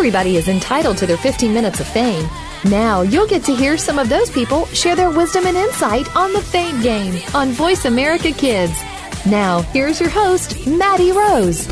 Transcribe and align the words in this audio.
Everybody 0.00 0.36
is 0.36 0.48
entitled 0.48 0.96
to 0.96 1.06
their 1.06 1.18
15 1.18 1.52
minutes 1.52 1.78
of 1.78 1.86
fame. 1.86 2.26
Now 2.64 3.02
you'll 3.02 3.26
get 3.26 3.44
to 3.44 3.54
hear 3.54 3.76
some 3.76 3.98
of 3.98 4.08
those 4.08 4.30
people 4.30 4.64
share 4.68 4.96
their 4.96 5.10
wisdom 5.10 5.44
and 5.44 5.58
insight 5.58 6.16
on 6.16 6.32
the 6.32 6.40
Fame 6.40 6.80
Game 6.80 7.22
on 7.34 7.50
Voice 7.50 7.84
America 7.84 8.32
Kids. 8.32 8.72
Now, 9.26 9.60
here's 9.60 10.00
your 10.00 10.08
host, 10.08 10.66
Maddie 10.66 11.12
Rose. 11.12 11.68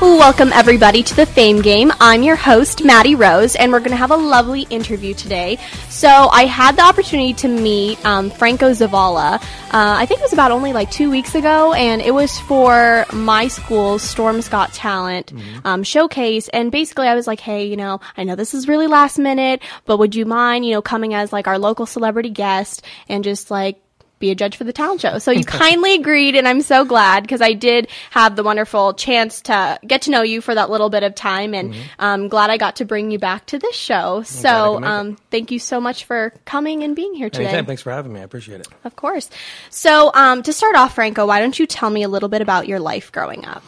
Welcome, 0.00 0.52
everybody, 0.52 1.02
to 1.02 1.16
the 1.16 1.26
Fame 1.26 1.60
Game. 1.60 1.90
I'm 1.98 2.22
your 2.22 2.36
host, 2.36 2.84
Maddie 2.84 3.16
Rose, 3.16 3.56
and 3.56 3.72
we're 3.72 3.80
going 3.80 3.90
to 3.90 3.96
have 3.96 4.12
a 4.12 4.16
lovely 4.16 4.62
interview 4.70 5.12
today. 5.12 5.58
So, 5.88 6.08
I 6.08 6.44
had 6.44 6.76
the 6.76 6.82
opportunity 6.82 7.34
to 7.34 7.48
meet 7.48 8.04
um, 8.06 8.30
Franco 8.30 8.70
Zavala. 8.70 9.42
Uh, 9.42 9.42
I 9.72 10.06
think 10.06 10.20
it 10.20 10.22
was 10.22 10.32
about 10.32 10.52
only 10.52 10.72
like 10.72 10.92
two 10.92 11.10
weeks 11.10 11.34
ago, 11.34 11.72
and 11.72 12.00
it 12.00 12.12
was 12.14 12.38
for 12.38 13.06
my 13.12 13.48
school's 13.48 14.04
Storm's 14.04 14.48
Got 14.48 14.72
Talent 14.72 15.32
um, 15.64 15.82
showcase. 15.82 16.48
And 16.50 16.70
basically, 16.70 17.08
I 17.08 17.16
was 17.16 17.26
like, 17.26 17.40
hey, 17.40 17.66
you 17.66 17.76
know, 17.76 18.00
I 18.16 18.22
know 18.22 18.36
this 18.36 18.54
is 18.54 18.68
really 18.68 18.86
last 18.86 19.18
minute, 19.18 19.62
but 19.84 19.98
would 19.98 20.14
you 20.14 20.26
mind, 20.26 20.64
you 20.64 20.74
know, 20.74 20.82
coming 20.82 21.12
as 21.12 21.32
like 21.32 21.48
our 21.48 21.58
local 21.58 21.86
celebrity 21.86 22.30
guest 22.30 22.84
and 23.08 23.24
just 23.24 23.50
like 23.50 23.80
be 24.18 24.30
a 24.30 24.34
judge 24.34 24.56
for 24.56 24.64
the 24.64 24.72
talent 24.72 25.00
show. 25.00 25.18
So 25.18 25.30
you 25.30 25.44
kindly 25.44 25.94
agreed, 25.94 26.34
and 26.36 26.48
I'm 26.48 26.60
so 26.60 26.84
glad 26.84 27.22
because 27.22 27.40
I 27.40 27.52
did 27.52 27.88
have 28.10 28.36
the 28.36 28.42
wonderful 28.42 28.94
chance 28.94 29.40
to 29.42 29.78
get 29.86 30.02
to 30.02 30.10
know 30.10 30.22
you 30.22 30.40
for 30.40 30.54
that 30.54 30.70
little 30.70 30.90
bit 30.90 31.02
of 31.02 31.14
time, 31.14 31.54
and 31.54 31.74
I'm 31.98 32.28
glad 32.28 32.50
I 32.50 32.56
got 32.56 32.76
to 32.76 32.84
bring 32.84 33.10
you 33.10 33.18
back 33.18 33.46
to 33.46 33.58
this 33.58 33.76
show. 33.76 33.96
glad 33.96 34.20
I 34.20 34.22
So 34.24 34.74
could 34.74 34.80
make 34.80 34.88
it. 34.88 34.92
um, 34.92 35.16
thank 35.30 35.50
you 35.50 35.58
so 35.58 35.80
much 35.80 36.04
for 36.04 36.32
coming 36.44 36.82
and 36.82 36.96
being 36.96 37.14
here 37.14 37.30
today. 37.30 37.46
Anytime. 37.46 37.66
Thanks 37.66 37.82
for 37.82 37.92
having 37.92 38.12
me. 38.12 38.20
I 38.20 38.24
appreciate 38.24 38.60
it. 38.60 38.68
Of 38.84 38.96
course. 38.96 39.30
So 39.70 40.10
um, 40.14 40.42
to 40.42 40.52
start 40.52 40.74
off, 40.76 40.94
Franco, 40.94 41.26
why 41.26 41.40
don't 41.40 41.58
you 41.58 41.66
tell 41.66 41.90
me 41.90 42.02
a 42.02 42.08
little 42.08 42.28
bit 42.28 42.42
about 42.42 42.66
your 42.68 42.80
life 42.80 43.12
growing 43.12 43.44
up? 43.44 43.62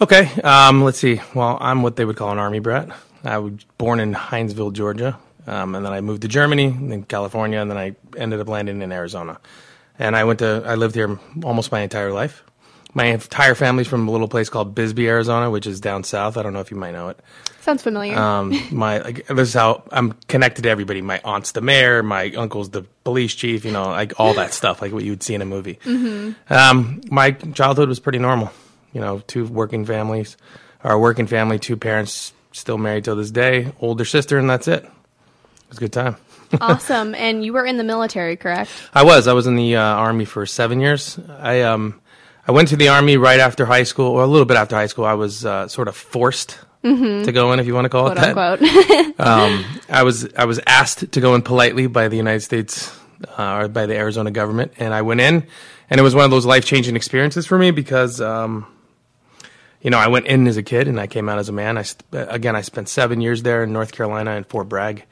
Okay. 0.00 0.28
Um, 0.42 0.82
let's 0.82 0.98
see. 0.98 1.20
Well, 1.34 1.56
I'm 1.60 1.82
what 1.82 1.96
they 1.96 2.04
would 2.04 2.16
call 2.16 2.30
an 2.32 2.38
army 2.38 2.58
brat. 2.58 2.88
I 3.22 3.38
was 3.38 3.52
born 3.78 4.00
in 4.00 4.12
Hinesville, 4.14 4.72
Georgia, 4.72 5.18
um, 5.46 5.74
and 5.74 5.84
then 5.86 5.92
I 5.92 6.00
moved 6.02 6.22
to 6.22 6.28
Germany, 6.28 6.68
then 6.68 7.04
California, 7.04 7.58
and 7.60 7.70
then 7.70 7.78
I 7.78 7.94
ended 8.16 8.40
up 8.40 8.48
landing 8.48 8.82
in 8.82 8.92
Arizona. 8.92 9.38
And 9.98 10.16
I 10.16 10.24
went 10.24 10.40
to. 10.40 10.62
I 10.66 10.74
lived 10.74 10.94
here 10.94 11.18
almost 11.42 11.70
my 11.72 11.80
entire 11.80 12.12
life. 12.12 12.42
My 12.96 13.06
entire 13.06 13.56
family's 13.56 13.88
from 13.88 14.06
a 14.06 14.10
little 14.10 14.28
place 14.28 14.48
called 14.48 14.74
Bisbee, 14.74 15.08
Arizona, 15.08 15.50
which 15.50 15.66
is 15.66 15.80
down 15.80 16.04
south. 16.04 16.36
I 16.36 16.42
don't 16.42 16.52
know 16.52 16.60
if 16.60 16.70
you 16.70 16.76
might 16.76 16.92
know 16.92 17.08
it. 17.08 17.18
Sounds 17.60 17.82
familiar. 17.82 18.16
Um, 18.16 18.60
my 18.70 18.98
like 18.98 19.26
this 19.26 19.48
is 19.48 19.54
how 19.54 19.82
I'm 19.90 20.12
connected 20.28 20.62
to 20.62 20.68
everybody. 20.70 21.00
My 21.02 21.20
aunt's 21.24 21.52
the 21.52 21.60
mayor. 21.60 22.02
My 22.02 22.30
uncle's 22.30 22.70
the 22.70 22.82
police 23.02 23.34
chief. 23.34 23.64
You 23.64 23.72
know, 23.72 23.84
like 23.84 24.18
all 24.20 24.34
that 24.34 24.52
stuff, 24.52 24.80
like 24.82 24.92
what 24.92 25.02
you 25.04 25.12
would 25.12 25.22
see 25.22 25.34
in 25.34 25.42
a 25.42 25.46
movie. 25.46 25.78
Um, 26.50 27.00
my 27.10 27.32
childhood 27.32 27.88
was 27.88 28.00
pretty 28.00 28.18
normal. 28.18 28.50
You 28.92 29.00
know, 29.00 29.20
two 29.26 29.46
working 29.46 29.84
families, 29.84 30.36
or 30.84 30.92
a 30.92 30.98
working 30.98 31.26
family, 31.26 31.58
two 31.58 31.76
parents 31.76 32.32
still 32.52 32.78
married 32.78 33.04
till 33.04 33.16
this 33.16 33.30
day, 33.32 33.72
older 33.80 34.04
sister, 34.04 34.38
and 34.38 34.48
that's 34.48 34.68
it. 34.68 34.84
It 34.84 34.90
was 35.68 35.78
a 35.78 35.80
good 35.80 35.92
time. 35.92 36.16
Awesome. 36.60 37.14
And 37.14 37.44
you 37.44 37.52
were 37.52 37.64
in 37.64 37.76
the 37.76 37.84
military, 37.84 38.36
correct? 38.36 38.70
I 38.92 39.04
was. 39.04 39.26
I 39.26 39.32
was 39.32 39.46
in 39.46 39.56
the 39.56 39.76
uh, 39.76 39.82
army 39.82 40.24
for 40.24 40.46
seven 40.46 40.80
years. 40.80 41.18
I 41.38 41.62
um, 41.62 42.00
I 42.46 42.52
went 42.52 42.68
to 42.68 42.76
the 42.76 42.88
army 42.88 43.16
right 43.16 43.40
after 43.40 43.64
high 43.64 43.84
school, 43.84 44.06
or 44.06 44.22
a 44.22 44.26
little 44.26 44.46
bit 44.46 44.56
after 44.56 44.76
high 44.76 44.86
school. 44.86 45.04
I 45.04 45.14
was 45.14 45.44
uh, 45.46 45.68
sort 45.68 45.88
of 45.88 45.96
forced 45.96 46.58
to 46.82 47.32
go 47.32 47.52
in, 47.52 47.60
if 47.60 47.66
you 47.66 47.74
want 47.74 47.86
to 47.86 47.88
call 47.88 48.12
Quote 48.12 48.60
it 48.60 48.66
that. 48.68 49.14
um, 49.18 49.64
I 49.88 50.02
was 50.02 50.32
I 50.34 50.44
was 50.44 50.60
asked 50.66 51.12
to 51.12 51.20
go 51.20 51.34
in 51.34 51.42
politely 51.42 51.86
by 51.86 52.08
the 52.08 52.16
United 52.16 52.40
States 52.40 52.94
uh, 53.38 53.54
or 53.56 53.68
by 53.68 53.86
the 53.86 53.96
Arizona 53.96 54.30
government, 54.30 54.72
and 54.78 54.92
I 54.92 55.02
went 55.02 55.20
in, 55.20 55.46
and 55.88 56.00
it 56.00 56.02
was 56.02 56.14
one 56.14 56.24
of 56.24 56.30
those 56.30 56.44
life 56.44 56.64
changing 56.64 56.96
experiences 56.96 57.46
for 57.46 57.58
me 57.58 57.70
because. 57.70 58.20
Um, 58.20 58.66
you 59.80 59.90
know, 59.90 59.98
I 59.98 60.08
went 60.08 60.24
in 60.28 60.46
as 60.46 60.56
a 60.56 60.62
kid 60.62 60.88
and 60.88 60.98
I 60.98 61.06
came 61.06 61.28
out 61.28 61.38
as 61.38 61.50
a 61.50 61.52
man. 61.52 61.76
I 61.76 61.84
again, 62.12 62.56
I 62.56 62.62
spent 62.62 62.88
seven 62.88 63.20
years 63.20 63.42
there 63.42 63.62
in 63.62 63.74
North 63.74 63.92
Carolina 63.92 64.30
in 64.30 64.44
Fort 64.44 64.66
Bragg, 64.66 65.04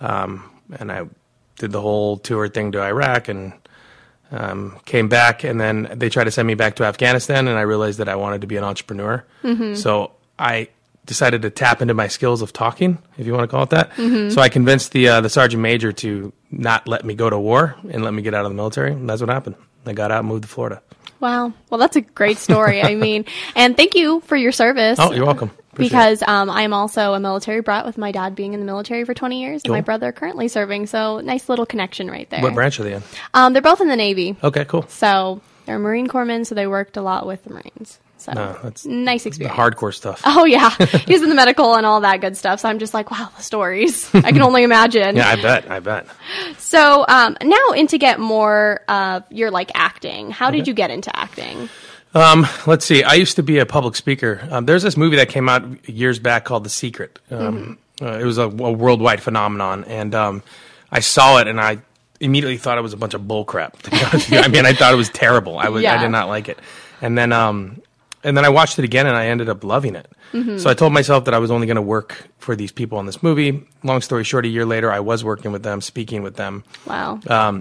um, 0.00 0.48
and 0.78 0.90
I 0.90 1.06
did 1.58 1.72
the 1.72 1.80
whole 1.80 2.16
tour 2.16 2.48
thing 2.48 2.72
to 2.72 2.80
Iraq 2.82 3.28
and 3.28 3.52
um, 4.30 4.78
came 4.84 5.08
back. 5.08 5.44
And 5.44 5.60
then 5.60 5.88
they 5.94 6.08
tried 6.08 6.24
to 6.24 6.30
send 6.30 6.46
me 6.46 6.54
back 6.54 6.76
to 6.76 6.84
Afghanistan, 6.84 7.48
and 7.48 7.58
I 7.58 7.62
realized 7.62 7.98
that 7.98 8.08
I 8.08 8.16
wanted 8.16 8.40
to 8.42 8.46
be 8.46 8.56
an 8.56 8.64
entrepreneur. 8.64 9.24
So 9.74 10.12
I 10.38 10.68
decided 11.06 11.42
to 11.42 11.50
tap 11.50 11.82
into 11.82 11.94
my 11.94 12.06
skills 12.08 12.40
of 12.42 12.52
talking, 12.52 12.98
if 13.18 13.26
you 13.26 13.32
want 13.32 13.44
to 13.44 13.48
call 13.48 13.64
it 13.64 13.70
that. 13.70 13.96
So 14.32 14.40
I 14.40 14.48
convinced 14.48 14.92
the 14.92 15.08
uh, 15.08 15.20
the 15.20 15.28
sergeant 15.30 15.62
major 15.62 15.92
to 15.92 16.32
not 16.50 16.86
let 16.86 17.04
me 17.04 17.14
go 17.14 17.28
to 17.28 17.38
war 17.38 17.74
and 17.90 18.04
let 18.04 18.14
me 18.14 18.22
get 18.22 18.34
out 18.34 18.44
of 18.44 18.50
the 18.50 18.56
military. 18.56 18.92
And 18.92 19.08
that's 19.08 19.20
what 19.20 19.30
happened. 19.30 19.56
I 19.86 19.92
got 19.92 20.12
out, 20.12 20.20
and 20.20 20.28
moved 20.28 20.42
to 20.42 20.48
Florida. 20.48 20.82
Wow. 21.20 21.52
Well, 21.68 21.78
that's 21.78 21.96
a 21.96 22.00
great 22.00 22.38
story. 22.38 22.82
I 22.82 22.94
mean, 23.06 23.24
and 23.54 23.76
thank 23.76 23.94
you 23.94 24.20
for 24.20 24.36
your 24.36 24.52
service. 24.52 24.98
Oh, 25.00 25.12
you're 25.12 25.26
welcome. 25.26 25.50
Appreciate 25.72 25.90
because 25.90 26.22
um, 26.26 26.50
I'm 26.50 26.72
also 26.72 27.14
a 27.14 27.20
military 27.20 27.60
brat 27.60 27.86
with 27.86 27.96
my 27.96 28.10
dad 28.10 28.34
being 28.34 28.54
in 28.54 28.60
the 28.60 28.66
military 28.66 29.04
for 29.04 29.14
20 29.14 29.40
years 29.40 29.62
and 29.64 29.72
my 29.72 29.80
brother 29.80 30.10
currently 30.10 30.48
serving. 30.48 30.86
So 30.86 31.20
nice 31.20 31.48
little 31.48 31.66
connection 31.66 32.10
right 32.10 32.28
there. 32.28 32.42
What 32.42 32.54
branch 32.54 32.80
are 32.80 32.84
they 32.84 32.94
in? 32.94 33.02
Um, 33.34 33.52
they're 33.52 33.62
both 33.62 33.80
in 33.80 33.88
the 33.88 33.96
Navy. 33.96 34.36
Okay, 34.42 34.64
cool. 34.64 34.86
So 34.88 35.40
they're 35.66 35.78
Marine 35.78 36.08
Corpsmen, 36.08 36.44
so 36.44 36.54
they 36.56 36.66
worked 36.66 36.96
a 36.96 37.02
lot 37.02 37.26
with 37.26 37.44
the 37.44 37.50
Marines. 37.50 38.00
So 38.20 38.32
No, 38.32 38.58
that's 38.62 38.84
nice 38.84 39.22
the 39.22 39.28
experience. 39.28 39.56
hardcore 39.58 39.94
stuff. 39.94 40.20
Oh 40.26 40.44
yeah, 40.44 40.70
he's 41.06 41.22
in 41.22 41.30
the 41.30 41.34
medical 41.34 41.74
and 41.74 41.86
all 41.86 42.02
that 42.02 42.20
good 42.20 42.36
stuff. 42.36 42.60
So 42.60 42.68
I'm 42.68 42.78
just 42.78 42.92
like, 42.92 43.10
wow, 43.10 43.30
the 43.36 43.42
stories. 43.42 44.14
I 44.14 44.32
can 44.32 44.42
only 44.42 44.62
imagine. 44.62 45.16
Yeah, 45.16 45.28
I 45.28 45.36
bet. 45.36 45.70
I 45.70 45.80
bet. 45.80 46.06
So 46.58 47.06
um, 47.08 47.36
now, 47.42 47.70
into 47.74 47.96
get 47.96 48.20
more 48.20 48.80
of 48.88 49.24
your 49.30 49.50
like 49.50 49.70
acting. 49.74 50.30
How 50.30 50.50
did 50.50 50.68
you 50.68 50.74
get 50.74 50.90
into 50.90 51.16
acting? 51.16 51.70
Um, 52.14 52.46
let's 52.66 52.84
see. 52.84 53.02
I 53.04 53.14
used 53.14 53.36
to 53.36 53.42
be 53.42 53.58
a 53.58 53.66
public 53.66 53.94
speaker. 53.94 54.46
Um, 54.50 54.66
there's 54.66 54.82
this 54.82 54.96
movie 54.96 55.16
that 55.16 55.28
came 55.28 55.48
out 55.48 55.88
years 55.88 56.18
back 56.18 56.44
called 56.44 56.64
The 56.64 56.70
Secret. 56.70 57.18
Um, 57.30 57.78
uh, 58.02 58.18
it 58.18 58.24
was 58.24 58.38
a, 58.38 58.44
a 58.44 58.72
worldwide 58.72 59.22
phenomenon, 59.22 59.84
and 59.84 60.14
um, 60.14 60.42
I 60.90 61.00
saw 61.00 61.38
it, 61.38 61.46
and 61.46 61.60
I 61.60 61.78
immediately 62.18 62.56
thought 62.56 62.78
it 62.78 62.82
was 62.82 62.92
a 62.92 62.96
bunch 62.96 63.14
of 63.14 63.22
bullcrap. 63.22 63.80
To 63.82 63.90
be 63.90 63.96
honest 63.98 64.12
with 64.12 64.30
you. 64.32 64.38
I 64.38 64.48
mean, 64.48 64.66
I 64.66 64.72
thought 64.72 64.92
it 64.92 64.96
was 64.96 65.08
terrible. 65.10 65.58
I 65.58 65.68
was, 65.68 65.82
I 65.84 66.02
did 66.02 66.10
not 66.10 66.28
like 66.28 66.48
it, 66.48 66.58
and 67.00 67.16
then, 67.16 67.32
um, 67.32 67.80
and 68.24 68.36
then 68.36 68.44
I 68.44 68.48
watched 68.48 68.78
it 68.78 68.84
again, 68.84 69.06
and 69.06 69.16
I 69.16 69.26
ended 69.26 69.48
up 69.48 69.62
loving 69.64 69.94
it. 69.94 70.10
So 70.58 70.70
I 70.70 70.74
told 70.74 70.92
myself 70.92 71.24
that 71.24 71.34
I 71.34 71.38
was 71.38 71.50
only 71.50 71.66
going 71.66 71.74
to 71.76 71.82
work 71.82 72.28
for 72.38 72.54
these 72.54 72.70
people 72.70 73.00
in 73.00 73.06
this 73.06 73.20
movie. 73.20 73.66
Long 73.82 74.00
story 74.00 74.22
short, 74.22 74.44
a 74.44 74.48
year 74.48 74.64
later, 74.64 74.90
I 74.92 75.00
was 75.00 75.24
working 75.24 75.50
with 75.50 75.64
them, 75.64 75.80
speaking 75.80 76.22
with 76.22 76.36
them 76.36 76.62
Wow. 77.26 77.60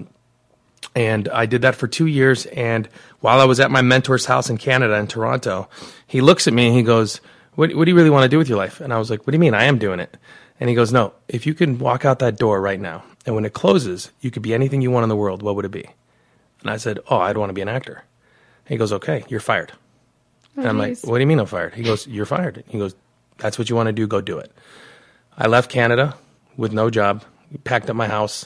And 0.96 1.28
I 1.30 1.46
did 1.46 1.62
that 1.62 1.76
for 1.76 1.88
two 1.88 2.08
years. 2.08 2.46
And 2.48 2.88
while 3.20 3.40
I 3.40 3.46
was 3.46 3.60
at 3.60 3.72
my 3.72 3.82
mentor's 3.82 4.26
house 4.26 4.50
in 4.50 4.58
Canada 4.58 4.96
in 4.96 5.08
Toronto, 5.08 5.70
he 6.08 6.22
looks 6.22 6.48
at 6.48 6.54
me 6.54 6.68
and 6.68 6.76
he 6.76 6.84
goes, 6.84 7.22
"What, 7.56 7.74
what 7.76 7.86
do 7.86 7.92
you 7.92 7.98
really 7.98 8.10
want 8.10 8.24
to 8.24 8.30
do 8.30 8.38
with 8.38 8.50
your 8.50 8.58
life?" 8.58 8.82
And 8.82 8.94
I 8.94 8.98
was 8.98 9.10
like, 9.10 9.26
"What 9.26 9.32
do 9.32 9.36
you 9.36 9.40
mean? 9.40 9.54
I 9.54 9.66
am 9.66 9.78
doing 9.78 10.00
it." 10.00 10.18
And 10.60 10.70
he 10.70 10.76
goes, 10.76 10.92
"No, 10.92 11.14
if 11.28 11.46
you 11.46 11.54
can 11.54 11.80
walk 11.80 12.06
out 12.06 12.20
that 12.20 12.38
door 12.38 12.60
right 12.60 12.80
now, 12.80 13.04
and 13.26 13.36
when 13.36 13.46
it 13.46 13.54
closes, 13.54 14.12
you 14.22 14.32
could 14.32 14.44
be 14.44 14.54
anything 14.54 14.82
you 14.82 14.92
want 14.92 15.04
in 15.04 15.10
the 15.10 15.16
world. 15.16 15.42
What 15.42 15.56
would 15.56 15.66
it 15.66 15.72
be?" 15.72 15.86
And 16.62 16.70
I 16.70 16.78
said, 16.78 17.00
"Oh, 17.10 17.20
I'd 17.20 17.38
want 17.38 17.50
to 17.50 17.54
be 17.54 17.62
an 17.62 17.70
actor." 17.70 18.04
He 18.68 18.78
goes, 18.78 18.92
"Okay, 18.94 19.24
you're 19.30 19.40
fired." 19.40 19.72
and 20.58 20.68
I'm 20.68 20.78
like, 20.78 20.98
"What 21.04 21.16
do 21.18 21.22
you 21.22 21.28
mean 21.28 21.40
I'm 21.40 21.46
fired?" 21.46 21.74
He 21.74 21.84
goes, 21.84 22.06
"You're 22.08 22.26
fired." 22.26 22.64
He 22.68 22.78
goes, 22.78 22.96
"That's 23.38 23.58
what 23.58 23.70
you 23.70 23.76
want 23.76 23.88
to 23.88 23.94
do. 23.94 24.08
Go 24.08 24.22
do 24.22 24.38
it." 24.40 24.52
I 25.38 25.48
left 25.48 25.72
Canada 25.72 26.16
with 26.58 26.74
no 26.74 26.90
job, 26.90 27.24
packed 27.64 27.90
up 27.90 27.96
my 27.96 28.08
house, 28.08 28.46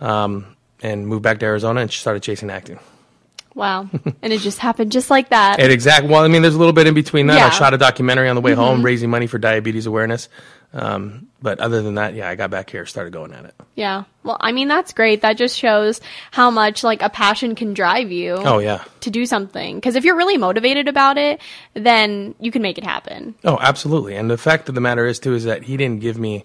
um, 0.00 0.53
and 0.84 1.08
moved 1.08 1.22
back 1.22 1.40
to 1.40 1.46
Arizona 1.46 1.80
and 1.80 1.90
started 1.90 2.22
chasing 2.22 2.50
acting. 2.50 2.78
Wow. 3.54 3.88
and 4.22 4.32
it 4.32 4.40
just 4.40 4.58
happened 4.58 4.90
just 4.92 5.10
like 5.10 5.28
that. 5.30 5.60
At 5.60 5.70
exact. 5.70 6.06
Well, 6.06 6.24
I 6.24 6.28
mean, 6.28 6.42
there's 6.42 6.56
a 6.56 6.58
little 6.58 6.72
bit 6.72 6.86
in 6.88 6.94
between 6.94 7.28
that. 7.28 7.36
Yeah. 7.38 7.46
I 7.46 7.50
shot 7.50 7.72
a 7.72 7.78
documentary 7.78 8.28
on 8.28 8.34
the 8.34 8.40
way 8.42 8.52
home, 8.52 8.84
raising 8.84 9.10
money 9.10 9.26
for 9.28 9.38
diabetes 9.38 9.86
awareness. 9.86 10.28
Um, 10.72 11.28
but 11.40 11.60
other 11.60 11.82
than 11.82 11.94
that, 11.94 12.14
yeah, 12.14 12.28
I 12.28 12.34
got 12.34 12.50
back 12.50 12.68
here, 12.68 12.84
started 12.84 13.12
going 13.12 13.32
at 13.32 13.44
it. 13.44 13.54
yeah. 13.76 14.04
Well, 14.24 14.36
I 14.40 14.50
mean, 14.50 14.66
that's 14.66 14.92
great. 14.92 15.20
That 15.20 15.36
just 15.36 15.56
shows 15.56 16.00
how 16.32 16.50
much 16.50 16.82
like 16.82 17.00
a 17.00 17.08
passion 17.08 17.54
can 17.54 17.74
drive 17.74 18.10
you 18.10 18.32
Oh 18.32 18.58
yeah. 18.58 18.82
to 19.02 19.10
do 19.10 19.24
something. 19.24 19.76
Because 19.76 19.94
if 19.94 20.04
you're 20.04 20.16
really 20.16 20.36
motivated 20.36 20.88
about 20.88 21.16
it, 21.16 21.40
then 21.74 22.34
you 22.40 22.50
can 22.50 22.60
make 22.60 22.76
it 22.76 22.82
happen. 22.84 23.36
Oh, 23.44 23.56
absolutely. 23.60 24.16
And 24.16 24.28
the 24.28 24.36
fact 24.38 24.68
of 24.68 24.74
the 24.74 24.80
matter 24.80 25.06
is 25.06 25.20
too 25.20 25.34
is 25.34 25.44
that 25.44 25.62
he 25.62 25.76
didn't 25.76 26.00
give 26.00 26.18
me. 26.18 26.44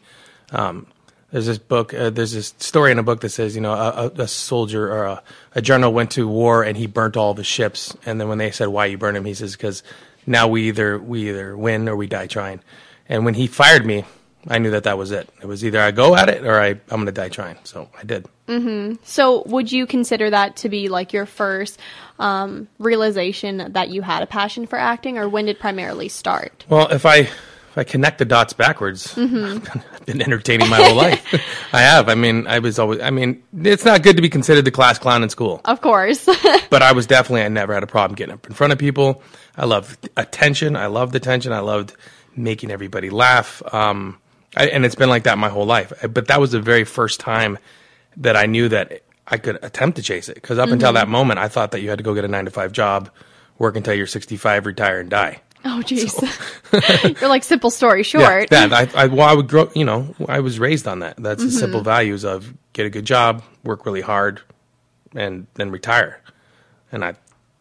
Um, 0.52 0.86
there's 1.32 1.46
this 1.46 1.58
book. 1.58 1.94
Uh, 1.94 2.10
there's 2.10 2.32
this 2.32 2.54
story 2.58 2.92
in 2.92 3.00
a 3.00 3.04
book 3.04 3.22
that 3.22 3.30
says, 3.30 3.56
you 3.56 3.62
know, 3.62 3.74
a, 3.74 4.12
a, 4.18 4.28
soldier 4.28 4.92
or 4.92 5.06
a, 5.06 5.24
a 5.56 5.62
general 5.62 5.94
went 5.94 6.12
to 6.12 6.28
war 6.28 6.64
and 6.64 6.78
he 6.78 6.88
burnt 6.88 7.18
all 7.18 7.34
the 7.34 7.44
ships. 7.44 7.96
And 8.06 8.20
then 8.20 8.28
when 8.28 8.38
they 8.38 8.52
said 8.52 8.68
why 8.68 8.86
you 8.86 8.98
burned 8.98 9.18
him, 9.18 9.26
he 9.26 9.34
says 9.34 9.56
because 9.56 9.84
now 10.26 10.48
we 10.48 10.68
either 10.68 10.98
we 10.98 11.30
either 11.30 11.56
win 11.56 11.88
or 11.88 11.96
we 11.96 12.08
die 12.08 12.28
trying. 12.28 12.62
And 13.08 13.26
when 13.26 13.34
he 13.34 13.48
fired 13.48 13.86
me, 13.86 14.06
I 14.48 14.58
knew 14.58 14.72
that 14.72 14.84
that 14.84 14.98
was 14.98 15.12
it. 15.12 15.30
It 15.42 15.46
was 15.46 15.66
either 15.66 15.82
I 15.82 15.92
go 15.92 16.16
at 16.16 16.30
it 16.30 16.46
or 16.46 16.60
I 16.60 16.70
I'm 16.70 16.82
going 16.90 17.06
to 17.08 17.12
die 17.12 17.30
trying. 17.30 17.58
So 17.64 17.90
I 17.98 18.04
did. 18.04 18.26
Mm-hmm. 18.48 18.96
So, 19.04 19.44
would 19.46 19.72
you 19.72 19.86
consider 19.86 20.32
that 20.32 20.56
to 20.58 20.70
be 20.70 20.90
like 20.90 21.14
your 21.14 21.28
first 21.28 21.80
um, 22.18 22.68
realization 22.80 23.74
that 23.74 23.90
you 23.90 24.02
had 24.02 24.24
a 24.24 24.26
passion 24.26 24.66
for 24.66 24.80
acting, 24.80 25.20
or 25.20 25.30
when 25.30 25.46
did 25.46 25.60
primarily 25.60 26.10
start? 26.10 26.66
Well, 26.68 26.88
if 26.88 27.06
I 27.06 27.30
if 27.72 27.78
I 27.78 27.84
connect 27.84 28.18
the 28.18 28.26
dots 28.26 28.54
backwards, 28.54 29.14
I've 29.18 30.06
been 30.06 30.22
entertaining 30.22 30.70
my 30.70 30.78
whole 30.78 30.96
life. 30.96 31.24
I 31.74 31.82
have. 31.82 32.10
I 32.10 32.16
mean, 32.16 32.48
I 32.48 32.60
was 32.60 32.80
always. 32.80 33.00
I 33.00 33.12
mean, 33.12 33.44
it's 33.62 33.86
not 33.86 34.02
good 34.02 34.16
to 34.16 34.22
be 34.22 34.30
considered 34.30 34.66
the 34.66 34.72
class 34.72 34.98
clown 34.98 35.22
in 35.24 35.30
school, 35.30 35.62
Of 35.66 35.82
course. 35.82 36.26
but 36.70 36.82
I 36.82 36.92
was 36.94 37.06
definitely. 37.06 37.44
I 37.44 37.48
never 37.50 37.74
had 37.74 37.84
a 37.84 37.88
problem 37.88 38.16
getting 38.16 38.34
up 38.34 38.48
in 38.48 38.54
front 38.54 38.74
of 38.74 38.80
people. 38.80 39.22
I 39.56 39.66
loved 39.66 40.10
attention. 40.18 40.76
I 40.76 40.88
loved 40.88 41.16
attention. 41.16 41.54
I 41.54 41.60
loved 41.60 41.96
making 42.36 42.72
everybody 42.72 43.10
laugh. 43.10 43.62
Um, 43.74 44.18
I, 44.58 44.68
and 44.68 44.86
it's 44.86 44.96
been 44.96 45.10
like 45.10 45.24
that 45.24 45.38
my 45.38 45.50
whole 45.50 45.66
life. 45.66 45.94
But 46.10 46.28
that 46.28 46.40
was 46.40 46.52
the 46.52 46.62
very 46.62 46.86
first 46.86 47.20
time 47.20 47.60
that 48.18 48.36
I 48.36 48.48
knew 48.48 48.70
that 48.70 49.04
I 49.28 49.38
could 49.38 49.64
attempt 49.64 49.98
to 49.98 50.04
chase 50.04 50.28
it. 50.28 50.36
Because 50.36 50.58
up 50.58 50.70
until 50.70 50.94
that 50.94 51.08
moment, 51.08 51.40
I 51.40 51.48
thought 51.50 51.72
that 51.72 51.82
you 51.82 51.90
had 51.90 52.00
to 52.00 52.04
go 52.04 52.16
get 52.16 52.26
a 52.26 52.28
nine 52.28 52.46
to 52.46 52.52
five 52.52 52.72
job, 52.72 53.12
work 53.60 53.76
until 53.76 53.94
you're 53.94 54.08
65, 54.08 54.66
retire, 54.66 55.00
and 55.00 55.10
die. 55.10 55.42
Oh, 55.66 55.82
jeez. 55.84 56.14
You're 57.22 57.30
like 57.30 57.44
simple 57.44 57.70
story 57.70 58.04
short. 58.04 58.48
Yeah, 58.52 58.68
that 58.68 58.96
I, 58.96 59.04
I, 59.04 59.08
well, 59.08 59.28
I 59.28 59.34
would 59.34 59.48
grow. 59.48 59.70
You 59.76 59.86
know, 59.86 60.16
I 60.28 60.40
was 60.40 60.60
raised 60.60 60.88
on 60.88 61.00
that. 61.00 61.18
That's 61.18 61.44
the 61.44 61.52
simple 61.52 61.80
mm-hmm. 61.80 61.86
values 61.86 62.24
of 62.24 62.54
get 62.74 62.86
a 62.86 62.90
good 62.90 63.06
job, 63.06 63.44
work 63.64 63.86
really 63.86 64.02
hard, 64.02 64.42
and 65.14 65.48
then 65.56 65.70
retire. 65.72 66.22
And 66.92 67.04
I 67.04 67.16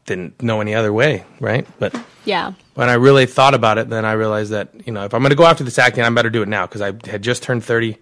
didn't 0.07 0.43
know 0.43 0.61
any 0.61 0.75
other 0.75 0.93
way, 0.93 1.25
right? 1.41 1.67
But 1.79 2.01
yeah. 2.25 2.53
when 2.75 2.89
I 2.89 2.95
really 2.95 3.27
thought 3.27 3.55
about 3.55 3.79
it, 3.79 3.89
then 3.89 4.05
I 4.05 4.13
realized 4.13 4.53
that 4.53 4.71
you 4.87 4.93
know 4.93 5.05
if 5.05 5.13
I'm 5.13 5.21
going 5.21 5.31
to 5.31 5.37
go 5.37 5.45
after 5.45 5.65
this 5.65 5.79
acting, 5.79 6.05
I 6.05 6.11
better 6.11 6.31
do 6.31 6.43
it 6.43 6.49
now 6.49 6.67
because 6.67 6.81
I 6.81 6.93
had 7.09 7.23
just 7.23 7.43
turned 7.43 7.65
30, 7.65 7.99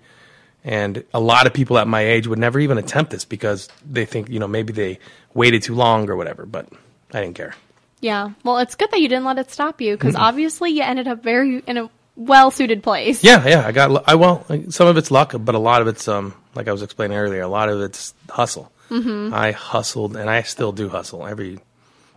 and 0.65 1.05
a 1.15 1.21
lot 1.21 1.47
of 1.47 1.55
people 1.55 1.79
at 1.79 1.89
my 1.89 2.03
age 2.03 2.27
would 2.27 2.39
never 2.39 2.61
even 2.61 2.77
attempt 2.77 3.13
this 3.13 3.25
because 3.25 3.69
they 3.89 4.05
think 4.05 4.29
you 4.29 4.39
know 4.39 4.49
maybe 4.49 4.73
they 4.75 4.99
waited 5.33 5.63
too 5.63 5.75
long 5.75 6.11
or 6.11 6.17
whatever. 6.17 6.45
But 6.45 6.69
I 7.13 7.23
didn't 7.23 7.37
care. 7.37 7.55
Yeah. 8.01 8.31
Well, 8.45 8.59
it's 8.59 8.75
good 8.75 8.91
that 8.91 9.01
you 9.01 9.09
didn't 9.09 9.25
let 9.25 9.39
it 9.39 9.51
stop 9.51 9.81
you 9.81 9.97
because 9.97 10.17
obviously 10.17 10.71
you 10.71 10.83
ended 10.83 11.09
up 11.09 11.23
very 11.23 11.63
in 11.67 11.77
a 11.77 11.91
well 12.17 12.51
suited 12.51 12.83
place. 12.83 13.23
Yeah, 13.23 13.47
yeah, 13.47 13.67
I 13.67 13.73
got. 13.73 14.09
I 14.09 14.15
well, 14.15 14.45
like, 14.49 14.73
some 14.73 14.87
of 14.87 14.97
it's 14.97 15.11
luck, 15.11 15.35
but 15.39 15.55
a 15.55 15.59
lot 15.59 15.83
of 15.83 15.89
it's 15.89 16.09
um, 16.09 16.35
like 16.55 16.69
I 16.69 16.73
was 16.73 16.83
explaining 16.83 17.17
earlier, 17.17 17.43
a 17.43 17.49
lot 17.49 17.69
of 17.69 17.81
it's 17.81 18.15
hustle. 18.29 18.73
Mm-hmm. 18.91 19.35
I 19.35 19.53
hustled, 19.53 20.17
and 20.17 20.31
I 20.31 20.43
still 20.43 20.73
do 20.73 20.89
hustle 20.89 21.27
every 21.27 21.59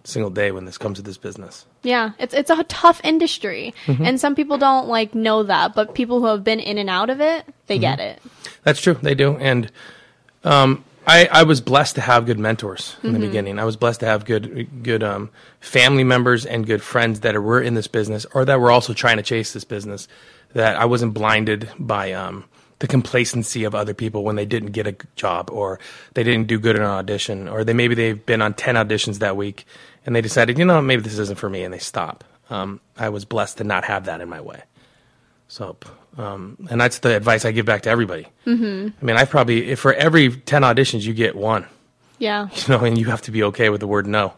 single 0.04 0.30
day 0.30 0.52
when 0.52 0.66
this 0.66 0.78
comes 0.78 0.98
to 0.98 1.02
this 1.02 1.18
business. 1.18 1.66
Yeah, 1.84 2.12
it's 2.20 2.34
it's 2.34 2.50
a 2.50 2.64
tough 2.66 3.02
industry, 3.04 3.74
and 3.88 4.20
some 4.20 4.36
people 4.36 4.58
don't 4.58 4.88
like 4.88 5.16
know 5.16 5.44
that, 5.44 5.76
but 5.76 5.94
people 5.94 6.20
who 6.20 6.28
have 6.28 6.44
been 6.44 6.60
in 6.60 6.78
and 6.78 6.90
out 6.90 7.10
of 7.10 7.22
it, 7.22 7.46
they 7.68 7.80
get 7.80 8.00
it. 8.00 8.22
That's 8.64 8.82
true. 8.82 8.96
They 9.02 9.16
do, 9.16 9.36
and 9.38 9.72
um, 10.44 10.84
I 11.10 11.28
I 11.32 11.44
was 11.44 11.60
blessed 11.60 11.96
to 11.96 12.02
have 12.02 12.28
good 12.28 12.38
mentors 12.38 12.96
in 13.02 13.14
the 13.14 13.20
beginning. 13.20 13.58
I 13.58 13.66
was 13.66 13.76
blessed 13.76 14.02
to 14.02 14.06
have 14.06 14.26
good 14.26 14.84
good 14.84 15.02
um, 15.02 15.32
family 15.60 16.04
members 16.04 16.46
and 16.46 16.68
good 16.68 16.84
friends 16.84 17.22
that 17.22 17.42
were 17.42 17.60
in 17.60 17.74
this 17.74 17.88
business 17.88 18.28
or 18.36 18.46
that 18.46 18.60
were 18.60 18.70
also 18.70 18.94
trying 18.94 19.18
to 19.18 19.24
chase 19.24 19.52
this 19.52 19.64
business. 19.64 20.08
That 20.54 20.78
I 20.78 20.86
wasn't 20.86 21.16
blinded 21.16 21.70
by 21.80 22.14
um, 22.14 22.46
the 22.78 22.88
complacency 22.88 23.64
of 23.64 23.74
other 23.74 23.96
people 23.96 24.24
when 24.24 24.36
they 24.36 24.46
didn't 24.46 24.72
get 24.72 24.86
a 24.86 24.96
job 25.16 25.50
or 25.50 25.80
they 26.14 26.22
didn't 26.22 26.46
do 26.46 26.60
good 26.60 26.76
in 26.76 26.84
an 26.84 26.88
audition 26.88 27.48
or 27.48 27.64
they 27.64 27.74
maybe 27.74 27.96
they've 27.96 28.24
been 28.24 28.44
on 28.44 28.54
ten 28.54 28.76
auditions 28.76 29.18
that 29.18 29.36
week 29.36 29.66
and 30.06 30.16
they 30.16 30.22
decided 30.22 30.60
you 30.60 30.66
know 30.66 30.80
maybe 30.80 31.02
this 31.02 31.18
isn't 31.18 31.40
for 31.40 31.50
me 31.50 31.64
and 31.64 31.74
they 31.74 31.80
stop. 31.80 32.24
Um, 32.52 32.82
I 32.98 33.10
was 33.10 33.26
blessed 33.26 33.58
to 33.58 33.64
not 33.64 33.86
have 33.86 34.06
that 34.06 34.22
in 34.22 34.30
my 34.30 34.42
way. 34.42 34.62
So, 35.48 35.76
um, 36.18 36.68
and 36.70 36.80
that's 36.80 37.00
the 37.00 37.16
advice 37.16 37.46
I 37.46 37.52
give 37.52 37.66
back 37.66 37.84
to 37.84 37.90
everybody. 37.90 38.28
Mm-hmm. 38.46 38.90
I 39.02 39.06
mean, 39.06 39.16
I 39.16 39.26
probably, 39.26 39.70
if 39.72 39.80
for 39.80 39.94
every 39.94 40.30
10 40.30 40.64
auditions, 40.64 41.04
you 41.04 41.14
get 41.14 41.36
one, 41.36 41.66
Yeah, 42.18 42.50
you 42.54 42.74
know, 42.74 42.84
and 42.84 42.98
you 42.98 43.06
have 43.06 43.22
to 43.24 43.32
be 43.32 43.44
okay 43.44 43.70
with 43.70 43.80
the 43.80 43.88
word 43.88 44.08
no 44.08 44.34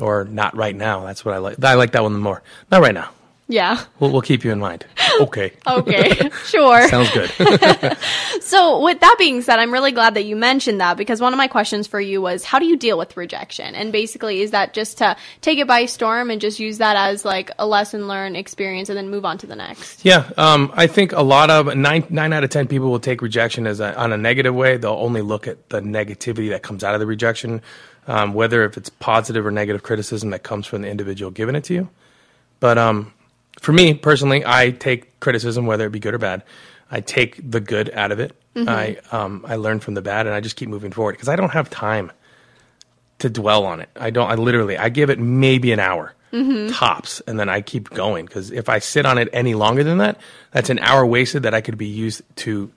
or 0.00 0.24
not 0.24 0.56
right 0.56 0.74
now. 0.74 1.04
That's 1.04 1.24
what 1.24 1.34
I 1.34 1.38
like. 1.38 1.62
I 1.62 1.74
like 1.74 1.92
that 1.92 2.02
one 2.02 2.18
more. 2.18 2.42
Not 2.70 2.82
right 2.82 2.94
now. 2.94 3.10
Yeah. 3.48 3.84
We'll, 4.00 4.10
we'll 4.10 4.22
keep 4.22 4.42
you 4.44 4.52
in 4.52 4.58
mind. 4.58 4.86
Okay. 5.20 5.52
Okay, 5.66 6.30
sure. 6.44 6.88
Sounds 6.88 7.10
good. 7.10 7.30
So, 8.40 8.82
with 8.82 9.00
that 9.00 9.16
being 9.18 9.40
said, 9.40 9.58
I'm 9.58 9.72
really 9.72 9.90
glad 9.90 10.14
that 10.14 10.24
you 10.24 10.36
mentioned 10.36 10.80
that 10.80 10.96
because 10.96 11.20
one 11.20 11.32
of 11.32 11.38
my 11.38 11.48
questions 11.48 11.86
for 11.86 12.00
you 12.00 12.20
was 12.20 12.44
how 12.44 12.58
do 12.58 12.66
you 12.66 12.76
deal 12.76 12.98
with 12.98 13.16
rejection? 13.16 13.74
And 13.74 13.90
basically, 13.90 14.42
is 14.42 14.50
that 14.50 14.74
just 14.74 14.98
to 14.98 15.16
take 15.40 15.58
it 15.58 15.66
by 15.66 15.86
storm 15.86 16.30
and 16.30 16.40
just 16.40 16.60
use 16.60 16.78
that 16.78 16.94
as 16.96 17.24
like 17.24 17.50
a 17.58 17.66
lesson 17.66 18.06
learned 18.06 18.36
experience 18.36 18.90
and 18.90 18.98
then 18.98 19.08
move 19.08 19.24
on 19.24 19.38
to 19.38 19.46
the 19.46 19.56
next? 19.56 20.04
yeah. 20.04 20.30
Um, 20.36 20.70
I 20.74 20.86
think 20.86 21.12
a 21.12 21.22
lot 21.22 21.48
of 21.48 21.74
nine, 21.74 22.06
nine 22.10 22.32
out 22.32 22.44
of 22.44 22.50
10 22.50 22.68
people 22.68 22.90
will 22.90 23.00
take 23.00 23.22
rejection 23.22 23.66
as 23.66 23.80
a, 23.80 23.98
on 23.98 24.12
a 24.12 24.18
negative 24.18 24.54
way. 24.54 24.76
They'll 24.76 24.92
only 24.92 25.22
look 25.22 25.48
at 25.48 25.70
the 25.70 25.80
negativity 25.80 26.50
that 26.50 26.62
comes 26.62 26.84
out 26.84 26.94
of 26.94 27.00
the 27.00 27.06
rejection, 27.06 27.62
um, 28.06 28.34
whether 28.34 28.64
if 28.64 28.76
it's 28.76 28.90
positive 28.90 29.46
or 29.46 29.50
negative 29.50 29.82
criticism 29.82 30.30
that 30.30 30.42
comes 30.42 30.66
from 30.66 30.82
the 30.82 30.88
individual 30.88 31.30
giving 31.30 31.54
it 31.54 31.64
to 31.64 31.74
you. 31.74 31.88
But 32.60 32.78
um, 32.78 33.12
for 33.60 33.72
me 33.72 33.94
personally, 33.94 34.42
I 34.44 34.70
take 34.70 35.18
criticism, 35.20 35.66
whether 35.66 35.86
it 35.86 35.90
be 35.90 36.00
good 36.00 36.14
or 36.14 36.18
bad. 36.18 36.42
I 36.90 37.00
take 37.00 37.50
the 37.50 37.60
good 37.60 37.90
out 37.94 38.12
of 38.12 38.20
it. 38.20 38.36
I 38.56 38.98
um, 39.10 39.44
I 39.48 39.56
learn 39.56 39.80
from 39.80 39.94
the 39.94 40.02
bad, 40.02 40.26
and 40.26 40.34
I 40.34 40.40
just 40.40 40.56
keep 40.56 40.68
moving 40.68 40.92
forward 40.92 41.12
because 41.12 41.28
I 41.28 41.36
don't 41.36 41.50
have 41.50 41.68
time 41.70 42.12
to 43.18 43.28
dwell 43.30 43.64
on 43.64 43.80
it. 43.80 43.88
I 43.96 44.10
don't. 44.10 44.30
I 44.30 44.34
literally 44.34 44.76
I 44.78 44.90
give 44.90 45.10
it 45.10 45.18
maybe 45.18 45.72
an 45.72 45.80
hour 45.80 46.14
tops, 46.68 47.20
and 47.26 47.38
then 47.38 47.48
I 47.48 47.60
keep 47.60 47.90
going 47.90 48.26
because 48.26 48.50
if 48.50 48.68
I 48.68 48.80
sit 48.80 49.06
on 49.06 49.18
it 49.18 49.28
any 49.32 49.54
longer 49.54 49.82
than 49.84 49.98
that, 49.98 50.18
that's 50.52 50.70
an 50.70 50.78
hour 50.80 51.06
wasted 51.06 51.44
that 51.44 51.54
I 51.54 51.60
could 51.60 51.78
be 51.78 51.86
used 51.86 52.22
to 52.36 52.70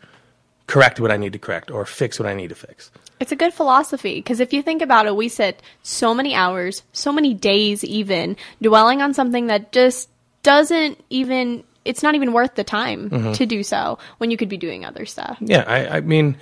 correct 0.68 1.00
what 1.00 1.12
I 1.12 1.18
need 1.18 1.34
to 1.34 1.40
correct 1.40 1.72
or 1.72 1.86
fix 1.86 2.20
what 2.20 2.28
I 2.28 2.34
need 2.34 2.50
to 2.50 2.56
fix. 2.56 2.92
It's 3.20 3.32
a 3.32 3.36
good 3.36 3.54
philosophy 3.54 4.16
because 4.16 4.40
if 4.40 4.54
you 4.54 4.62
think 4.62 4.82
about 4.82 5.08
it, 5.08 5.16
we 5.16 5.30
sit 5.30 5.62
so 5.82 6.14
many 6.14 6.36
hours, 6.36 6.84
so 6.92 7.12
many 7.12 7.34
days 7.34 7.84
even, 7.84 8.36
dwelling 8.62 9.02
on 9.02 9.14
something 9.14 9.48
that 9.48 9.72
just 9.72 10.10
doesn't 10.48 11.04
even, 11.10 11.66
it's 11.84 12.02
not 12.02 12.16
even 12.16 12.32
worth 12.32 12.56
the 12.56 12.64
time 12.64 13.34
to 13.34 13.46
do 13.46 13.64
so 13.64 14.00
when 14.18 14.32
you 14.32 14.38
could 14.38 14.48
be 14.48 14.56
doing 14.58 14.86
other 14.86 15.06
stuff. 15.06 15.38
Yeah, 15.42 15.66
I, 15.68 15.98
I 15.98 16.02
mean, 16.02 16.38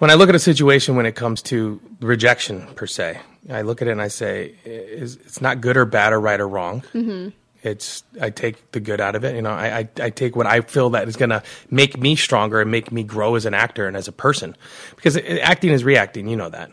when 0.00 0.10
I 0.10 0.14
look 0.14 0.28
at 0.28 0.34
a 0.34 0.40
situation 0.40 0.96
when 0.96 1.06
it 1.06 1.14
comes 1.14 1.40
to 1.42 1.80
rejection 2.00 2.66
per 2.74 2.86
se, 2.86 3.20
I 3.48 3.62
look 3.62 3.80
at 3.80 3.86
it 3.86 3.92
and 3.92 4.02
I 4.02 4.08
say, 4.08 4.54
is 4.64 5.16
it's 5.16 5.40
not 5.40 5.60
good 5.60 5.76
or 5.76 5.84
bad 5.84 6.12
or 6.12 6.18
right 6.20 6.40
or 6.40 6.48
wrong. 6.48 6.82
Mm-hmm. 6.94 7.28
It's 7.62 8.02
I 8.20 8.30
take 8.30 8.72
the 8.72 8.80
good 8.80 9.00
out 9.00 9.14
of 9.14 9.24
it. 9.24 9.36
You 9.36 9.42
know, 9.42 9.50
I 9.52 9.78
I, 9.78 9.88
I 10.06 10.10
take 10.10 10.34
what 10.36 10.46
I 10.46 10.60
feel 10.60 10.90
that 10.90 11.06
is 11.08 11.16
going 11.16 11.30
to 11.30 11.42
make 11.70 11.96
me 11.96 12.16
stronger 12.16 12.60
and 12.60 12.70
make 12.70 12.90
me 12.90 13.04
grow 13.04 13.36
as 13.36 13.46
an 13.46 13.54
actor 13.54 13.86
and 13.86 13.96
as 13.96 14.08
a 14.08 14.12
person, 14.12 14.56
because 14.96 15.16
it, 15.16 15.38
acting 15.40 15.70
is 15.70 15.82
reacting. 15.84 16.26
You 16.28 16.36
know 16.36 16.50
that. 16.50 16.72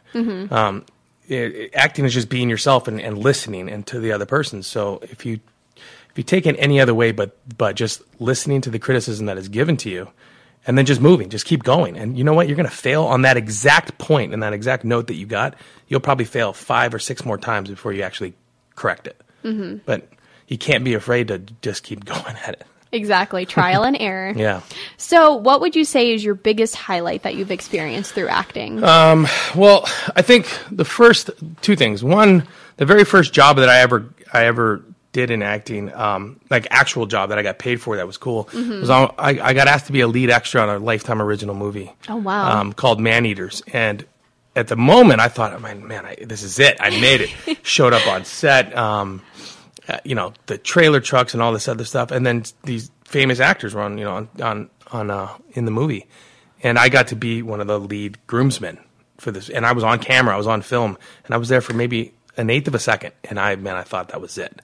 Um, 0.52 0.86
it, 1.28 1.56
it- 1.56 1.76
acting 1.76 2.06
is 2.06 2.14
just 2.14 2.28
being 2.28 2.50
yourself 2.50 2.88
and, 2.90 3.00
and 3.00 3.18
listening 3.18 3.70
and 3.70 3.86
to 3.88 4.00
the 4.02 4.12
other 4.12 4.26
person. 4.26 4.64
So 4.64 5.00
if 5.04 5.26
you 5.26 5.40
if 6.12 6.18
you 6.18 6.24
take 6.24 6.46
it 6.46 6.56
any 6.60 6.80
other 6.80 6.94
way 6.94 7.12
but 7.12 7.38
but 7.58 7.76
just 7.76 8.02
listening 8.20 8.62
to 8.62 8.70
the 8.70 8.80
criticism 8.80 9.26
that 9.26 9.38
is 9.38 9.50
given 9.50 9.78
to 9.78 9.90
you 9.90 10.08
and 10.68 10.78
then 10.78 10.86
just 10.86 11.02
moving 11.02 11.30
just 11.30 11.46
keep 11.46 11.64
going 11.64 11.98
and 11.98 12.18
you 12.18 12.24
know 12.24 12.34
what 12.34 12.48
you're 12.48 12.58
going 12.58 12.70
to 12.70 12.76
fail 12.76 13.04
on 13.04 13.24
that 13.24 13.38
exact 13.38 13.98
point 13.98 14.34
and 14.34 14.44
that 14.44 14.54
exact 14.54 14.84
note 14.84 15.08
that 15.08 15.16
you 15.16 15.26
got 15.26 15.56
you'll 15.88 16.00
probably 16.00 16.26
fail 16.26 16.54
five 16.54 16.94
or 16.94 17.00
six 17.00 17.26
more 17.26 17.38
times 17.38 17.70
before 17.70 17.94
you 17.94 18.04
actually 18.04 18.34
correct 18.76 19.08
it 19.08 19.22
mm-hmm. 19.44 19.78
but 19.86 20.08
you 20.48 20.58
can't 20.58 20.84
be 20.84 20.94
afraid 20.94 21.28
to 21.30 21.40
just 21.62 21.84
keep 21.84 22.06
going 22.14 22.36
at 22.46 22.54
it 22.54 22.66
Exactly. 22.92 23.46
Trial 23.46 23.84
and 23.84 23.98
error. 24.00 24.34
yeah 24.36 24.62
So, 24.98 25.36
what 25.36 25.62
would 25.62 25.76
you 25.76 25.86
say 25.86 26.14
is 26.14 26.24
your 26.24 26.36
biggest 26.36 26.76
highlight 26.76 27.24
that 27.24 27.36
you've 27.36 27.52
experienced 27.52 28.14
through 28.14 28.28
acting? 28.28 28.84
um, 28.84 29.28
Well, 29.56 29.88
I 30.16 30.22
think 30.22 30.48
the 30.70 30.86
first 30.86 31.30
two 31.62 31.76
things. 31.76 32.04
One, 32.04 32.48
the 32.78 32.86
very 32.86 33.06
first 33.06 33.34
job 33.34 33.58
that 33.58 33.70
I 33.70 33.80
ever 33.80 34.14
I 34.34 34.46
ever 34.46 34.84
did 35.12 35.32
in 35.32 35.44
acting, 35.44 35.94
um, 35.94 36.40
like 36.50 36.68
actual 36.70 37.06
job 37.06 37.30
that 37.30 37.38
I 37.38 37.44
got 37.44 37.60
paid 37.60 37.82
for 37.82 37.98
that 37.98 38.08
was 38.08 38.18
cool, 38.18 38.50
was 38.54 38.90
on, 38.90 39.14
I, 39.18 39.40
I 39.42 39.54
got 39.54 39.68
asked 39.68 39.88
to 39.88 39.92
be 39.92 40.02
a 40.02 40.08
lead 40.08 40.30
extra 40.30 40.62
on 40.62 40.70
a 40.70 40.80
Lifetime 40.80 41.22
original 41.22 41.56
movie. 41.56 41.92
Oh, 42.08 42.16
wow. 42.16 42.60
Um, 42.60 42.74
called 42.74 43.00
Man 43.00 43.26
Eaters, 43.26 43.62
and 43.74 44.06
at 44.56 44.68
the 44.68 44.78
moment 44.78 45.20
I 45.20 45.28
thought, 45.28 45.60
man, 45.62 45.88
man, 45.88 46.06
I, 46.06 46.16
this 46.22 46.44
is 46.44 46.60
it. 46.60 46.78
I 46.80 46.90
made 46.90 47.22
it. 47.22 47.58
Showed 47.66 47.94
up 47.94 48.08
on 48.08 48.26
set. 48.26 48.76
Um, 48.76 49.22
uh, 49.88 49.98
you 50.04 50.16
know 50.16 50.34
the 50.46 50.58
trailer 50.58 51.00
trucks 51.00 51.34
and 51.34 51.42
all 51.42 51.52
this 51.52 51.68
other 51.68 51.86
stuff, 51.86 52.12
and 52.12 52.26
then 52.26 52.44
these 52.64 52.92
famous 53.04 53.40
actors 53.40 53.74
were 53.74 53.82
on 53.82 53.98
you 53.98 54.06
know 54.06 54.16
on 54.16 54.30
on, 54.42 54.70
on 54.92 55.12
uh, 55.12 55.38
in 55.54 55.66
the 55.66 55.72
movie, 55.72 56.08
and 56.62 56.78
I 56.78 56.90
got 56.90 57.08
to 57.08 57.16
be 57.16 57.42
one 57.42 57.60
of 57.60 57.68
the 57.68 57.80
lead 57.80 58.18
groomsmen 58.28 58.80
for 59.18 59.32
this, 59.32 59.50
and 59.50 59.66
I 59.66 59.72
was 59.72 59.84
on 59.84 60.00
camera, 60.00 60.34
I 60.34 60.38
was 60.38 60.48
on 60.48 60.62
film, 60.62 60.98
and 61.26 61.34
I 61.34 61.38
was 61.38 61.50
there 61.50 61.62
for 61.62 61.74
maybe 61.74 62.14
an 62.38 62.50
eighth 62.50 62.68
of 62.68 62.76
a 62.76 62.80
second, 62.80 63.14
and 63.24 63.40
I 63.40 63.56
man, 63.56 63.76
I 63.76 63.84
thought 63.84 64.10
that 64.10 64.22
was 64.22 64.38
it, 64.38 64.62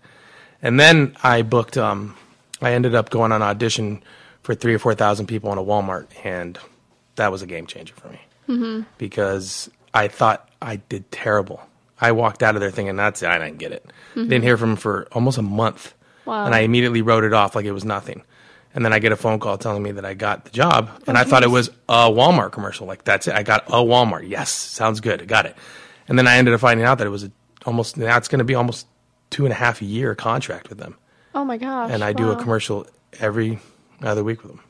and 0.62 0.80
then 0.80 1.16
I 1.24 1.42
booked, 1.42 1.78
um, 1.78 2.16
I 2.62 2.74
ended 2.74 2.96
up 2.96 3.10
going 3.10 3.32
on 3.32 3.42
audition 3.42 4.04
for 4.44 4.56
three 4.56 4.74
or 4.74 4.80
four 4.80 4.96
thousand 4.96 5.28
people 5.28 5.52
in 5.52 5.58
a 5.58 5.64
Walmart, 5.64 6.08
and 6.24 6.58
that 7.16 7.32
was 7.32 7.42
a 7.42 7.46
game 7.48 7.68
changer 7.68 7.94
for 7.96 8.10
me 8.10 8.86
because 8.98 9.70
I 9.94 10.08
thought 10.08 10.50
I 10.62 10.78
did 10.78 11.12
terrible. 11.12 11.62
I 12.00 12.12
walked 12.12 12.44
out 12.44 12.56
of 12.56 12.62
there 12.62 12.72
thinking 12.72 12.96
that's 12.96 13.24
it. 13.24 13.28
I 13.30 13.40
didn't 13.40 13.58
get 13.58 13.72
it. 13.72 13.86
Didn't 14.16 14.44
hear 14.44 14.58
from 14.58 14.72
him 14.72 14.76
for 14.78 15.08
almost 15.12 15.38
a 15.38 15.42
month, 15.42 15.94
Wow. 16.26 16.46
and 16.46 16.54
I 16.56 16.60
immediately 16.60 17.02
wrote 17.02 17.24
it 17.24 17.34
off 17.34 17.56
like 17.56 17.66
it 17.66 17.72
was 17.72 17.86
nothing. 17.86 18.24
And 18.76 18.86
then 18.86 18.94
I 18.94 19.00
get 19.00 19.12
a 19.12 19.16
phone 19.16 19.40
call 19.40 19.58
telling 19.58 19.82
me 19.82 19.92
that 19.94 20.06
I 20.06 20.14
got 20.14 20.46
the 20.46 20.52
job, 20.52 20.90
and 21.08 21.18
I 21.18 21.24
thought 21.24 21.44
it 21.44 21.50
was 21.50 21.70
a 21.90 22.10
Walmart 22.10 22.52
commercial. 22.52 22.86
Like 22.86 23.04
that's 23.04 23.28
it. 23.28 23.34
I 23.34 23.44
got 23.44 23.68
a 23.68 23.84
Walmart. 23.84 24.28
Yes, 24.30 24.50
sounds 24.52 25.00
good. 25.02 25.22
I 25.22 25.26
got 25.26 25.46
it. 25.48 25.56
And 26.08 26.18
then 26.18 26.28
I 26.28 26.38
ended 26.38 26.54
up 26.54 26.60
finding 26.62 26.86
out 26.86 27.00
that 27.00 27.08
it 27.08 27.12
was 27.12 27.24
a, 27.24 27.32
almost 27.66 27.98
now 27.98 28.16
it's 28.18 28.28
going 28.28 28.40
to 28.40 28.46
be 28.46 28.56
almost 28.56 28.86
two 29.30 29.46
and 29.46 29.52
a 29.52 29.56
half 29.56 29.82
year 29.82 30.16
contract 30.16 30.70
with 30.70 30.78
them, 30.78 30.96
oh 31.36 31.44
my 31.46 31.58
gosh. 31.58 31.92
and 31.92 32.04
I 32.04 32.14
do 32.14 32.32
a 32.32 32.36
commercial 32.36 32.88
every 33.20 33.60
other 34.02 34.24
week 34.24 34.44
with 34.44 34.52
them. 34.54 34.62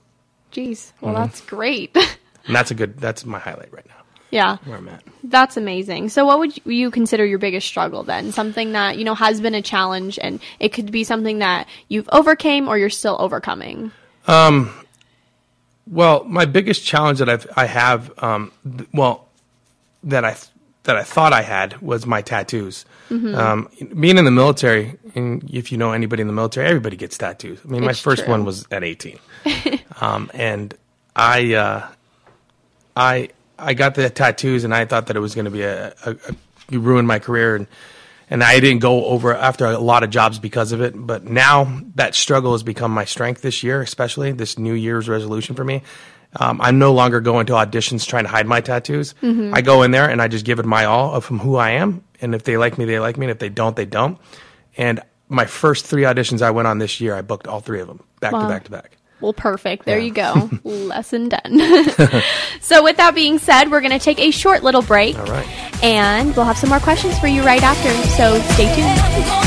Jeez. 0.52 0.92
Well, 1.02 1.14
Mm-hmm. 1.14 1.22
that's 1.24 1.42
great. 1.42 1.96
And 2.48 2.56
that's 2.56 2.72
a 2.72 2.76
good. 2.76 2.98
That's 2.98 3.26
my 3.26 3.40
highlight 3.40 3.74
right 3.74 3.86
now. 3.90 3.94
Yeah. 4.32 4.56
where 4.64 4.78
I'm 4.78 4.88
at. 4.88 5.04
That's 5.22 5.58
amazing. 5.58 6.08
So, 6.08 6.26
what 6.26 6.40
would 6.40 6.66
you 6.66 6.90
consider 6.92 7.26
your 7.26 7.40
biggest 7.40 7.68
struggle 7.68 8.04
then? 8.04 8.32
Something 8.32 8.72
that 8.72 8.98
you 8.98 9.04
know 9.04 9.16
has 9.16 9.42
been 9.42 9.54
a 9.54 9.62
challenge, 9.62 10.18
and 10.22 10.40
it 10.58 10.70
could 10.70 10.90
be 10.90 11.04
something 11.04 11.40
that 11.40 11.68
you've 11.90 12.08
overcame 12.10 12.70
or 12.70 12.78
you're 12.78 12.90
still 12.90 13.18
overcoming. 13.20 13.92
Um, 14.28 14.74
Well, 15.88 16.24
my 16.24 16.46
biggest 16.46 16.86
challenge 16.86 17.20
that 17.20 17.28
I've, 17.30 17.48
I 17.58 17.66
have, 17.66 18.12
um, 18.24 18.52
th- 18.78 18.90
well, 18.94 19.28
that 20.04 20.24
I 20.26 20.36
that 20.88 20.96
I 20.96 21.04
thought 21.04 21.34
I 21.34 21.42
had 21.42 21.80
was 21.82 22.06
my 22.06 22.22
tattoos. 22.22 22.86
Mm-hmm. 23.10 23.36
Um, 23.36 23.70
being 24.00 24.18
in 24.18 24.24
the 24.24 24.32
military, 24.32 24.98
and 25.16 25.44
if 25.50 25.70
you 25.72 25.78
know 25.78 25.92
anybody 25.92 26.22
in 26.22 26.28
the 26.28 26.34
military, 26.34 26.66
everybody 26.66 26.96
gets 26.96 27.18
tattoos. 27.18 27.60
I 27.64 27.68
mean, 27.68 27.84
my 27.84 27.94
first 27.94 28.24
true. 28.24 28.32
one 28.32 28.46
was 28.46 28.66
at 28.72 28.84
18, 28.84 29.20
um, 30.02 30.32
and 30.34 30.74
I, 31.14 31.54
uh, 31.54 31.88
I, 32.96 33.30
I 33.60 33.74
got 33.74 33.96
the 33.96 34.10
tattoos, 34.10 34.64
and 34.64 34.74
I 34.74 34.86
thought 34.86 35.08
that 35.08 35.18
it 35.18 35.20
was 35.20 35.36
going 35.36 35.46
to 35.46 35.52
be 35.52 35.64
a, 35.64 35.94
a, 36.06 36.16
a 36.72 36.78
ruin 36.78 37.06
my 37.06 37.20
career, 37.20 37.58
and 37.58 37.68
and 38.30 38.44
I 38.44 38.60
didn't 38.60 38.80
go 38.80 39.06
over 39.06 39.36
after 39.36 39.66
a 39.66 39.80
lot 39.80 40.04
of 40.04 40.10
jobs 40.10 40.40
because 40.40 40.72
of 40.72 40.82
it. 40.82 40.94
But 40.96 41.26
now 41.26 41.82
that 41.96 42.16
struggle 42.16 42.54
has 42.54 42.64
become 42.64 42.92
my 42.92 43.06
strength 43.06 43.42
this 43.42 43.62
year, 43.62 43.82
especially 43.82 44.32
this 44.32 44.58
New 44.58 44.74
Year's 44.74 45.08
resolution 45.08 45.56
for 45.56 45.64
me. 45.64 45.82
Um, 46.36 46.60
I'm 46.62 46.78
no 46.78 46.94
longer 46.94 47.20
going 47.22 47.46
to 47.48 47.54
auditions 47.54 48.06
trying 48.06 48.26
to 48.26 48.30
hide 48.30 48.46
my 48.46 48.62
tattoos. 48.62 49.16
I 49.24 49.62
go 49.62 49.82
in 49.84 49.92
there 49.92 50.10
and 50.10 50.22
I 50.22 50.28
just 50.28 50.46
give 50.46 50.60
it 50.60 50.66
my 50.66 50.86
all 50.86 51.14
of 51.16 51.26
from 51.26 51.40
who 51.40 51.56
I 51.56 51.72
am. 51.72 52.04
And 52.22 52.36
if 52.36 52.44
they 52.44 52.58
like 52.58 52.78
me, 52.78 52.86
they 52.86 53.00
like 53.00 53.18
me. 53.18 53.26
And 53.26 53.32
if 53.32 53.40
they 53.40 53.50
don't, 53.50 53.76
they 53.76 53.86
don't. 53.86 54.18
And 54.76 55.02
my 55.30 55.46
first 55.46 55.86
three 55.86 56.04
auditions 56.04 56.42
I 56.42 56.52
went 56.52 56.68
on 56.68 56.78
this 56.80 57.00
year, 57.02 57.16
I 57.16 57.22
booked 57.22 57.48
all 57.48 57.60
three 57.60 57.80
of 57.80 57.88
them 57.88 58.04
back 58.20 58.32
to 58.34 58.48
back 58.48 58.66
to 58.66 58.72
back. 58.72 58.98
Well, 59.20 59.34
perfect. 59.34 59.86
There 59.86 59.98
Yeah. 59.98 60.06
you 60.06 60.14
go. 60.14 60.50
Lesson 60.70 61.30
done. 61.30 61.60
so, 62.62 62.84
with 62.84 62.98
that 62.98 63.14
being 63.16 63.40
said, 63.40 63.72
we're 63.72 63.82
going 63.82 63.92
to 63.92 64.00
take 64.00 64.20
a 64.20 64.30
short 64.30 64.62
little 64.64 64.84
break. 64.84 65.18
All 65.18 65.26
right. 65.26 65.84
And 65.84 66.36
we'll 66.36 66.46
have 66.46 66.58
some 66.58 66.70
more 66.70 66.80
questions 66.80 67.18
for 67.18 67.26
you 67.28 67.42
right 67.44 67.64
after. 67.64 67.90
So, 68.10 68.40
stay 68.54 68.76
tuned. 68.76 69.47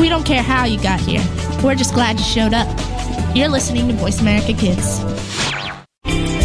We 0.00 0.08
don't 0.08 0.24
care 0.24 0.42
how 0.42 0.64
you 0.64 0.82
got 0.82 0.98
here. 0.98 1.22
We're 1.62 1.74
just 1.74 1.92
glad 1.92 2.18
you 2.18 2.24
showed 2.24 2.54
up. 2.54 2.66
You're 3.36 3.50
listening 3.50 3.86
to 3.88 3.94
Voice 3.94 4.18
America 4.22 4.54
Kids. 4.54 4.98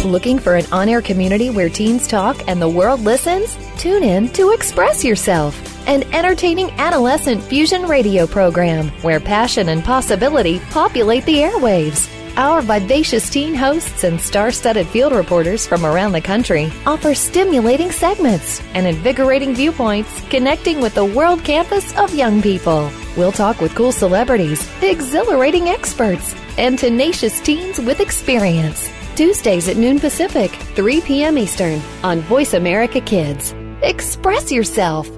Looking 0.04 0.38
for 0.38 0.56
an 0.56 0.66
on 0.70 0.90
air 0.90 1.00
community 1.00 1.48
where 1.48 1.70
teens 1.70 2.06
talk 2.06 2.36
and 2.48 2.60
the 2.60 2.68
world 2.68 3.00
listens? 3.00 3.56
Tune 3.78 4.04
in 4.04 4.28
to 4.34 4.50
Express 4.50 5.02
Yourself, 5.02 5.58
an 5.88 6.02
entertaining 6.14 6.70
adolescent 6.72 7.42
fusion 7.42 7.86
radio 7.86 8.26
program 8.26 8.88
where 9.00 9.20
passion 9.20 9.70
and 9.70 9.82
possibility 9.82 10.58
populate 10.70 11.24
the 11.24 11.38
airwaves. 11.38 12.12
Our 12.36 12.60
vivacious 12.60 13.30
teen 13.30 13.54
hosts 13.54 14.04
and 14.04 14.20
star 14.20 14.50
studded 14.50 14.86
field 14.86 15.14
reporters 15.14 15.66
from 15.66 15.86
around 15.86 16.12
the 16.12 16.20
country 16.20 16.70
offer 16.84 17.14
stimulating 17.14 17.90
segments 17.90 18.60
and 18.74 18.86
invigorating 18.86 19.54
viewpoints 19.54 20.20
connecting 20.28 20.82
with 20.82 20.94
the 20.94 21.06
world 21.06 21.42
campus 21.42 21.96
of 21.96 22.14
young 22.14 22.42
people. 22.42 22.90
We'll 23.16 23.32
talk 23.32 23.60
with 23.60 23.74
cool 23.74 23.92
celebrities, 23.92 24.68
exhilarating 24.82 25.68
experts, 25.68 26.34
and 26.58 26.78
tenacious 26.78 27.40
teens 27.40 27.78
with 27.78 28.00
experience. 28.00 28.90
Tuesdays 29.14 29.68
at 29.68 29.78
noon 29.78 29.98
Pacific, 29.98 30.50
3 30.50 31.00
p.m. 31.00 31.38
Eastern 31.38 31.80
on 32.02 32.20
Voice 32.20 32.52
America 32.52 33.00
Kids. 33.00 33.54
Express 33.82 34.52
yourself. 34.52 35.08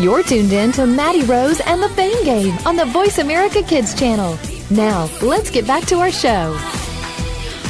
You're 0.00 0.22
tuned 0.22 0.52
in 0.52 0.70
to 0.72 0.86
Maddie 0.86 1.24
Rose 1.24 1.58
and 1.60 1.82
the 1.82 1.88
Fame 1.88 2.24
Game 2.24 2.56
on 2.64 2.76
the 2.76 2.84
Voice 2.84 3.18
America 3.18 3.64
Kids 3.64 3.98
channel. 3.98 4.38
Now, 4.70 5.10
let's 5.20 5.50
get 5.50 5.66
back 5.66 5.86
to 5.86 5.96
our 5.96 6.12
show. 6.12 6.56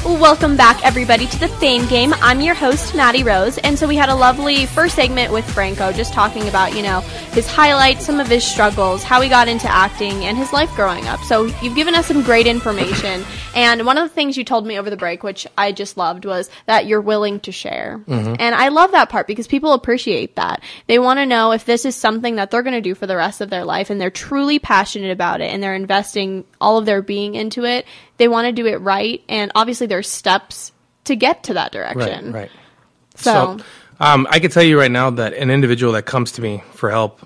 Welcome 0.08 0.56
back, 0.56 0.82
everybody, 0.86 1.26
to 1.26 1.38
the 1.38 1.48
Fame 1.48 1.86
Game. 1.86 2.14
I'm 2.22 2.40
your 2.40 2.54
host, 2.54 2.94
Maddie 2.94 3.24
Rose, 3.24 3.58
and 3.58 3.78
so 3.78 3.86
we 3.86 3.94
had 3.94 4.08
a 4.08 4.14
lovely 4.14 4.64
first 4.64 4.94
segment 4.94 5.30
with 5.30 5.44
Franco, 5.52 5.92
just 5.92 6.14
talking 6.14 6.48
about 6.48 6.74
you 6.74 6.82
know 6.82 7.00
his 7.32 7.46
highlights, 7.46 8.06
some 8.06 8.18
of 8.18 8.26
his 8.26 8.42
struggles, 8.42 9.02
how 9.02 9.20
he 9.20 9.28
got 9.28 9.48
into 9.48 9.70
acting, 9.70 10.24
and 10.24 10.38
his 10.38 10.50
life 10.50 10.74
growing 10.74 11.06
up. 11.06 11.20
So 11.24 11.44
you've 11.60 11.76
given 11.76 11.94
us 11.94 12.06
some 12.06 12.22
great 12.22 12.46
information, 12.46 13.22
and 13.54 13.84
one 13.84 13.98
of 13.98 14.08
the 14.08 14.14
things 14.14 14.38
you 14.38 14.44
told 14.44 14.66
me 14.66 14.78
over 14.78 14.88
the 14.88 14.96
break, 14.96 15.22
which 15.22 15.46
I 15.58 15.72
just 15.72 15.98
loved, 15.98 16.24
was 16.24 16.48
that 16.64 16.86
you're 16.86 17.02
willing 17.02 17.40
to 17.40 17.52
share, 17.52 18.02
mm-hmm. 18.06 18.34
and 18.38 18.54
I 18.54 18.68
love 18.68 18.92
that 18.92 19.10
part 19.10 19.26
because 19.26 19.46
people 19.46 19.74
appreciate 19.74 20.36
that. 20.36 20.62
They 20.86 20.98
want 20.98 21.18
to 21.18 21.26
know 21.26 21.52
if 21.52 21.66
this 21.66 21.84
is 21.84 21.94
something 21.94 22.36
that 22.36 22.50
they're 22.50 22.62
going 22.62 22.72
to 22.72 22.80
do 22.80 22.94
for 22.94 23.06
the 23.06 23.16
rest 23.16 23.42
of 23.42 23.50
their 23.50 23.66
life, 23.66 23.90
and 23.90 24.00
they're 24.00 24.10
truly 24.10 24.58
passionate 24.58 25.10
about 25.10 25.42
it, 25.42 25.52
and 25.52 25.62
they're 25.62 25.74
investing 25.74 26.44
all 26.62 26.78
of 26.78 26.86
their 26.86 27.02
being 27.02 27.34
into 27.34 27.66
it. 27.66 27.84
They 28.18 28.28
want 28.28 28.46
to 28.46 28.52
do 28.52 28.66
it 28.66 28.76
right, 28.76 29.22
and 29.28 29.50
obviously 29.54 29.87
there's 29.87 30.08
steps 30.08 30.72
to 31.04 31.16
get 31.16 31.44
to 31.44 31.54
that 31.54 31.72
direction. 31.72 32.32
Right, 32.32 32.42
right. 32.42 32.50
So, 33.16 33.58
um, 34.00 34.26
I 34.30 34.38
can 34.38 34.50
tell 34.50 34.62
you 34.62 34.78
right 34.78 34.90
now 34.90 35.10
that 35.10 35.34
an 35.34 35.50
individual 35.50 35.92
that 35.94 36.02
comes 36.02 36.32
to 36.32 36.42
me 36.42 36.62
for 36.72 36.90
help, 36.90 37.20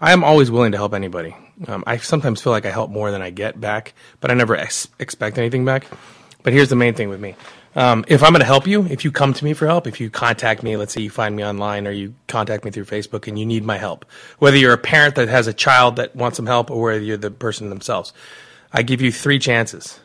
I 0.00 0.12
am 0.12 0.24
always 0.24 0.50
willing 0.50 0.72
to 0.72 0.78
help 0.78 0.94
anybody. 0.94 1.36
Um, 1.68 1.84
I 1.86 1.96
sometimes 1.98 2.42
feel 2.42 2.52
like 2.52 2.66
I 2.66 2.70
help 2.70 2.90
more 2.90 3.10
than 3.10 3.22
I 3.22 3.30
get 3.30 3.60
back, 3.60 3.94
but 4.20 4.30
I 4.30 4.34
never 4.34 4.56
ex- 4.56 4.88
expect 4.98 5.38
anything 5.38 5.64
back. 5.64 5.86
But 6.42 6.52
here's 6.52 6.68
the 6.68 6.76
main 6.76 6.94
thing 6.94 7.08
with 7.08 7.20
me. 7.20 7.34
Um, 7.74 8.04
if 8.08 8.22
I'm 8.22 8.30
going 8.30 8.40
to 8.40 8.46
help 8.46 8.66
you, 8.66 8.86
if 8.86 9.04
you 9.04 9.12
come 9.12 9.34
to 9.34 9.44
me 9.44 9.52
for 9.52 9.66
help, 9.66 9.86
if 9.86 10.00
you 10.00 10.08
contact 10.08 10.62
me, 10.62 10.76
let's 10.78 10.94
say 10.94 11.02
you 11.02 11.10
find 11.10 11.36
me 11.36 11.44
online 11.44 11.86
or 11.86 11.90
you 11.90 12.14
contact 12.26 12.64
me 12.64 12.70
through 12.70 12.86
Facebook 12.86 13.28
and 13.28 13.38
you 13.38 13.44
need 13.44 13.64
my 13.64 13.76
help, 13.76 14.06
whether 14.38 14.56
you're 14.56 14.72
a 14.72 14.78
parent 14.78 15.16
that 15.16 15.28
has 15.28 15.46
a 15.46 15.52
child 15.52 15.96
that 15.96 16.16
wants 16.16 16.36
some 16.36 16.46
help 16.46 16.70
or 16.70 16.82
whether 16.82 17.04
you're 17.04 17.18
the 17.18 17.30
person 17.30 17.68
themselves, 17.68 18.14
I 18.76 18.82
give 18.82 19.00
you 19.00 19.10
three 19.10 19.38
chances. 19.38 19.98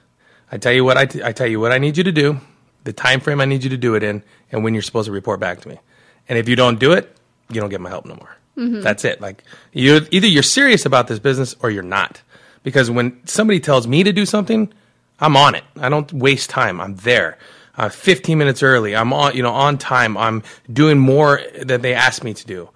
I 0.50 0.58
tell 0.58 0.72
you 0.72 0.86
what 0.86 0.96
I, 0.96 1.06
t- 1.06 1.22
I 1.22 1.34
tell 1.34 1.48
you 1.48 1.60
what 1.60 1.74
I 1.74 1.78
need 1.78 1.98
you 1.98 2.06
to 2.06 2.12
do, 2.12 2.40
the 2.86 2.94
time 2.94 3.20
frame 3.20 3.42
I 3.42 3.46
need 3.46 3.66
you 3.66 3.70
to 3.72 3.78
do 3.78 3.96
it 3.96 4.04
in, 4.04 4.24
and 4.50 4.64
when 4.64 4.74
you're 4.74 4.82
supposed 4.82 5.08
to 5.08 5.12
report 5.12 5.42
back 5.42 5.60
to 5.62 5.68
me. 5.68 5.78
And 6.30 6.38
if 6.38 6.48
you 6.48 6.56
don't 6.56 6.80
do 6.80 6.94
it, 6.94 7.14
you 7.50 7.60
don't 7.60 7.70
get 7.70 7.82
my 7.82 7.90
help 7.90 8.06
no 8.06 8.16
more. 8.16 8.38
That's 8.82 9.04
it. 9.04 9.20
Like 9.20 9.44
you 9.74 10.08
either 10.12 10.28
you're 10.28 10.44
serious 10.44 10.86
about 10.86 11.08
this 11.08 11.20
business 11.20 11.54
or 11.62 11.70
you're 11.70 11.84
not. 11.84 12.22
Because 12.64 12.90
when 12.90 13.20
somebody 13.26 13.60
tells 13.60 13.88
me 13.88 14.04
to 14.04 14.14
do 14.14 14.26
something, 14.26 14.72
I'm 15.20 15.36
on 15.36 15.56
it. 15.56 15.64
I 15.78 15.90
don't 15.90 16.12
waste 16.14 16.50
time. 16.50 16.80
I'm 16.80 16.96
there. 16.98 17.38
Uh, 17.76 17.90
15 17.90 18.38
minutes 18.38 18.62
early. 18.64 18.96
I'm 18.96 19.12
on, 19.14 19.36
you 19.36 19.44
know, 19.44 19.52
on 19.52 19.78
time. 19.78 20.18
I'm 20.18 20.44
doing 20.72 20.98
more 21.00 21.42
than 21.62 21.82
they 21.82 21.94
asked 21.94 22.24
me 22.24 22.34
to 22.34 22.46
do 22.46 22.70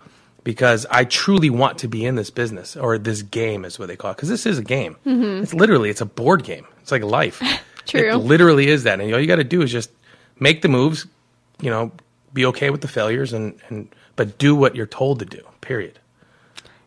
because 0.45 0.85
I 0.89 1.03
truly 1.03 1.49
want 1.49 1.79
to 1.79 1.89
be 1.89 2.05
in 2.05 2.15
this 2.15 2.29
business 2.29 2.77
or 2.77 2.97
this 2.97 3.23
game 3.23 3.65
is 3.65 3.77
what 3.77 3.89
they 3.89 3.97
call 3.97 4.11
it. 4.11 4.15
Because 4.15 4.29
this 4.29 4.45
is 4.45 4.59
a 4.59 4.63
game. 4.63 4.95
Mm-hmm. 5.05 5.43
It's 5.43 5.53
literally 5.53 5.89
it's 5.89 5.99
a 5.99 6.05
board 6.05 6.45
game. 6.45 6.65
It's 6.81 6.91
like 6.93 7.03
life. 7.03 7.41
True. 7.85 8.11
It 8.11 8.17
literally 8.17 8.67
is 8.67 8.83
that, 8.83 9.01
and 9.01 9.13
all 9.13 9.19
you 9.19 9.27
got 9.27 9.35
to 9.35 9.43
do 9.43 9.61
is 9.61 9.71
just 9.71 9.91
make 10.39 10.61
the 10.61 10.69
moves. 10.69 11.05
You 11.61 11.69
know, 11.69 11.91
be 12.33 12.45
okay 12.47 12.69
with 12.69 12.81
the 12.81 12.87
failures, 12.87 13.33
and 13.33 13.59
and 13.67 13.89
but 14.15 14.37
do 14.37 14.55
what 14.55 14.75
you're 14.75 14.87
told 14.87 15.19
to 15.19 15.25
do. 15.25 15.41
Period. 15.61 15.99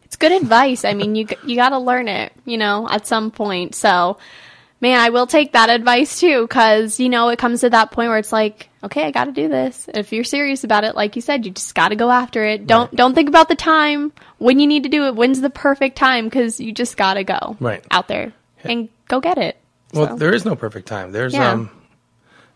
it's 0.04 0.16
good 0.16 0.32
advice. 0.32 0.84
I 0.84 0.94
mean, 0.94 1.14
you 1.14 1.26
you 1.44 1.56
got 1.56 1.70
to 1.70 1.78
learn 1.78 2.08
it, 2.08 2.32
you 2.44 2.58
know, 2.58 2.88
at 2.88 3.06
some 3.06 3.30
point. 3.30 3.74
So, 3.74 4.18
man, 4.80 4.98
I 4.98 5.10
will 5.10 5.26
take 5.26 5.52
that 5.52 5.70
advice 5.70 6.20
too, 6.20 6.42
because 6.42 6.98
you 6.98 7.08
know 7.08 7.28
it 7.28 7.38
comes 7.38 7.60
to 7.60 7.70
that 7.70 7.90
point 7.92 8.08
where 8.08 8.18
it's 8.18 8.32
like, 8.32 8.67
okay, 8.84 9.04
I 9.04 9.10
got 9.10 9.24
to 9.24 9.32
do 9.32 9.48
this. 9.48 9.88
If 9.92 10.12
you're 10.12 10.24
serious 10.24 10.64
about 10.64 10.84
it, 10.84 10.94
like 10.94 11.16
you 11.16 11.22
said, 11.22 11.44
you 11.46 11.52
just 11.52 11.74
got 11.74 11.88
to 11.88 11.96
go 11.96 12.10
after 12.10 12.44
it. 12.44 12.66
Don't 12.66 12.94
don't 12.94 13.14
think 13.14 13.28
about 13.28 13.48
the 13.48 13.54
time 13.56 14.12
when 14.38 14.60
you 14.60 14.66
need 14.66 14.82
to 14.84 14.88
do 14.88 15.06
it. 15.06 15.14
When's 15.16 15.40
the 15.40 15.50
perfect 15.50 15.96
time? 15.96 16.24
Because 16.26 16.60
you 16.60 16.72
just 16.72 16.96
got 16.96 17.14
to 17.14 17.24
go 17.24 17.56
Right. 17.60 17.84
out 17.90 18.08
there 18.08 18.32
and 18.64 18.88
go 19.08 19.20
get 19.20 19.38
it. 19.38 19.56
Well, 19.94 20.08
So- 20.08 20.16
there 20.16 20.34
is 20.34 20.44
no 20.44 20.54
perfect 20.56 20.86
time. 20.88 21.12
There's 21.12 21.34
Yeah. 21.34 21.52
um, 21.52 21.70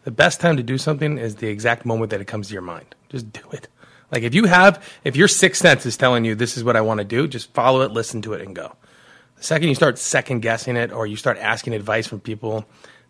the 0.04 0.10
best 0.10 0.40
time 0.40 0.56
to 0.56 0.62
do 0.62 0.78
something 0.78 1.18
is 1.18 1.36
the 1.36 1.48
exact 1.48 1.86
moment 1.86 2.10
that 2.10 2.20
it 2.20 2.26
comes 2.26 2.48
to 2.48 2.52
your 2.52 2.62
mind. 2.62 2.86
Just 3.08 3.32
do 3.32 3.40
it. 3.52 3.68
Like 4.10 4.22
if 4.24 4.34
you 4.34 4.44
have, 4.44 4.82
if 5.04 5.16
your 5.16 5.28
sixth 5.28 5.62
sense 5.62 5.86
is 5.86 5.96
telling 5.96 6.24
you 6.24 6.34
this 6.34 6.56
is 6.56 6.64
what 6.64 6.76
I 6.76 6.82
want 6.82 6.98
to 6.98 7.04
do, 7.04 7.26
just 7.26 7.52
follow 7.54 7.80
it, 7.82 7.92
listen 7.92 8.20
to 8.22 8.34
it, 8.34 8.42
and 8.42 8.54
go. 8.54 8.72
The 9.36 9.42
second 9.44 9.68
you 9.70 9.74
start 9.74 9.98
second 9.98 10.40
guessing 10.40 10.76
it 10.76 10.92
or 10.92 11.06
you 11.06 11.16
start 11.16 11.38
asking 11.38 11.72
advice 11.72 12.06
from 12.06 12.20
people 12.20 12.64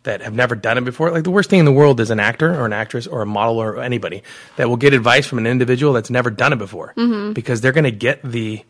that 0.05 0.21
have 0.21 0.35
never 0.35 0.55
done 0.55 0.79
it 0.79 0.85
before. 0.85 1.11
Like 1.11 1.25
the 1.25 1.31
worst 1.31 1.51
thing 1.51 1.61
in 1.61 1.65
the 1.65 1.73
world 1.73 2.01
is 2.01 2.11
an 2.11 2.21
actor 2.21 2.53
or 2.53 2.67
an 2.67 2.73
actress 2.73 3.07
or 3.07 3.23
a 3.23 3.27
model 3.27 3.59
or 3.59 3.81
anybody 3.81 4.23
that 4.57 4.69
will 4.69 4.77
get 4.77 4.95
advice 4.95 5.27
from 5.27 5.39
an 5.39 5.47
individual 5.47 5.93
that's 5.93 6.11
never 6.11 6.31
done 6.31 6.53
it 6.53 6.59
before 6.59 6.93
mm-hmm. 6.97 7.33
because 7.33 7.61
they're 7.61 7.73
going 7.73 7.85
to 7.85 7.91
get 7.91 8.23
the 8.23 8.65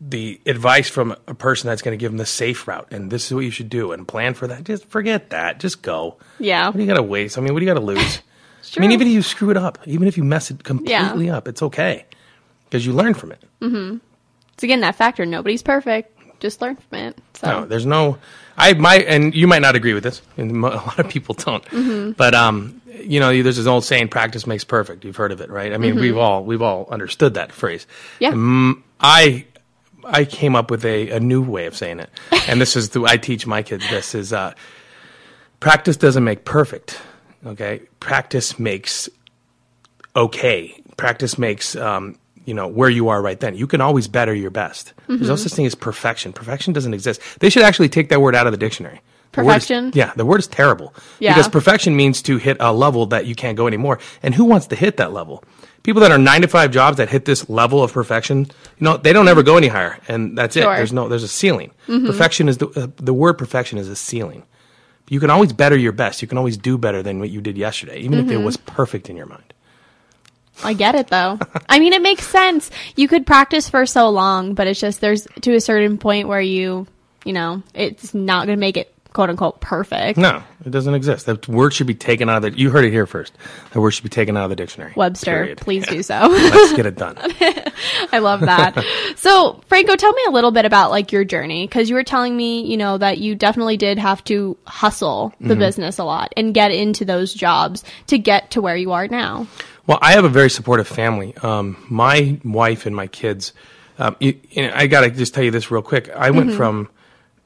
the 0.00 0.40
advice 0.46 0.88
from 0.88 1.16
a 1.26 1.34
person 1.34 1.66
that's 1.68 1.82
going 1.82 1.96
to 1.96 2.00
give 2.00 2.12
them 2.12 2.18
the 2.18 2.26
safe 2.26 2.68
route 2.68 2.86
and 2.92 3.10
this 3.10 3.26
is 3.26 3.34
what 3.34 3.40
you 3.40 3.50
should 3.50 3.68
do 3.68 3.90
and 3.90 4.06
plan 4.06 4.32
for 4.32 4.46
that. 4.46 4.62
Just 4.62 4.84
forget 4.84 5.30
that. 5.30 5.58
Just 5.58 5.82
go. 5.82 6.18
Yeah. 6.38 6.66
What 6.66 6.76
do 6.76 6.80
you 6.80 6.86
got 6.86 6.94
to 6.94 7.02
waste? 7.02 7.36
I 7.36 7.40
mean, 7.40 7.52
what 7.52 7.60
do 7.60 7.66
you 7.66 7.72
got 7.72 7.80
to 7.80 7.84
lose? 7.84 8.20
I 8.76 8.80
mean, 8.80 8.92
even 8.92 9.06
if 9.06 9.12
you 9.12 9.22
screw 9.22 9.50
it 9.50 9.56
up, 9.56 9.78
even 9.86 10.06
if 10.06 10.16
you 10.16 10.24
mess 10.24 10.50
it 10.50 10.62
completely 10.62 11.30
up, 11.30 11.48
it's 11.48 11.62
okay 11.62 12.04
because 12.64 12.84
you 12.84 12.92
learn 12.92 13.14
from 13.14 13.32
it. 13.32 13.42
Mm-hmm. 13.60 13.98
It's 14.52 14.62
again 14.62 14.80
that 14.80 14.94
factor. 14.94 15.24
Nobody's 15.24 15.62
perfect. 15.62 16.14
Just 16.40 16.60
learn 16.60 16.76
from 16.76 16.98
it. 16.98 17.18
So 17.34 17.46
No, 17.46 17.66
there's 17.66 17.86
no. 17.86 18.18
I 18.58 18.74
might, 18.74 19.06
and 19.06 19.34
you 19.34 19.46
might 19.46 19.62
not 19.62 19.76
agree 19.76 19.94
with 19.94 20.02
this, 20.02 20.20
and 20.36 20.50
a 20.64 20.68
lot 20.68 20.98
of 20.98 21.08
people 21.08 21.34
don't. 21.34 21.64
Mm-hmm. 21.66 22.12
But 22.12 22.34
um, 22.34 22.82
you 23.00 23.20
know, 23.20 23.42
there's 23.42 23.56
this 23.56 23.66
old 23.66 23.84
saying, 23.84 24.08
"Practice 24.08 24.46
makes 24.46 24.64
perfect." 24.64 25.04
You've 25.04 25.16
heard 25.16 25.32
of 25.32 25.40
it, 25.40 25.50
right? 25.50 25.72
I 25.72 25.78
mean, 25.78 25.96
we've 25.96 26.18
all 26.18 26.44
we've 26.44 26.62
all 26.62 26.88
understood 26.90 27.34
that 27.34 27.52
phrase. 27.52 27.86
Mm-hmm. 28.20 28.72
yeah. 28.72 28.82
I 29.00 29.46
I 30.04 30.24
came 30.24 30.56
up 30.56 30.70
with 30.70 30.84
a, 30.84 31.10
a 31.10 31.20
new 31.20 31.42
way 31.42 31.66
of 31.66 31.76
saying 31.76 32.00
it, 32.00 32.10
and 32.48 32.60
this 32.60 32.76
is 32.76 32.90
the 32.90 33.04
I 33.04 33.16
teach 33.16 33.46
my 33.46 33.62
kids. 33.62 33.88
This 33.88 34.14
is 34.14 34.32
uh, 34.32 34.54
practice 35.60 35.96
doesn't 35.96 36.24
make 36.24 36.44
perfect. 36.44 37.00
Okay, 37.46 37.82
practice 38.00 38.58
makes 38.58 39.08
okay. 40.16 40.74
Practice 40.96 41.38
makes 41.38 41.76
um, 41.76 42.18
you 42.48 42.54
know 42.54 42.66
where 42.66 42.88
you 42.88 43.08
are 43.10 43.20
right 43.20 43.38
then. 43.38 43.54
You 43.54 43.66
can 43.66 43.80
always 43.82 44.08
better 44.08 44.34
your 44.34 44.50
best. 44.50 44.94
There's 45.06 45.20
no 45.20 45.34
mm-hmm. 45.34 45.36
such 45.36 45.52
thing 45.52 45.66
as 45.66 45.74
perfection. 45.74 46.32
Perfection 46.32 46.72
doesn't 46.72 46.94
exist. 46.94 47.20
They 47.40 47.50
should 47.50 47.62
actually 47.62 47.90
take 47.90 48.08
that 48.08 48.22
word 48.22 48.34
out 48.34 48.46
of 48.46 48.52
the 48.52 48.56
dictionary. 48.56 49.00
The 49.32 49.42
is- 49.42 49.46
Perfection? 49.46 49.92
yeah, 49.94 50.12
the 50.16 50.24
word 50.24 50.40
is 50.40 50.46
terrible. 50.46 50.94
Yeah. 51.18 51.34
Because 51.34 51.48
perfection 51.48 51.94
means 51.94 52.22
to 52.22 52.38
hit 52.38 52.56
a 52.60 52.72
level 52.72 53.06
that 53.06 53.26
you 53.26 53.34
can't 53.34 53.56
go 53.56 53.66
anymore. 53.66 53.98
And 54.22 54.34
who 54.34 54.44
wants 54.46 54.68
to 54.68 54.76
hit 54.76 54.96
that 54.96 55.12
level? 55.12 55.44
People 55.82 56.00
that 56.00 56.10
are 56.10 56.18
nine 56.18 56.42
to 56.42 56.48
five 56.48 56.70
jobs 56.70 56.96
that 56.96 57.08
hit 57.10 57.26
this 57.26 57.48
level 57.48 57.82
of 57.82 57.92
perfection, 57.92 58.40
you 58.78 58.84
know, 58.84 58.96
they 58.96 59.12
don't 59.12 59.28
ever 59.28 59.42
go 59.42 59.56
any 59.56 59.68
higher, 59.68 59.98
and 60.08 60.36
that's 60.36 60.56
it. 60.56 60.62
There's 60.62 60.92
no, 60.92 61.08
there's 61.08 61.22
a 61.22 61.28
ceiling. 61.28 61.70
Mm-hmm. 61.86 62.06
Perfection 62.06 62.48
is 62.48 62.58
the 62.58 62.68
uh, 62.68 62.88
the 62.96 63.14
word 63.14 63.34
perfection 63.38 63.78
is 63.78 63.88
a 63.88 63.96
ceiling. 63.96 64.44
You 65.08 65.20
can 65.20 65.30
always 65.30 65.52
better 65.52 65.76
your 65.76 65.92
best. 65.92 66.20
You 66.20 66.28
can 66.28 66.36
always 66.36 66.56
do 66.56 66.76
better 66.76 67.02
than 67.02 67.18
what 67.20 67.30
you 67.30 67.40
did 67.40 67.56
yesterday, 67.56 68.00
even 68.00 68.18
if 68.18 68.26
it 68.26 68.34
mm-hmm. 68.34 68.44
was 68.44 68.56
perfect 68.56 69.08
in 69.08 69.16
your 69.16 69.26
mind. 69.26 69.54
I 70.64 70.72
get 70.74 70.94
it 70.94 71.08
though. 71.08 71.38
I 71.68 71.78
mean, 71.78 71.92
it 71.92 72.02
makes 72.02 72.26
sense. 72.26 72.70
You 72.96 73.08
could 73.08 73.26
practice 73.26 73.68
for 73.68 73.86
so 73.86 74.08
long, 74.10 74.54
but 74.54 74.66
it's 74.66 74.80
just 74.80 75.00
there's 75.00 75.26
to 75.42 75.54
a 75.54 75.60
certain 75.60 75.98
point 75.98 76.28
where 76.28 76.40
you, 76.40 76.86
you 77.24 77.32
know, 77.32 77.62
it's 77.74 78.14
not 78.14 78.46
going 78.46 78.56
to 78.56 78.60
make 78.60 78.76
it 78.76 78.92
quote 79.12 79.30
unquote 79.30 79.60
perfect. 79.60 80.18
No, 80.18 80.42
it 80.64 80.70
doesn't 80.70 80.94
exist. 80.94 81.26
That 81.26 81.48
word 81.48 81.72
should 81.72 81.86
be 81.86 81.94
taken 81.94 82.28
out 82.28 82.36
of 82.36 82.42
the. 82.52 82.58
You 82.58 82.70
heard 82.70 82.84
it 82.84 82.90
here 82.90 83.06
first. 83.06 83.32
That 83.72 83.80
word 83.80 83.92
should 83.92 84.02
be 84.04 84.10
taken 84.10 84.36
out 84.36 84.44
of 84.44 84.50
the 84.50 84.56
dictionary. 84.56 84.92
Webster, 84.96 85.30
Period. 85.32 85.58
please 85.58 85.84
Yeah. 85.86 85.90
do 85.92 86.02
so. 86.02 86.14
Let's 86.30 86.72
get 86.74 86.86
it 86.86 86.96
done. 86.96 87.16
I 88.12 88.18
love 88.18 88.40
that. 88.40 88.84
so, 89.16 89.60
Franco, 89.68 89.96
tell 89.96 90.12
me 90.12 90.22
a 90.28 90.30
little 90.30 90.50
bit 90.50 90.64
about 90.64 90.90
like 90.90 91.12
your 91.12 91.24
journey 91.24 91.66
because 91.66 91.88
you 91.88 91.94
were 91.94 92.04
telling 92.04 92.36
me, 92.36 92.66
you 92.66 92.76
know, 92.76 92.98
that 92.98 93.18
you 93.18 93.34
definitely 93.34 93.76
did 93.76 93.98
have 93.98 94.22
to 94.24 94.56
hustle 94.66 95.32
the 95.40 95.48
Mm-hmm. 95.54 95.60
business 95.60 95.98
a 95.98 96.04
lot 96.04 96.32
and 96.36 96.52
get 96.52 96.70
into 96.72 97.04
those 97.04 97.32
jobs 97.32 97.84
to 98.08 98.18
get 98.18 98.50
to 98.52 98.60
where 98.60 98.76
you 98.76 98.92
are 98.92 99.08
now. 99.08 99.46
Well, 99.88 99.98
I 100.02 100.12
have 100.12 100.24
a 100.26 100.28
very 100.28 100.50
supportive 100.50 100.86
family. 100.86 101.34
Um, 101.38 101.82
my 101.88 102.38
wife 102.44 102.84
and 102.84 102.94
my 102.94 103.06
kids. 103.06 103.54
Um, 103.98 104.16
you, 104.20 104.38
you 104.50 104.62
know, 104.62 104.72
I 104.74 104.86
got 104.86 105.00
to 105.00 105.10
just 105.10 105.32
tell 105.32 105.42
you 105.42 105.50
this 105.50 105.70
real 105.70 105.80
quick. 105.80 106.10
I 106.10 106.30
went 106.30 106.52
from 106.52 106.90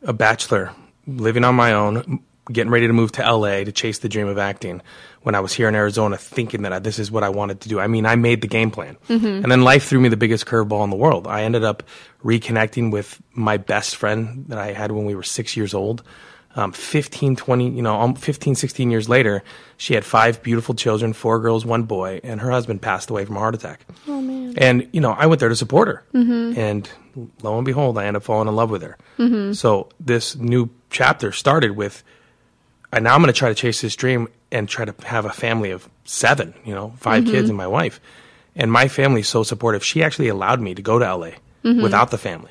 a 0.02 0.12
bachelor, 0.12 0.72
living 1.06 1.44
on 1.44 1.54
my 1.54 1.72
own, 1.72 2.20
getting 2.50 2.72
ready 2.72 2.88
to 2.88 2.92
move 2.92 3.12
to 3.12 3.22
LA 3.22 3.62
to 3.62 3.70
chase 3.70 4.00
the 4.00 4.08
dream 4.08 4.26
of 4.26 4.38
acting. 4.38 4.82
When 5.22 5.36
I 5.36 5.40
was 5.40 5.52
here 5.52 5.68
in 5.68 5.76
Arizona, 5.76 6.16
thinking 6.18 6.62
that 6.62 6.72
I, 6.72 6.80
this 6.80 6.98
is 6.98 7.12
what 7.12 7.22
I 7.22 7.28
wanted 7.28 7.60
to 7.60 7.68
do. 7.68 7.78
I 7.78 7.86
mean, 7.86 8.06
I 8.06 8.16
made 8.16 8.40
the 8.40 8.48
game 8.48 8.72
plan, 8.72 8.96
and 9.44 9.50
then 9.52 9.62
life 9.62 9.84
threw 9.84 10.00
me 10.00 10.08
the 10.08 10.16
biggest 10.16 10.44
curveball 10.44 10.82
in 10.82 10.90
the 10.90 10.96
world. 10.96 11.28
I 11.28 11.44
ended 11.44 11.62
up 11.62 11.84
reconnecting 12.24 12.90
with 12.90 13.22
my 13.30 13.56
best 13.56 13.94
friend 13.94 14.46
that 14.48 14.58
I 14.58 14.72
had 14.72 14.90
when 14.90 15.04
we 15.04 15.14
were 15.14 15.22
six 15.22 15.56
years 15.56 15.74
old 15.74 16.02
um, 16.54 16.72
15, 16.72 17.36
20, 17.36 17.70
you 17.70 17.82
know, 17.82 18.00
um, 18.00 18.14
15, 18.14 18.54
16 18.54 18.90
years 18.90 19.08
later, 19.08 19.42
she 19.76 19.94
had 19.94 20.04
five 20.04 20.42
beautiful 20.42 20.74
children, 20.74 21.12
four 21.12 21.40
girls, 21.40 21.64
one 21.64 21.84
boy, 21.84 22.20
and 22.22 22.40
her 22.40 22.50
husband 22.50 22.82
passed 22.82 23.10
away 23.10 23.24
from 23.24 23.36
a 23.36 23.38
heart 23.40 23.54
attack. 23.54 23.86
Oh, 24.06 24.20
man. 24.20 24.54
And, 24.58 24.88
you 24.92 25.00
know, 25.00 25.12
I 25.12 25.26
went 25.26 25.40
there 25.40 25.48
to 25.48 25.56
support 25.56 25.88
her. 25.88 26.04
Mm-hmm. 26.14 26.58
And 26.58 26.90
lo 27.42 27.56
and 27.56 27.64
behold, 27.64 27.96
I 27.96 28.02
ended 28.04 28.16
up 28.16 28.24
falling 28.24 28.48
in 28.48 28.56
love 28.56 28.70
with 28.70 28.82
her. 28.82 28.98
Mm-hmm. 29.18 29.52
So 29.52 29.88
this 29.98 30.36
new 30.36 30.70
chapter 30.90 31.32
started 31.32 31.72
with, 31.72 32.02
and 32.92 33.04
now 33.04 33.14
I'm 33.14 33.22
going 33.22 33.32
to 33.32 33.38
try 33.38 33.48
to 33.48 33.54
chase 33.54 33.80
this 33.80 33.96
dream 33.96 34.28
and 34.50 34.68
try 34.68 34.84
to 34.84 34.94
have 35.06 35.24
a 35.24 35.32
family 35.32 35.70
of 35.70 35.88
seven, 36.04 36.52
you 36.64 36.74
know, 36.74 36.92
5 36.98 37.24
kids 37.24 37.48
and 37.48 37.56
my 37.56 37.66
wife. 37.66 38.00
And 38.54 38.70
my 38.70 38.88
family's 38.88 39.28
so 39.28 39.42
supportive. 39.42 39.82
She 39.82 40.02
actually 40.02 40.28
allowed 40.28 40.60
me 40.60 40.74
to 40.74 40.82
go 40.82 40.98
to 40.98 41.14
LA 41.14 41.30
without 41.62 42.10
the 42.10 42.18
family 42.18 42.50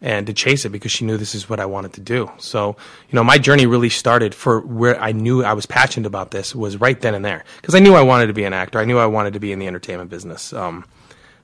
and 0.00 0.26
to 0.26 0.32
chase 0.32 0.64
it 0.64 0.70
because 0.70 0.92
she 0.92 1.04
knew 1.04 1.16
this 1.16 1.34
is 1.34 1.48
what 1.48 1.58
I 1.58 1.66
wanted 1.66 1.92
to 1.94 2.00
do. 2.00 2.30
So, 2.38 2.76
you 3.10 3.16
know, 3.16 3.24
my 3.24 3.38
journey 3.38 3.66
really 3.66 3.88
started 3.88 4.34
for 4.34 4.60
where 4.60 5.00
I 5.00 5.12
knew 5.12 5.42
I 5.42 5.54
was 5.54 5.66
passionate 5.66 6.06
about 6.06 6.30
this 6.30 6.54
was 6.54 6.76
right 6.80 7.00
then 7.00 7.14
and 7.14 7.24
there 7.24 7.44
because 7.60 7.74
I 7.74 7.80
knew 7.80 7.94
I 7.94 8.02
wanted 8.02 8.28
to 8.28 8.32
be 8.32 8.44
an 8.44 8.52
actor. 8.52 8.78
I 8.78 8.84
knew 8.84 8.98
I 8.98 9.06
wanted 9.06 9.32
to 9.32 9.40
be 9.40 9.50
in 9.50 9.58
the 9.58 9.66
entertainment 9.66 10.10
business. 10.10 10.52
Um, 10.52 10.84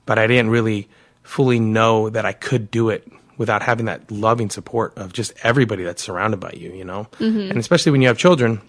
but 0.05 0.17
I 0.19 0.27
didn't 0.27 0.51
really 0.51 0.87
fully 1.23 1.59
know 1.59 2.09
that 2.09 2.25
I 2.25 2.31
could 2.33 2.71
do 2.71 2.89
it 2.89 3.11
without 3.37 3.61
having 3.61 3.87
that 3.87 4.09
loving 4.09 4.49
support 4.49 4.97
of 4.97 5.11
just 5.11 5.33
everybody 5.43 5.83
that's 5.83 6.01
surrounded 6.01 6.39
by 6.39 6.51
you, 6.55 6.71
you 6.71 6.85
know? 6.85 7.07
And 7.49 7.59
especially 7.59 7.91
when 7.91 8.01
you 8.01 8.07
have 8.07 8.17
children 8.17 8.61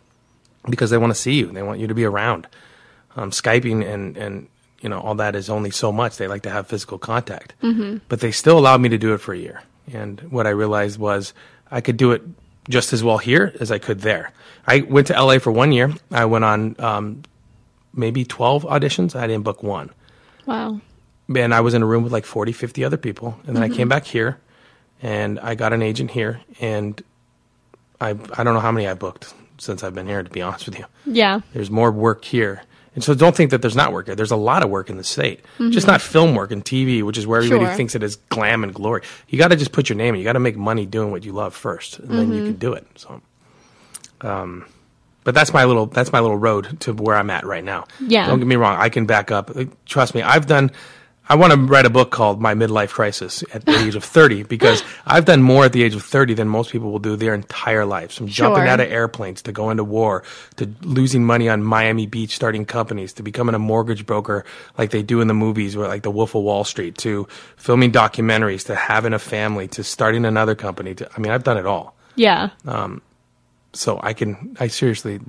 because 0.68 0.90
they 0.90 0.99
want 0.99 1.12
to 1.12 1.18
see 1.18 1.35
you, 1.35 1.46
they 1.53 1.62
want 1.62 1.79
you 1.79 1.87
to 1.87 1.94
be 1.94 2.05
around. 2.05 2.49
Um, 3.14 3.31
Skyping 3.31 3.87
and, 3.87 4.16
and, 4.16 4.49
you 4.81 4.88
know, 4.88 5.01
all 5.01 5.14
that 5.16 5.37
is 5.37 5.49
only 5.49 5.70
so 5.70 5.92
much. 5.92 6.16
They 6.16 6.27
like 6.27 6.42
to 6.42 6.51
have 6.51 6.66
physical 6.66 6.99
contact. 6.99 7.55
Mm-hmm. 7.62 7.99
But 8.09 8.20
they 8.20 8.33
still 8.33 8.59
allowed 8.59 8.81
me 8.81 8.88
to 8.88 8.99
do 8.99 9.14
it 9.14 9.18
for 9.18 9.33
a 9.33 9.38
year. 9.38 9.62
And 9.92 10.20
what 10.31 10.46
I 10.46 10.51
realized 10.51 10.99
was 10.99 11.33
I 11.70 11.81
could 11.81 11.96
do 11.96 12.12
it 12.12 12.22
just 12.68 12.92
as 12.92 13.03
well 13.05 13.18
here 13.18 13.55
as 13.61 13.70
I 13.70 13.79
could 13.79 14.01
there. 14.01 14.33
I 14.66 14.81
went 14.81 15.07
to 15.09 15.12
LA 15.22 15.38
for 15.38 15.53
one 15.53 15.72
year. 15.72 15.92
I 16.11 16.25
went 16.25 16.44
on 16.44 16.75
um, 16.81 17.22
maybe 17.94 18.25
12 18.25 18.64
auditions. 18.64 19.14
I 19.14 19.27
didn't 19.27 19.44
book 19.44 19.62
one 19.62 19.90
Wow. 20.46 20.81
and 21.35 21.55
I 21.55 21.61
was 21.61 21.75
in 21.75 21.83
a 21.83 21.87
room 21.87 22.03
with 22.03 22.12
like 22.12 22.25
40, 22.27 22.53
50 22.53 22.85
other 22.85 22.96
people. 22.96 23.38
And 23.46 23.55
then 23.57 23.62
I 23.62 23.68
came 23.68 23.88
back 23.88 24.05
here 24.05 24.38
and 25.03 25.38
I 25.40 25.55
got 25.55 25.72
an 25.72 25.83
agent 25.83 26.11
here 26.11 26.40
and 26.61 27.01
I 28.01 28.11
I 28.11 28.44
don't 28.44 28.55
know 28.55 28.61
how 28.61 28.72
many 28.72 28.87
I 28.88 28.94
booked 28.94 29.33
since 29.59 29.83
I've 29.85 29.94
been 29.94 30.07
here 30.07 30.22
to 30.22 30.31
be 30.31 30.42
honest 30.42 30.66
with 30.66 30.79
you. 30.79 30.85
Yeah. 31.07 31.40
There's 31.55 31.70
more 31.70 31.90
work 31.92 32.25
here. 32.25 32.62
And 32.96 33.04
so 33.04 33.14
don't 33.14 33.37
think 33.37 33.52
that 33.52 33.62
there's 33.62 33.76
not 33.76 33.92
work 33.92 34.06
here. 34.06 34.16
There's 34.16 34.32
a 34.32 34.37
lot 34.37 34.64
of 34.64 34.70
work 34.70 34.90
in 34.90 34.96
the 34.96 35.04
state. 35.04 35.44
Just 35.70 35.87
not 35.87 36.00
film 36.02 36.35
work 36.35 36.50
and 36.50 36.64
TV, 36.64 37.02
which 37.04 37.16
is 37.18 37.26
where 37.26 37.38
everybody 37.40 37.66
Sure. 37.66 37.74
thinks 37.74 37.94
it 37.94 38.02
is 38.02 38.16
glam 38.30 38.64
and 38.64 38.74
glory. 38.74 39.02
You 39.28 39.38
got 39.38 39.48
to 39.48 39.56
just 39.56 39.70
put 39.70 39.88
your 39.88 39.96
name 39.96 40.14
in. 40.14 40.18
You 40.18 40.24
got 40.24 40.32
to 40.32 40.40
make 40.40 40.56
money 40.56 40.87
doing 40.87 41.12
what 41.12 41.22
you 41.24 41.30
love 41.32 41.54
first, 41.54 42.00
and 42.00 42.11
then 42.18 42.32
you 42.32 42.42
can 42.42 42.54
do 42.54 42.72
it. 42.72 42.87
So 42.96 43.20
um 44.22 44.64
but 45.24 45.35
that's 45.35 45.52
my 45.52 45.64
little 45.64 45.87
that's 45.87 46.11
my 46.12 46.20
little 46.20 46.37
road 46.38 46.80
to 46.80 46.94
where 46.94 47.16
I'm 47.16 47.30
at 47.30 47.44
right 47.44 47.62
now. 47.64 47.85
Yeah. 48.00 48.26
Don't 48.28 48.38
get 48.38 48.46
me 48.48 48.56
wrong, 48.56 48.76
I 48.78 48.88
can 48.88 49.06
back 49.06 49.30
up. 49.30 49.50
Trust 49.85 50.14
me, 50.14 50.22
I've 50.22 50.46
done 50.46 50.70
I 51.28 51.34
want 51.34 51.52
to 51.52 51.58
write 51.58 51.86
a 51.86 51.90
book 51.90 52.10
called 52.12 52.40
My 52.40 52.54
Midlife 52.54 52.90
Crisis 52.90 53.42
at 53.52 53.64
the 53.64 53.76
age 53.84 53.96
of 53.96 54.04
30 54.04 54.44
because 54.44 54.84
I've 55.04 55.24
done 55.24 55.42
more 55.42 55.64
at 55.64 55.72
the 55.72 55.82
age 55.82 55.94
of 55.94 56.02
30 56.04 56.34
than 56.34 56.48
most 56.48 56.70
people 56.70 56.92
will 56.92 57.00
do 57.00 57.16
their 57.16 57.34
entire 57.34 57.84
lives. 57.84 58.16
From 58.16 58.28
jumping 58.28 58.62
Sure. 58.62 58.68
out 58.68 58.78
of 58.80 58.90
airplanes 58.92 59.42
to 59.42 59.52
going 59.52 59.78
to 59.78 59.84
war 59.84 60.22
to 60.56 60.70
losing 60.82 61.24
money 61.24 61.48
on 61.48 61.62
Miami 61.64 62.06
Beach 62.06 62.34
starting 62.36 62.64
companies 62.64 63.12
to 63.14 63.22
becoming 63.24 63.54
a 63.54 63.58
mortgage 63.58 64.06
broker 64.06 64.44
like 64.78 64.90
they 64.90 65.02
do 65.02 65.20
in 65.20 65.26
the 65.26 65.34
movies 65.34 65.74
or 65.74 65.88
like 65.88 66.02
the 66.02 66.10
Wolf 66.12 66.34
of 66.36 66.42
Wall 66.44 66.62
Street 66.64 66.96
to 66.98 67.26
filming 67.56 67.90
documentaries 67.90 68.64
to 68.66 68.74
having 68.76 69.12
a 69.12 69.18
family 69.18 69.66
to 69.68 69.82
starting 69.82 70.24
another 70.24 70.54
company 70.54 70.94
to 70.94 71.08
I 71.16 71.20
mean 71.20 71.32
I've 71.32 71.44
done 71.44 71.56
it 71.58 71.66
all 71.66 71.96
Yeah. 72.14 72.50
Um 72.66 73.02
so 73.72 74.00
I 74.02 74.14
can, 74.14 74.56
I 74.58 74.68
seriously, 74.68 75.20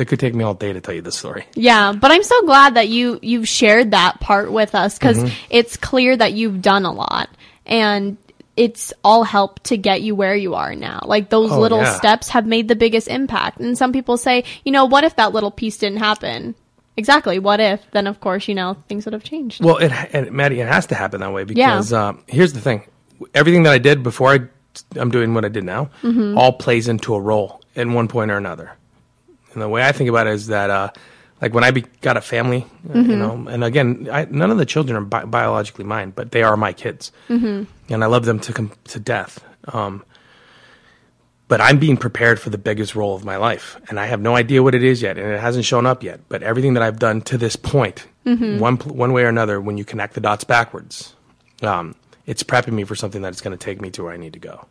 it 0.00 0.06
could 0.06 0.18
take 0.18 0.34
me 0.34 0.42
all 0.44 0.54
day 0.54 0.72
to 0.72 0.80
tell 0.80 0.94
you 0.94 1.02
this 1.02 1.16
story. 1.16 1.44
Yeah, 1.54 1.92
but 1.92 2.10
I'm 2.10 2.22
so 2.22 2.42
glad 2.42 2.74
that 2.74 2.88
you 2.88 3.18
you've 3.22 3.46
shared 3.48 3.92
that 3.92 4.20
part 4.20 4.50
with 4.52 4.74
us 4.74 4.98
because 4.98 5.18
Mm-hmm. 5.18 5.34
it's 5.50 5.76
clear 5.76 6.16
that 6.16 6.32
you've 6.32 6.60
done 6.62 6.84
a 6.84 6.92
lot 6.92 7.28
and 7.66 8.16
it's 8.56 8.92
all 9.04 9.22
helped 9.24 9.64
to 9.64 9.76
get 9.76 10.02
you 10.02 10.14
where 10.14 10.34
you 10.34 10.54
are 10.54 10.74
now. 10.74 11.00
Like 11.06 11.30
those 11.30 11.50
Oh, 11.52 11.60
little 11.60 11.78
yeah. 11.78 11.96
steps 11.96 12.28
have 12.30 12.46
made 12.46 12.68
the 12.68 12.76
biggest 12.76 13.08
impact. 13.08 13.60
And 13.60 13.78
some 13.78 13.92
people 13.92 14.16
say, 14.18 14.44
you 14.64 14.72
know, 14.72 14.84
what 14.84 15.04
if 15.04 15.16
that 15.16 15.32
little 15.32 15.50
piece 15.50 15.78
didn't 15.78 15.98
happen? 16.00 16.54
Exactly. 16.96 17.38
What 17.38 17.60
if? 17.60 17.80
Then 17.92 18.06
of 18.06 18.20
course, 18.20 18.48
you 18.48 18.54
know, 18.54 18.76
things 18.88 19.04
would 19.06 19.14
have 19.14 19.22
changed. 19.24 19.64
Well, 19.64 19.78
it, 19.78 19.92
and 20.12 20.30
Maddie, 20.32 20.60
it 20.60 20.66
has 20.68 20.86
to 20.86 20.94
happen 20.94 21.20
that 21.20 21.32
way 21.32 21.44
because 21.44 21.92
um, 21.92 22.22
here's 22.26 22.52
the 22.52 22.60
thing: 22.60 22.82
everything 23.34 23.62
that 23.62 23.72
I 23.72 23.78
did 23.78 24.02
before 24.02 24.28
I, 24.30 24.40
I'm 24.96 25.10
doing 25.10 25.32
what 25.32 25.44
I 25.44 25.48
did 25.48 25.64
now, 25.64 25.90
Mm-hmm. 26.02 26.36
all 26.36 26.52
plays 26.52 26.88
into 26.88 27.14
a 27.14 27.20
role 27.20 27.62
at 27.76 27.86
one 27.86 28.08
point 28.08 28.30
or 28.30 28.36
another. 28.36 28.72
And 29.52 29.62
the 29.62 29.68
way 29.68 29.82
I 29.82 29.92
think 29.92 30.08
about 30.08 30.26
it 30.26 30.34
is 30.34 30.46
that, 30.48 30.70
uh, 30.70 30.90
like 31.42 31.54
when 31.54 31.64
I 31.64 31.70
be, 31.70 31.82
got 32.02 32.16
a 32.16 32.20
family, 32.20 32.66
Mm-hmm. 32.88 33.10
you 33.10 33.16
know, 33.16 33.46
and 33.48 33.62
again, 33.64 34.08
I, 34.10 34.26
none 34.30 34.50
of 34.50 34.58
the 34.58 34.66
children 34.66 34.96
are 34.96 35.04
bi- 35.04 35.24
biologically 35.24 35.84
mine, 35.84 36.12
but 36.14 36.32
they 36.32 36.42
are 36.42 36.56
my 36.56 36.72
kids, 36.72 37.12
mm-hmm. 37.28 37.64
and 37.92 38.04
I 38.04 38.06
love 38.06 38.24
them 38.24 38.40
to 38.40 38.52
com- 38.52 38.72
to 38.84 39.00
death. 39.00 39.44
Um, 39.66 40.04
but 41.48 41.60
I'm 41.60 41.78
being 41.78 41.96
prepared 41.96 42.38
for 42.40 42.48
the 42.50 42.58
biggest 42.58 42.94
role 42.94 43.14
of 43.16 43.24
my 43.24 43.36
life, 43.36 43.76
and 43.88 43.98
I 43.98 44.06
have 44.06 44.20
no 44.20 44.36
idea 44.36 44.62
what 44.62 44.74
it 44.74 44.84
is 44.84 45.02
yet, 45.02 45.18
and 45.18 45.32
it 45.32 45.40
hasn't 45.40 45.64
shown 45.64 45.84
up 45.84 46.02
yet. 46.02 46.20
But 46.28 46.42
everything 46.42 46.74
that 46.74 46.82
I've 46.82 46.98
done 46.98 47.22
to 47.22 47.36
this 47.38 47.56
point, 47.56 48.06
one 48.24 48.76
pl- 48.76 48.94
one 48.94 49.12
way 49.12 49.24
or 49.24 49.28
another, 49.28 49.60
when 49.60 49.76
you 49.76 49.84
connect 49.84 50.14
the 50.14 50.20
dots 50.20 50.44
backwards, 50.44 51.14
um, 51.62 51.94
it's 52.26 52.42
prepping 52.44 52.72
me 52.74 52.84
for 52.84 52.94
something 52.94 53.20
that's 53.22 53.40
going 53.40 53.56
to 53.56 53.62
take 53.62 53.80
me 53.80 53.90
to 53.90 54.04
where 54.04 54.12
I 54.12 54.16
need 54.16 54.34
to 54.34 54.38
go. 54.38 54.66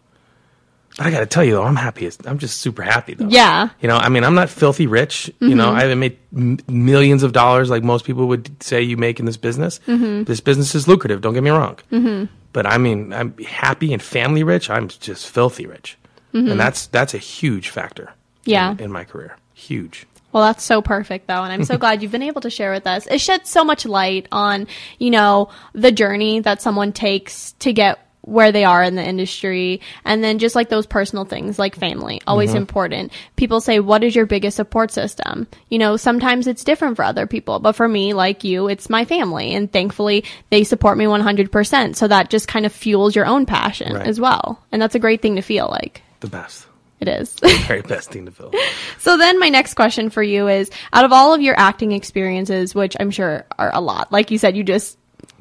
But 0.99 1.07
I 1.07 1.11
got 1.11 1.21
to 1.21 1.27
tell 1.27 1.45
you, 1.45 1.53
though, 1.53 1.63
I'm 1.63 1.77
happy. 1.77 2.11
I'm 2.25 2.39
just 2.39 2.59
super 2.59 2.81
happy, 2.81 3.13
though. 3.13 3.29
Yeah. 3.29 3.69
You 3.79 3.87
know, 3.87 3.95
I 3.95 4.09
mean, 4.09 4.25
I'm 4.25 4.35
not 4.35 4.49
filthy 4.49 4.85
rich. 4.85 5.29
You 5.39 5.47
mm-hmm. 5.47 5.57
know, 5.57 5.69
I 5.69 5.83
haven't 5.83 5.99
made 5.99 6.17
m- 6.35 6.59
millions 6.67 7.23
of 7.23 7.31
dollars 7.31 7.69
like 7.69 7.85
most 7.85 8.03
people 8.03 8.27
would 8.27 8.61
say 8.61 8.81
you 8.81 8.97
make 8.97 9.17
in 9.17 9.25
this 9.25 9.37
business. 9.37 9.79
Mm-hmm. 9.87 10.25
This 10.25 10.41
business 10.41 10.75
is 10.75 10.89
lucrative. 10.89 11.21
Don't 11.21 11.33
get 11.33 11.41
me 11.41 11.51
wrong. 11.51 11.77
Mm-hmm. 11.89 12.25
But 12.51 12.65
I 12.65 12.77
mean, 12.79 13.13
I'm 13.13 13.37
happy 13.37 13.93
and 13.93 14.01
family 14.01 14.43
rich. 14.43 14.69
I'm 14.69 14.89
just 14.89 15.29
filthy 15.29 15.67
rich, 15.67 15.97
and 16.33 16.59
that's 16.59 16.87
that's 16.87 17.13
a 17.13 17.17
huge 17.17 17.69
factor. 17.69 18.11
Yeah. 18.43 18.71
In, 18.71 18.81
in 18.81 18.91
my 18.91 19.05
career, 19.05 19.37
huge. 19.53 20.05
Well, 20.33 20.43
that's 20.43 20.65
so 20.65 20.81
perfect, 20.81 21.27
though, 21.27 21.43
and 21.43 21.53
I'm 21.53 21.63
so 21.63 21.77
glad 21.83 22.01
you've 22.01 22.11
been 22.11 22.23
able 22.23 22.41
to 22.41 22.49
share 22.49 22.73
with 22.73 22.85
us. 22.85 23.07
It 23.07 23.21
sheds 23.21 23.49
so 23.49 23.63
much 23.63 23.85
light 23.85 24.27
on, 24.33 24.67
you 24.97 25.11
know, 25.11 25.49
the 25.71 25.93
journey 25.93 26.41
that 26.41 26.61
someone 26.61 26.91
takes 26.91 27.53
to 27.59 27.71
get 27.71 27.99
where 28.29 28.51
they 28.51 28.63
are 28.63 28.83
in 28.83 28.95
the 28.95 29.03
industry, 29.03 29.81
and 30.05 30.23
then 30.23 30.39
just 30.39 30.55
like 30.55 30.69
those 30.69 30.85
personal 30.85 31.25
things, 31.25 31.57
like 31.59 31.75
family, 31.75 32.21
always 32.27 32.49
mm-hmm. 32.51 32.57
important. 32.57 33.11
People 33.35 33.59
say, 33.61 33.79
"What 33.79 34.03
is 34.03 34.15
your 34.15 34.25
biggest 34.25 34.57
support 34.57 34.91
system?" 34.91 35.47
You 35.69 35.79
know, 35.79 35.97
sometimes 35.97 36.47
it's 36.47 36.63
different 36.63 36.95
for 36.95 37.03
other 37.03 37.27
people, 37.27 37.59
but 37.59 37.73
for 37.73 37.87
me, 37.87 38.13
like 38.13 38.43
you, 38.43 38.67
it's 38.67 38.89
my 38.89 39.05
family, 39.05 39.53
and 39.53 39.71
thankfully 39.71 40.23
they 40.49 40.63
support 40.63 40.97
me 40.97 41.05
100%. 41.05 41.95
So 41.95 42.07
that 42.07 42.29
just 42.29 42.47
kind 42.47 42.65
of 42.65 42.71
fuels 42.71 43.15
your 43.15 43.25
own 43.25 43.45
passion 43.45 43.93
Right. 43.93 44.07
as 44.07 44.19
well, 44.19 44.63
and 44.71 44.81
that's 44.81 44.95
a 44.95 44.99
great 44.99 45.21
thing 45.21 45.35
to 45.35 45.41
feel 45.41 45.67
like. 45.69 46.01
The 46.19 46.27
best, 46.27 46.67
It 46.99 47.07
is. 47.07 47.33
The 47.35 47.47
very 47.67 47.81
best 47.81 48.11
thing 48.11 48.25
to 48.25 48.31
feel. 48.31 48.51
So 48.99 49.17
then 49.17 49.39
my 49.39 49.47
next 49.47 49.75
question 49.75 50.09
for 50.09 50.21
you 50.21 50.49
is 50.49 50.69
out 50.91 51.05
of 51.05 51.13
all 51.13 51.33
of 51.33 51.41
your 51.41 51.57
acting 51.57 51.93
experiences, 51.93 52.75
which 52.75 52.97
I'm 52.99 53.11
sure 53.11 53.45
are 53.57 53.71
a 53.73 53.79
lot, 53.79 54.11
like 54.11 54.29
you 54.29 54.37
said, 54.37 54.57
you 54.57 54.63
just 54.63 54.98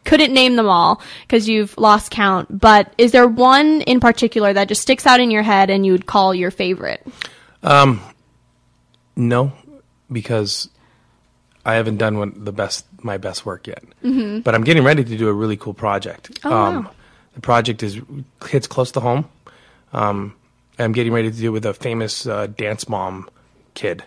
couldn't 0.08 0.32
name 0.32 0.56
them 0.56 0.68
all 0.68 1.02
because 1.22 1.48
you've 1.48 1.76
lost 1.76 2.10
count, 2.10 2.58
but 2.58 2.92
is 2.96 3.12
there 3.12 3.28
one 3.28 3.82
in 3.82 4.00
particular 4.00 4.52
that 4.52 4.68
just 4.68 4.80
sticks 4.80 5.06
out 5.06 5.20
in 5.20 5.30
your 5.30 5.42
head 5.42 5.70
and 5.70 5.84
you 5.84 5.92
would 5.92 6.06
call 6.06 6.34
your 6.34 6.50
favorite? 6.50 7.06
No, 9.16 9.52
because 10.10 10.68
I 11.64 11.74
haven't 11.74 11.98
done 11.98 12.18
one, 12.18 12.44
the 12.44 12.52
best 12.52 12.86
my 13.02 13.18
best 13.18 13.44
work 13.44 13.66
yet. 13.66 13.82
Mm-hmm. 14.02 14.40
But 14.40 14.54
I'm 14.54 14.64
getting 14.64 14.84
ready 14.84 15.04
to 15.04 15.16
do 15.16 15.28
a 15.28 15.32
really 15.32 15.56
cool 15.56 15.74
project. 15.74 16.38
Oh, 16.44 16.50
wow. 16.50 16.90
The 17.34 17.40
project 17.40 17.82
is 17.82 18.00
hits 18.46 18.66
close 18.66 18.92
to 18.92 19.00
home. 19.00 19.28
Um, 19.92 20.34
I'm 20.78 20.92
getting 20.92 21.12
ready 21.12 21.30
to 21.30 21.36
do 21.36 21.48
it 21.48 21.50
with 21.50 21.66
a 21.66 21.74
famous 21.74 22.26
uh, 22.26 22.46
dance 22.46 22.88
mom 22.88 23.28
kid. 23.74 24.04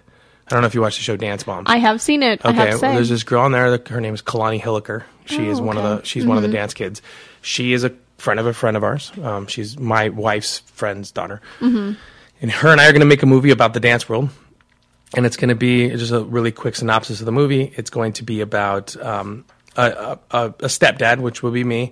I 0.51 0.55
don't 0.55 0.61
know 0.61 0.67
if 0.67 0.73
you 0.75 0.81
watch 0.81 0.97
the 0.97 1.03
show 1.03 1.15
Dance 1.17 1.47
Mom. 1.47 1.63
I 1.67 1.77
have 1.77 2.01
seen 2.01 2.23
it. 2.23 2.41
I 2.43 2.51
have 2.51 2.67
Okay, 2.75 2.81
well, 2.81 2.95
there's 2.95 3.09
this 3.09 3.23
girl 3.23 3.41
on 3.41 3.51
there. 3.51 3.71
that- 3.71 3.87
Her 3.87 4.01
name 4.01 4.13
is 4.13 4.21
Kalani 4.21 4.61
Hilliker. 4.61 5.03
She 5.25 5.47
is 5.47 5.59
Oh, 5.59 5.63
one 5.63 5.77
of 5.77 5.83
the. 5.83 6.05
She's 6.05 6.25
one 6.25 6.37
of 6.37 6.43
the 6.43 6.49
dance 6.49 6.73
kids. 6.73 7.01
She 7.41 7.73
is 7.73 7.83
a 7.83 7.91
friend 8.17 8.39
of 8.39 8.45
a 8.45 8.53
friend 8.53 8.75
of 8.75 8.83
ours. 8.83 9.11
Um, 9.23 9.47
she's 9.47 9.79
my 9.79 10.09
wife's 10.09 10.59
friend's 10.67 11.11
daughter. 11.11 11.41
Mm-hmm. 11.59 11.93
And 12.41 12.51
her 12.51 12.69
and 12.71 12.81
I 12.81 12.87
are 12.87 12.91
going 12.91 12.99
to 13.01 13.05
make 13.05 13.23
a 13.23 13.27
movie 13.27 13.51
about 13.51 13.73
the 13.73 13.79
dance 13.79 14.09
world. 14.09 14.29
And 15.15 15.25
it's 15.25 15.37
going 15.37 15.49
to 15.49 15.55
be 15.55 15.89
just 15.89 16.11
a 16.11 16.21
really 16.23 16.51
quick 16.51 16.75
synopsis 16.75 17.19
of 17.19 17.25
the 17.25 17.31
movie. 17.31 17.71
It's 17.75 17.89
going 17.89 18.13
to 18.13 18.23
be 18.23 18.41
about 18.41 18.95
um, 19.01 19.45
a, 19.75 19.83
a, 19.91 20.19
a 20.31 20.45
a 20.47 20.67
stepdad, 20.67 21.19
which 21.19 21.43
will 21.43 21.51
be 21.51 21.63
me, 21.63 21.91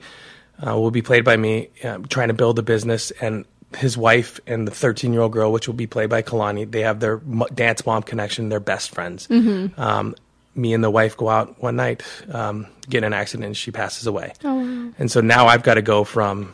uh, 0.65 0.77
will 0.79 0.91
be 0.91 1.01
played 1.01 1.23
by 1.25 1.35
me, 1.37 1.69
uh, 1.83 1.99
trying 2.09 2.29
to 2.29 2.33
build 2.33 2.57
a 2.59 2.63
business, 2.63 3.11
and 3.21 3.45
his 3.77 3.97
wife 3.97 4.39
and 4.47 4.67
the 4.67 4.71
13 4.71 5.13
year 5.13 5.21
old 5.21 5.31
girl, 5.31 5.51
which 5.51 5.67
will 5.67 5.75
be 5.75 5.87
played 5.87 6.09
by 6.09 6.21
Kalani. 6.21 6.69
They 6.69 6.81
have 6.81 6.99
their 6.99 7.17
dance 7.53 7.85
mom 7.85 8.03
connection. 8.03 8.49
They're 8.49 8.59
best 8.59 8.89
friends. 8.91 9.27
Um, 9.79 10.15
me 10.55 10.73
and 10.73 10.83
the 10.83 10.89
wife 10.89 11.15
go 11.15 11.29
out 11.29 11.61
one 11.61 11.75
night, 11.75 12.03
um, 12.31 12.67
get 12.89 12.99
in 12.99 13.03
an 13.05 13.13
accident, 13.13 13.45
and 13.45 13.55
she 13.55 13.71
passes 13.71 14.07
away. 14.07 14.33
And 14.97 15.09
so 15.11 15.21
now 15.21 15.47
I've 15.47 15.63
got 15.63 15.75
to 15.75 15.81
go 15.81 16.03
from 16.03 16.53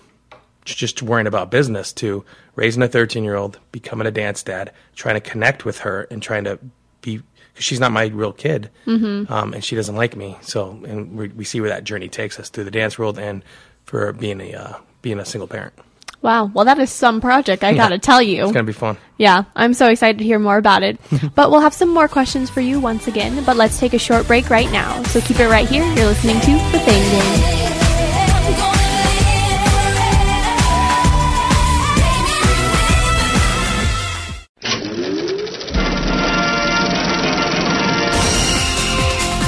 just 0.66 1.02
worrying 1.02 1.28
about 1.28 1.50
business 1.52 1.94
to 1.94 2.26
raising 2.56 2.84
a 2.84 2.88
13 2.88 3.24
year 3.24 3.36
old, 3.36 3.60
becoming 3.72 4.06
a 4.08 4.12
dance 4.12 4.44
dad, 4.44 4.72
trying 4.96 5.16
to 5.16 5.22
connect 5.22 5.64
with 5.66 5.80
her 5.80 6.08
and 6.12 6.22
trying 6.22 6.44
to 6.44 6.60
be, 7.02 7.18
because 7.54 7.64
she's 7.66 7.80
not 7.80 7.92
my 7.92 8.08
real 8.08 8.34
kid, 8.34 8.70
um, 8.86 9.54
and 9.54 9.64
she 9.64 9.76
doesn't 9.76 9.96
like 9.96 10.16
me. 10.16 10.38
So, 10.42 10.72
and 10.86 11.16
we, 11.18 11.30
we 11.30 11.46
see 11.46 11.62
where 11.62 11.70
that 11.70 11.84
journey 11.86 12.10
takes 12.10 12.40
us 12.40 12.50
through 12.50 12.66
the 12.66 12.72
dance 12.72 13.00
world 13.00 13.18
and 13.18 13.44
for 13.86 14.12
being 14.12 14.42
a 14.42 14.54
uh, 14.54 14.74
being 15.02 15.20
a 15.20 15.26
single 15.26 15.48
parent. 15.48 15.74
Wow. 16.22 16.46
Well, 16.46 16.66
that 16.66 16.80
is 16.80 16.92
some 16.92 17.22
project, 17.22 17.64
I 17.64 17.74
gotta 17.74 17.98
tell 17.98 18.22
you. 18.22 18.44
It's 18.44 18.52
gonna 18.52 18.64
be 18.64 18.74
fun. 18.74 18.98
Yeah, 19.18 19.44
I'm 19.56 19.74
so 19.74 19.88
excited 19.88 20.18
to 20.20 20.24
hear 20.24 20.40
more 20.40 20.58
about 20.58 20.84
it. 20.84 21.00
but 21.36 21.52
we'll 21.52 21.62
have 21.62 21.74
some 21.74 21.90
more 21.90 22.08
questions 22.08 22.50
for 22.50 22.62
you 22.62 22.80
once 22.80 23.08
again. 23.08 23.44
But 23.46 23.58
let's 23.58 23.80
take 23.80 23.94
a 23.94 24.00
short 24.00 24.28
break 24.28 24.50
right 24.50 24.72
now. 24.72 25.02
So 25.04 25.22
keep 25.22 25.40
it 25.40 25.48
right 25.48 25.68
here. 25.68 25.84
You're 25.84 26.06
listening 26.06 26.40
to 26.42 26.52
The 26.72 26.80
Thing 26.80 27.02
Game. 27.12 27.66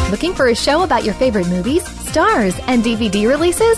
Looking 0.10 0.34
for 0.34 0.48
a 0.48 0.56
show 0.56 0.84
about 0.84 1.04
your 1.04 1.14
favorite 1.14 1.48
movies, 1.48 1.86
stars, 2.10 2.58
and 2.66 2.84
DVD 2.84 3.28
releases? 3.30 3.78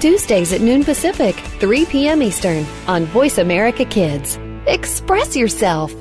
Tuesdays 0.00 0.52
at 0.52 0.60
noon 0.60 0.84
Pacific, 0.84 1.34
3 1.60 1.84
p.m. 1.86 2.22
Eastern 2.22 2.64
on 2.86 3.04
Voice 3.06 3.38
America 3.38 3.84
Kids. 3.84 4.38
Express 4.66 5.36
yourself. 5.36 5.92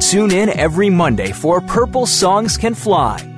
Tune 0.00 0.30
in 0.30 0.48
every 0.58 0.90
Monday 0.90 1.32
for 1.32 1.60
Purple 1.60 2.06
Songs 2.06 2.56
Can 2.56 2.74
Fly. 2.74 3.37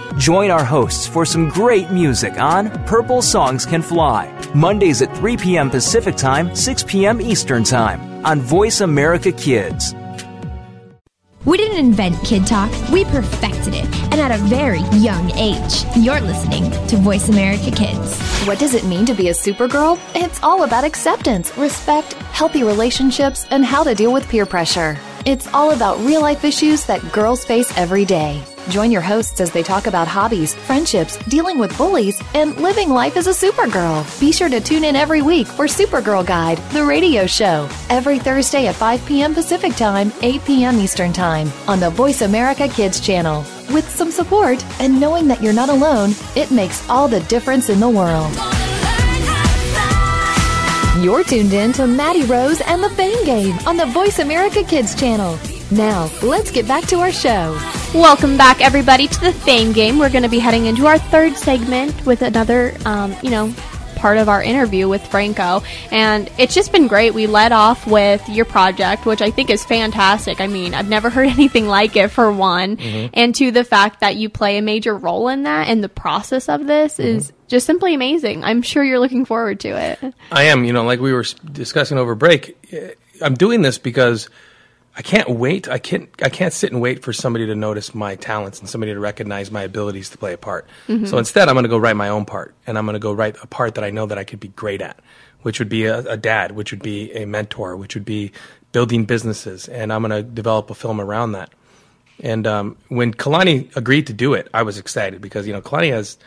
Join 0.17 0.51
our 0.51 0.65
hosts 0.65 1.07
for 1.07 1.25
some 1.25 1.47
great 1.47 1.89
music 1.89 2.33
on 2.37 2.69
Purple 2.85 3.21
Songs 3.21 3.65
Can 3.65 3.81
Fly, 3.81 4.29
Mondays 4.53 5.01
at 5.01 5.15
3 5.15 5.37
p.m. 5.37 5.69
Pacific 5.69 6.17
Time, 6.17 6.53
6 6.53 6.83
p.m. 6.83 7.21
Eastern 7.21 7.63
Time 7.63 8.25
on 8.25 8.41
Voice 8.41 8.81
America 8.81 9.31
Kids. 9.31 9.95
We 11.45 11.57
didn't 11.57 11.77
invent 11.77 12.21
Kid 12.25 12.45
Talk, 12.45 12.69
we 12.89 13.05
perfected 13.05 13.73
it, 13.73 13.85
and 14.11 14.15
at 14.15 14.31
a 14.31 14.37
very 14.43 14.81
young 14.99 15.31
age. 15.31 15.85
You're 15.95 16.21
listening 16.21 16.69
to 16.87 16.97
Voice 16.97 17.29
America 17.29 17.71
Kids. 17.71 18.21
What 18.45 18.59
does 18.59 18.73
it 18.73 18.83
mean 18.83 19.05
to 19.05 19.13
be 19.13 19.29
a 19.29 19.33
supergirl? 19.33 19.97
It's 20.13 20.43
all 20.43 20.63
about 20.63 20.83
acceptance, 20.83 21.57
respect, 21.57 22.13
healthy 22.33 22.63
relationships, 22.63 23.47
and 23.49 23.63
how 23.63 23.83
to 23.83 23.95
deal 23.95 24.11
with 24.11 24.27
peer 24.27 24.45
pressure. 24.45 24.97
It's 25.23 25.47
all 25.53 25.71
about 25.71 25.99
real 25.99 26.21
life 26.21 26.43
issues 26.43 26.85
that 26.85 27.11
girls 27.11 27.45
face 27.45 27.75
every 27.77 28.05
day. 28.05 28.43
Join 28.69 28.89
your 28.91 29.01
hosts 29.01 29.39
as 29.39 29.51
they 29.51 29.61
talk 29.61 29.85
about 29.85 30.07
hobbies, 30.07 30.55
friendships, 30.55 31.17
dealing 31.25 31.59
with 31.59 31.77
bullies, 31.77 32.19
and 32.33 32.57
living 32.57 32.89
life 32.89 33.17
as 33.17 33.27
a 33.27 33.29
supergirl. 33.29 34.03
Be 34.19 34.31
sure 34.31 34.49
to 34.49 34.59
tune 34.59 34.83
in 34.83 34.95
every 34.95 35.21
week 35.21 35.45
for 35.45 35.65
Supergirl 35.65 36.25
Guide, 36.25 36.57
the 36.71 36.83
radio 36.83 37.27
show, 37.27 37.69
every 37.89 38.17
Thursday 38.17 38.65
at 38.65 38.75
5 38.75 39.05
p.m. 39.05 39.35
Pacific 39.35 39.75
Time, 39.75 40.11
8 40.23 40.43
p.m. 40.43 40.79
Eastern 40.79 41.13
Time 41.13 41.51
on 41.67 41.79
the 41.79 41.91
Voice 41.91 42.21
America 42.21 42.67
Kids 42.67 42.99
channel. 42.99 43.45
With 43.71 43.87
some 43.89 44.09
support 44.09 44.63
and 44.79 44.99
knowing 44.99 45.27
that 45.27 45.41
you're 45.43 45.53
not 45.53 45.69
alone, 45.69 46.11
it 46.35 46.49
makes 46.49 46.87
all 46.89 47.07
the 47.07 47.21
difference 47.21 47.69
in 47.69 47.79
the 47.79 47.89
world. 47.89 48.35
You're 51.01 51.23
tuned 51.23 51.51
in 51.51 51.73
to 51.73 51.87
Maddie 51.87 52.25
Rose 52.25 52.61
and 52.61 52.83
the 52.83 52.89
Fame 52.91 53.25
Game 53.25 53.57
on 53.65 53.75
the 53.75 53.87
Voice 53.87 54.19
America 54.19 54.63
Kids 54.63 54.93
channel. 54.93 55.39
Now, 55.71 56.11
let's 56.21 56.51
get 56.51 56.67
back 56.67 56.83
to 56.89 56.99
our 56.99 57.11
show. 57.11 57.57
Welcome 57.91 58.37
back, 58.37 58.61
everybody, 58.61 59.07
to 59.07 59.19
the 59.19 59.33
Fame 59.33 59.71
Game. 59.71 59.97
We're 59.97 60.11
going 60.11 60.21
to 60.21 60.29
be 60.29 60.37
heading 60.37 60.67
into 60.67 60.85
our 60.85 60.99
third 60.99 61.35
segment 61.35 62.05
with 62.05 62.21
another, 62.21 62.77
um, 62.85 63.15
you 63.23 63.31
know, 63.31 63.51
part 63.95 64.19
of 64.19 64.29
our 64.29 64.43
interview 64.43 64.87
with 64.87 65.05
Franco. 65.07 65.63
And 65.89 66.29
it's 66.37 66.53
just 66.53 66.71
been 66.71 66.87
great. 66.87 67.15
We 67.15 67.25
led 67.25 67.51
off 67.51 67.87
with 67.87 68.27
your 68.29 68.45
project, 68.45 69.07
which 69.07 69.23
I 69.23 69.31
think 69.31 69.49
is 69.49 69.65
fantastic. 69.65 70.39
I 70.39 70.45
mean, 70.45 70.75
I've 70.75 70.87
never 70.87 71.09
heard 71.11 71.29
anything 71.29 71.67
like 71.67 71.95
it, 71.95 72.09
for 72.09 72.31
one. 72.31 72.77
And 72.79 73.33
to 73.35 73.49
the 73.49 73.63
fact 73.63 74.01
that 74.01 74.17
you 74.17 74.29
play 74.29 74.59
a 74.59 74.61
major 74.61 74.95
role 74.95 75.29
in 75.29 75.43
that 75.43 75.67
and 75.67 75.83
the 75.83 75.89
process 75.89 76.47
of 76.47 76.67
this 76.67 76.99
is 76.99 77.33
just 77.51 77.67
simply 77.67 77.93
amazing. 77.93 78.43
I'm 78.43 78.61
sure 78.63 78.83
you're 78.83 78.99
looking 78.99 79.25
forward 79.25 79.59
to 79.59 79.69
it. 79.69 80.13
I 80.31 80.43
am, 80.43 80.63
you 80.63 80.73
know, 80.73 80.83
like 80.83 80.99
we 80.99 81.13
were 81.13 81.25
discussing 81.51 81.97
over 81.99 82.15
break. 82.15 82.57
eh, 82.71 82.91
I'm 83.21 83.35
doing 83.35 83.61
this 83.61 83.77
because 83.77 84.29
I 84.97 85.03
can't 85.03 85.29
wait. 85.29 85.67
I 85.69 85.77
can't. 85.77 86.09
I 86.23 86.29
can't 86.29 86.51
sit 86.53 86.71
and 86.71 86.81
wait 86.81 87.03
for 87.03 87.13
somebody 87.13 87.45
to 87.45 87.55
notice 87.55 87.93
my 87.93 88.15
talents 88.15 88.59
and 88.59 88.67
somebody 88.67 88.93
to 88.93 88.99
recognize 88.99 89.51
my 89.51 89.61
abilities 89.63 90.09
to 90.09 90.17
play 90.17 90.33
a 90.33 90.37
part. 90.37 90.65
So 90.87 91.17
instead, 91.19 91.47
I'm 91.47 91.55
going 91.55 91.63
to 91.63 91.69
go 91.69 91.77
write 91.77 91.95
my 91.95 92.09
own 92.09 92.25
part, 92.25 92.55
and 92.65 92.77
I'm 92.77 92.85
going 92.85 92.95
to 92.95 92.99
go 92.99 93.13
write 93.13 93.35
a 93.43 93.47
part 93.47 93.75
that 93.75 93.83
I 93.83 93.91
know 93.91 94.07
that 94.07 94.17
I 94.17 94.23
could 94.23 94.39
be 94.39 94.49
great 94.49 94.81
at, 94.81 94.99
which 95.43 95.59
would 95.59 95.69
be 95.69 95.85
a, 95.85 95.99
a 95.99 96.17
dad, 96.17 96.53
which 96.53 96.71
would 96.71 96.81
be 96.81 97.11
a 97.13 97.25
mentor, 97.25 97.77
which 97.77 97.95
would 97.95 98.05
be 98.05 98.31
building 98.71 99.05
businesses, 99.05 99.67
and 99.69 99.93
I'm 99.93 100.01
going 100.01 100.11
to 100.11 100.23
develop 100.23 100.69
a 100.69 100.75
film 100.75 100.99
around 100.99 101.33
that. 101.33 101.51
And 102.21 102.45
um, 102.47 102.77
when 102.89 103.13
Kalani 103.13 103.73
agreed 103.75 104.07
to 104.07 104.13
do 104.13 104.33
it, 104.33 104.47
I 104.53 104.63
was 104.63 104.77
excited 104.77 105.21
because 105.21 105.45
you 105.47 105.53
know 105.53 105.61
Kalani 105.61 105.91
has 105.91 106.17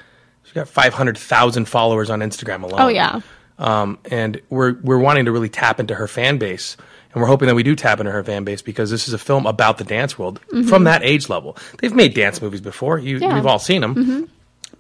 got 0.55 0.69
500,000 0.69 1.64
followers 1.67 2.11
on 2.11 2.21
Instagram 2.21 2.62
alone. 2.62 2.81
Oh, 2.81 2.88
yeah. 2.88 3.21
Um, 3.59 3.99
and 4.11 4.40
we're 4.51 4.75
we're 4.83 4.99
wanting 4.99 5.27
to 5.27 5.33
really 5.33 5.49
tap 5.49 5.79
into 5.79 5.95
her 5.95 6.09
fan 6.09 6.38
base, 6.38 6.77
and 7.12 7.21
we're 7.23 7.29
hoping 7.29 7.47
that 7.47 7.55
we 7.55 7.62
do 7.62 7.77
tap 7.77 8.01
into 8.01 8.11
her 8.11 8.25
fan 8.25 8.43
base 8.43 8.62
because 8.62 8.90
this 8.90 9.07
is 9.07 9.14
a 9.14 9.19
film 9.19 9.47
about 9.47 9.79
the 9.79 9.85
dance 9.85 10.19
world 10.19 10.40
from 10.69 10.85
that 10.85 11.05
age 11.05 11.29
level. 11.29 11.57
They've 11.81 11.95
made 11.95 12.14
dance 12.14 12.43
movies 12.43 12.61
before. 12.61 12.99
You, 12.99 13.19
Yeah. 13.19 13.33
We've 13.35 13.47
all 13.47 13.61
seen 13.61 13.81
them, 13.81 14.29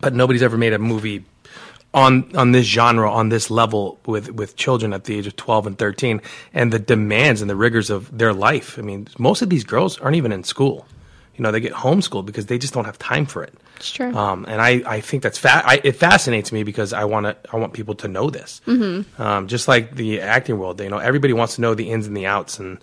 but 0.00 0.12
nobody's 0.14 0.42
ever 0.42 0.56
made 0.56 0.72
a 0.72 0.78
movie 0.80 1.24
on 1.94 2.34
on 2.36 2.50
this 2.50 2.66
genre 2.66 3.08
on 3.08 3.28
this 3.28 3.48
level 3.48 4.00
with 4.06 4.32
with 4.32 4.56
children 4.56 4.92
at 4.92 5.04
the 5.04 5.16
age 5.16 5.28
of 5.28 5.36
12 5.36 5.68
and 5.68 5.78
13 5.78 6.20
and 6.52 6.72
the 6.72 6.80
demands 6.80 7.40
and 7.40 7.48
the 7.48 7.54
rigors 7.54 7.88
of 7.88 8.18
their 8.18 8.32
life 8.32 8.76
i 8.80 8.82
mean 8.82 9.06
most 9.16 9.42
of 9.42 9.48
these 9.48 9.62
girls 9.62 9.96
aren't 10.00 10.16
even 10.16 10.32
in 10.32 10.42
school 10.42 10.88
you 11.36 11.42
know 11.44 11.52
they 11.52 11.60
get 11.60 11.72
homeschooled 11.72 12.26
because 12.26 12.46
they 12.46 12.58
just 12.58 12.74
don't 12.74 12.84
have 12.86 12.98
time 12.98 13.26
for 13.26 13.44
it 13.44 13.54
It's 13.84 13.92
true. 13.92 14.14
um, 14.14 14.46
and 14.48 14.62
I, 14.62 14.82
I 14.86 15.00
think 15.02 15.22
that's 15.22 15.36
fa- 15.36 15.62
I, 15.62 15.78
it 15.84 15.92
fascinates 15.96 16.52
me 16.52 16.62
because 16.62 16.94
I 16.94 17.04
want 17.04 17.26
to 17.26 17.36
I 17.52 17.58
want 17.58 17.74
people 17.74 17.94
to 17.96 18.08
know 18.08 18.30
this. 18.30 18.62
Mm-hmm. 18.66 19.20
Um, 19.20 19.46
just 19.46 19.68
like 19.68 19.94
the 19.94 20.22
acting 20.22 20.58
world, 20.58 20.80
you 20.80 20.88
know, 20.88 20.96
everybody 20.96 21.34
wants 21.34 21.56
to 21.56 21.60
know 21.60 21.74
the 21.74 21.90
ins 21.90 22.06
and 22.06 22.16
the 22.16 22.24
outs 22.24 22.58
and 22.58 22.78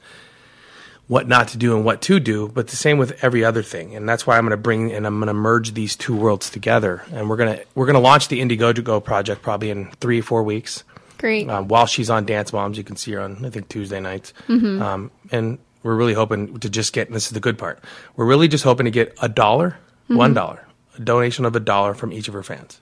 what 1.07 1.27
not 1.27 1.47
to 1.49 1.57
do 1.57 1.75
and 1.75 1.83
what 1.83 2.01
to 2.03 2.19
do. 2.19 2.47
But 2.49 2.67
the 2.67 2.75
same 2.75 2.99
with 2.99 3.23
every 3.23 3.43
other 3.43 3.63
thing, 3.63 3.95
and 3.95 4.07
that's 4.07 4.27
why 4.27 4.37
I'm 4.37 4.43
going 4.43 4.51
to 4.51 4.57
bring 4.57 4.91
and 4.91 5.07
I'm 5.07 5.17
going 5.17 5.27
to 5.27 5.33
merge 5.33 5.73
these 5.73 5.95
two 5.95 6.15
worlds 6.15 6.51
together. 6.51 7.03
And 7.11 7.29
we're 7.29 7.37
gonna 7.37 7.61
we're 7.73 7.87
gonna 7.87 7.99
launch 7.99 8.27
the 8.27 8.39
Indiegogo 8.39 9.03
project 9.03 9.41
probably 9.41 9.71
in 9.71 9.89
three 9.99 10.21
four 10.21 10.43
weeks. 10.43 10.83
Great. 11.17 11.49
Um, 11.49 11.67
while 11.67 11.87
she's 11.87 12.09
on 12.11 12.25
Dance 12.25 12.53
Moms, 12.53 12.77
you 12.77 12.83
can 12.83 12.95
see 12.95 13.11
her 13.13 13.21
on 13.21 13.43
I 13.43 13.49
think 13.49 13.69
Tuesday 13.69 13.99
nights. 13.99 14.33
Um, 14.47 15.09
and 15.31 15.57
we're 15.83 15.95
really 15.95 16.13
hoping 16.13 16.59
to 16.59 16.69
just 16.69 16.93
get. 16.93 17.11
This 17.11 17.25
is 17.25 17.31
the 17.31 17.39
good 17.39 17.57
part. 17.57 17.83
We're 18.15 18.25
really 18.25 18.47
just 18.47 18.63
hoping 18.63 18.85
to 18.85 18.91
get 18.91 19.17
a 19.19 19.27
dollar, 19.27 19.77
one 20.07 20.33
dollar, 20.35 20.63
a 20.97 21.01
donation 21.01 21.45
of 21.45 21.55
a 21.55 21.59
dollar 21.59 21.93
from 21.93 22.11
each 22.13 22.27
of 22.27 22.33
her 22.33 22.43
fans. 22.43 22.81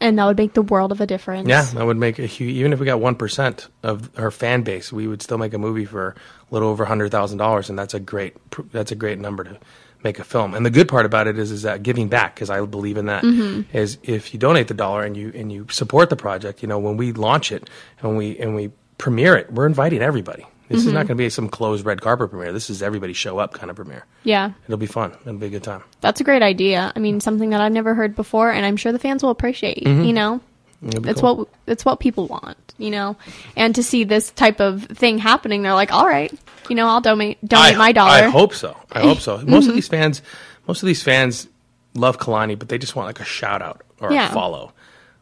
and 0.00 0.18
that 0.18 0.24
would 0.24 0.38
make 0.38 0.54
the 0.54 0.62
world 0.62 0.92
of 0.92 1.00
a 1.00 1.06
difference. 1.06 1.48
Yeah, 1.48 1.62
that 1.62 1.84
would 1.84 1.96
make 1.98 2.18
a 2.18 2.26
huge. 2.26 2.54
Even 2.54 2.72
if 2.72 2.80
we 2.80 2.86
got 2.86 3.00
one 3.00 3.14
percent 3.14 3.68
of 3.82 4.10
her 4.16 4.30
fan 4.30 4.62
base, 4.62 4.92
we 4.92 5.06
would 5.06 5.22
still 5.22 5.38
make 5.38 5.52
a 5.54 5.58
movie 5.58 5.84
for 5.84 6.10
a 6.50 6.54
little 6.54 6.68
over 6.68 6.84
hundred 6.84 7.10
thousand 7.10 7.38
dollars, 7.38 7.68
and 7.68 7.78
that's 7.78 7.94
a 7.94 8.00
great. 8.00 8.36
That's 8.72 8.92
a 8.92 8.96
great 8.96 9.18
number 9.18 9.44
to 9.44 9.58
make 10.02 10.18
a 10.18 10.24
film. 10.24 10.54
And 10.54 10.64
the 10.64 10.70
good 10.70 10.88
part 10.88 11.04
about 11.04 11.26
it 11.26 11.38
is, 11.38 11.50
is 11.50 11.62
that 11.62 11.82
giving 11.82 12.08
back, 12.08 12.34
because 12.34 12.48
I 12.48 12.64
believe 12.64 12.96
in 12.96 13.06
that, 13.06 13.22
mm-hmm. 13.22 13.76
is 13.76 13.98
if 14.02 14.32
you 14.32 14.40
donate 14.40 14.68
the 14.68 14.74
dollar 14.74 15.04
and 15.04 15.14
you 15.14 15.30
and 15.34 15.52
you 15.52 15.66
support 15.70 16.08
the 16.08 16.16
project, 16.16 16.62
you 16.62 16.68
know, 16.68 16.78
when 16.78 16.96
we 16.96 17.12
launch 17.12 17.52
it 17.52 17.68
and 18.00 18.16
we 18.16 18.38
and 18.38 18.56
we 18.56 18.70
premiere 18.96 19.36
it, 19.36 19.52
we're 19.52 19.66
inviting 19.66 20.00
everybody. 20.00 20.46
This 20.70 20.86
is 20.86 20.92
not 20.92 21.00
mm-hmm. 21.00 21.08
going 21.08 21.08
to 21.08 21.14
be 21.16 21.30
some 21.30 21.48
closed 21.48 21.84
red 21.84 22.00
carpet 22.00 22.30
premiere. 22.30 22.52
This 22.52 22.70
is 22.70 22.80
everybody 22.80 23.12
show 23.12 23.38
up 23.38 23.54
kind 23.54 23.70
of 23.70 23.76
premiere. 23.76 24.06
Yeah. 24.22 24.52
It'll 24.66 24.76
be 24.76 24.86
fun. 24.86 25.12
It'll 25.22 25.34
be 25.34 25.46
a 25.46 25.50
good 25.50 25.64
time. 25.64 25.82
That's 26.00 26.20
a 26.20 26.24
great 26.24 26.42
idea. 26.42 26.92
I 26.94 27.00
mean, 27.00 27.20
something 27.20 27.50
that 27.50 27.60
I've 27.60 27.72
never 27.72 27.92
heard 27.92 28.14
before, 28.14 28.52
and 28.52 28.64
I'm 28.64 28.76
sure 28.76 28.92
the 28.92 29.00
fans 29.00 29.24
will 29.24 29.30
appreciate. 29.30 29.82
Mm-hmm. 29.82 30.04
You 30.04 30.12
know, 30.12 30.40
it's 30.82 31.20
cool. 31.20 31.36
what 31.36 31.48
it's 31.66 31.84
what 31.84 31.98
people 31.98 32.28
want. 32.28 32.56
You 32.78 32.90
know, 32.90 33.16
and 33.56 33.74
to 33.74 33.82
see 33.82 34.04
this 34.04 34.30
type 34.30 34.60
of 34.60 34.84
thing 34.84 35.18
happening, 35.18 35.62
they're 35.62 35.74
like, 35.74 35.92
"All 35.92 36.06
right, 36.06 36.32
you 36.68 36.76
know, 36.76 36.86
I'll 36.86 37.00
donate 37.00 37.44
donate 37.46 37.74
I, 37.74 37.78
my 37.78 37.92
dollar." 37.92 38.12
I 38.12 38.28
hope 38.28 38.54
so. 38.54 38.76
I 38.92 39.00
hope 39.00 39.18
so. 39.18 39.38
Most 39.46 39.64
of 39.64 39.70
mm-hmm. 39.70 39.74
these 39.74 39.88
fans, 39.88 40.22
most 40.68 40.82
of 40.82 40.86
these 40.86 41.02
fans 41.02 41.48
love 41.94 42.18
Kalani, 42.18 42.56
but 42.56 42.68
they 42.68 42.78
just 42.78 42.94
want 42.94 43.06
like 43.06 43.20
a 43.20 43.24
shout 43.24 43.60
out 43.60 43.82
or 44.00 44.12
Yeah. 44.12 44.30
a 44.30 44.32
follow, 44.32 44.72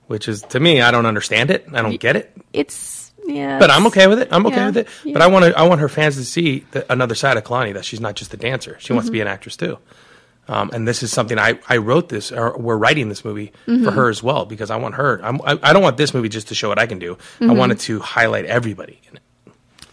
which 0.08 0.28
is 0.28 0.42
to 0.42 0.60
me, 0.60 0.82
I 0.82 0.90
don't 0.90 1.06
understand 1.06 1.50
it. 1.50 1.66
I 1.72 1.82
don't 1.82 1.98
get 1.98 2.16
it, 2.16 2.36
It's 2.52 3.07
yeah, 3.28 3.58
but 3.58 3.70
I'm 3.70 3.86
okay 3.88 4.06
with 4.08 4.18
it. 4.20 4.28
I'm 4.32 4.44
okay 4.46 4.56
Yeah. 4.56 4.66
with 4.66 4.76
it. 4.78 4.88
Yeah. 5.04 5.12
But 5.12 5.22
I 5.22 5.26
want 5.28 5.44
to, 5.44 5.58
I 5.58 5.62
want 5.62 5.80
her 5.80 5.88
fans 5.88 6.16
to 6.16 6.24
see 6.24 6.64
the, 6.72 6.90
another 6.92 7.14
side 7.14 7.36
of 7.36 7.44
Kalani 7.44 7.74
that 7.74 7.84
she's 7.84 8.00
not 8.00 8.14
just 8.16 8.32
a 8.34 8.36
dancer. 8.36 8.76
She 8.80 8.92
wants 8.92 9.06
to 9.06 9.10
Mm-hmm. 9.10 9.12
be 9.12 9.20
an 9.20 9.28
actress 9.28 9.56
too. 9.56 9.78
Um, 10.48 10.70
and 10.72 10.88
this 10.88 11.02
is 11.02 11.12
something 11.12 11.38
I, 11.38 11.58
I 11.68 11.76
wrote 11.76 12.08
this, 12.08 12.32
or 12.32 12.56
we're 12.56 12.76
writing 12.78 13.10
this 13.10 13.22
movie 13.24 13.52
Mm-hmm. 13.66 13.84
for 13.84 13.90
her 13.90 14.08
as 14.08 14.22
well 14.22 14.46
because 14.46 14.70
I 14.70 14.76
want 14.76 14.94
her. 14.94 15.20
I'm, 15.22 15.40
I, 15.42 15.58
I 15.62 15.72
don't 15.74 15.82
want 15.82 15.96
this 15.98 16.14
movie 16.14 16.30
just 16.30 16.48
to 16.48 16.54
show 16.54 16.68
what 16.70 16.78
I 16.78 16.86
can 16.86 16.98
do. 16.98 17.14
Mm-hmm. 17.16 17.50
I 17.50 17.54
wanted 17.54 17.78
to 17.80 18.00
highlight 18.00 18.46
everybody. 18.46 18.98
in 19.10 19.16
it. 19.18 19.22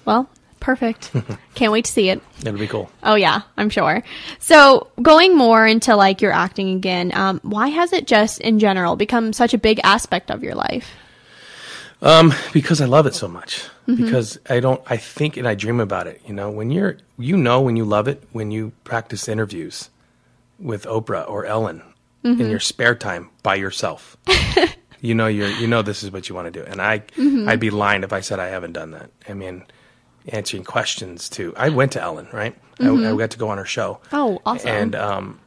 Well, 0.05 0.29
perfect. 0.61 1.11
Can't 1.55 1.73
wait 1.73 1.85
to 1.85 1.91
see 1.91 2.09
it. 2.09 2.21
It'll 2.39 2.57
be 2.57 2.67
cool. 2.67 2.89
Oh 3.03 3.15
yeah, 3.15 3.41
I'm 3.57 3.69
sure. 3.69 4.01
So 4.39 4.87
going 5.01 5.35
more 5.35 5.67
into 5.67 5.95
like 5.97 6.21
your 6.21 6.31
acting 6.31 6.69
again, 6.77 7.11
um, 7.13 7.39
why 7.43 7.67
has 7.67 7.91
it 7.91 8.07
just 8.07 8.39
in 8.39 8.59
general 8.59 8.95
become 8.95 9.33
such 9.33 9.53
a 9.53 9.57
big 9.57 9.79
aspect 9.83 10.31
of 10.31 10.41
your 10.41 10.55
life? 10.55 10.89
Um, 12.01 12.33
because 12.53 12.81
I 12.81 12.85
love 12.85 13.05
it 13.05 13.15
so 13.15 13.27
much. 13.27 13.63
Mm-hmm. 13.87 14.03
Because 14.03 14.37
I 14.49 14.59
don't, 14.59 14.81
I 14.85 14.97
think 14.97 15.37
and 15.37 15.47
I 15.47 15.55
dream 15.55 15.79
about 15.79 16.07
it. 16.07 16.21
You 16.25 16.33
know, 16.33 16.49
when 16.49 16.71
you're, 16.71 16.97
you 17.17 17.37
know, 17.37 17.61
when 17.61 17.75
you 17.75 17.85
love 17.85 18.07
it, 18.07 18.23
when 18.31 18.51
you 18.51 18.73
practice 18.83 19.27
interviews 19.27 19.89
with 20.59 20.85
Oprah 20.85 21.29
or 21.29 21.45
Ellen 21.45 21.81
in 22.23 22.37
mm-hmm. 22.37 22.49
your 22.49 22.59
spare 22.59 22.95
time 22.95 23.29
by 23.43 23.55
yourself. 23.55 24.17
you 25.01 25.13
know, 25.13 25.27
you're, 25.27 25.49
you 25.49 25.67
know, 25.67 25.81
this 25.81 26.03
is 26.03 26.11
what 26.11 26.27
you 26.27 26.35
want 26.35 26.51
to 26.51 26.59
do. 26.59 26.65
And 26.65 26.81
I, 26.81 26.99
mm-hmm. 26.99 27.47
I'd 27.47 27.59
be 27.59 27.69
lying 27.69 28.03
if 28.03 28.13
I 28.13 28.21
said 28.21 28.39
I 28.39 28.47
haven't 28.47 28.73
done 28.73 28.91
that. 28.91 29.11
I 29.29 29.33
mean, 29.33 29.63
answering 30.27 30.63
questions 30.63 31.29
too. 31.29 31.53
I 31.55 31.69
went 31.69 31.91
to 31.93 32.01
Ellen, 32.01 32.27
right? 32.33 32.55
I, 32.79 32.89
I 32.89 33.15
got 33.15 33.31
to 33.31 33.37
go 33.37 33.49
on 33.49 33.57
her 33.57 33.65
show. 33.65 33.99
Oh, 34.11 34.41
awesome. 34.45 34.69
And, 34.69 34.95
um, 34.95 35.39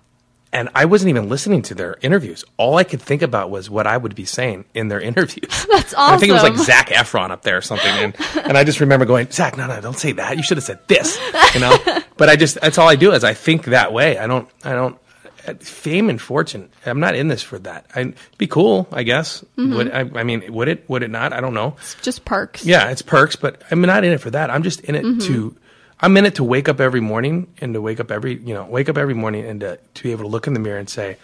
and 0.52 0.68
I 0.74 0.86
wasn't 0.86 1.10
even 1.10 1.28
listening 1.28 1.62
to 1.62 1.74
their 1.74 1.96
interviews. 2.00 2.44
All 2.56 2.76
I 2.76 2.84
could 2.84 3.02
think 3.02 3.22
about 3.22 3.50
was 3.50 3.68
what 3.68 3.86
I 3.86 3.96
would 3.96 4.14
be 4.14 4.24
saying 4.24 4.64
in 4.74 4.88
their 4.88 5.00
interviews. 5.10 5.66
That's 5.70 5.94
awesome. 5.94 6.14
I 6.14 6.18
think 6.18 6.30
it 6.30 6.32
was 6.34 6.42
like. 6.42 6.56
Zac 6.56 6.88
Efron 6.88 7.30
up 7.30 7.42
there 7.42 7.56
or 7.58 7.62
something, 7.62 7.86
and 7.90 8.14
and 8.46 8.56
I 8.58 8.64
just 8.64 8.80
remember 8.80 9.04
going, 9.06 9.30
Zac, 9.30 9.56
no, 9.56 9.66
no, 9.66 9.80
don't 9.80 9.98
say 9.98 10.12
that. 10.12 10.36
You 10.36 10.42
should 10.42 10.56
have 10.56 10.64
said 10.64 10.80
this, 10.88 11.18
you 11.54 11.60
know. 11.60 11.76
but 12.16 12.28
I 12.28 12.36
just 12.36 12.60
that's 12.60 12.78
all 12.78 12.88
I 12.88 12.96
do 12.96 13.12
is 13.12 13.24
I 13.24 13.34
think 13.34 13.64
that 13.66 13.92
way. 13.92 14.18
I 14.18 14.26
don't, 14.26 14.48
I 14.64 14.72
don't. 14.72 14.98
uh, 15.46 15.54
Fame 15.54 16.10
and 16.10 16.20
fortune. 16.20 16.68
I'm 16.84 17.00
not 17.00 17.14
in 17.14 17.28
this 17.28 17.42
for 17.42 17.58
that. 17.60 17.86
I'd 17.94 18.14
be 18.38 18.46
cool, 18.46 18.88
I 18.92 19.02
guess. 19.02 19.44
Mm-hmm. 19.56 19.74
Would 19.76 19.90
I, 19.92 20.00
I 20.20 20.24
mean, 20.24 20.52
would 20.52 20.68
it? 20.68 20.88
Would 20.88 21.02
it 21.02 21.10
not? 21.10 21.32
I 21.32 21.40
don't 21.40 21.54
know. 21.54 21.76
just 22.02 22.24
perks. 22.24 22.64
Yeah, 22.64 22.90
it's 22.90 23.02
perks, 23.02 23.36
but 23.36 23.62
I'm 23.70 23.80
not 23.82 24.04
in 24.04 24.12
it 24.12 24.20
for 24.20 24.30
that. 24.30 24.50
I'm 24.50 24.62
just 24.62 24.80
in 24.80 24.94
it 24.94 25.04
Mm-hmm. 25.04 25.26
to. 25.32 25.56
I'm 26.00 26.16
in 26.16 26.26
it 26.26 26.36
to 26.36 26.44
wake 26.44 26.68
up 26.68 26.80
every 26.80 27.00
morning 27.00 27.52
and 27.60 27.74
to 27.74 27.80
wake 27.80 28.00
up 28.00 28.10
every 28.10 28.36
you 28.36 28.54
know 28.54 28.64
wake 28.64 28.88
up 28.88 28.96
every 28.96 29.14
morning 29.14 29.44
and 29.44 29.60
to, 29.60 29.78
to 29.94 30.02
be 30.02 30.12
able 30.12 30.24
to 30.24 30.28
look 30.28 30.46
in 30.46 30.54
the 30.54 30.60
mirror 30.60 30.78
and 30.78 30.88
say, 30.88 31.16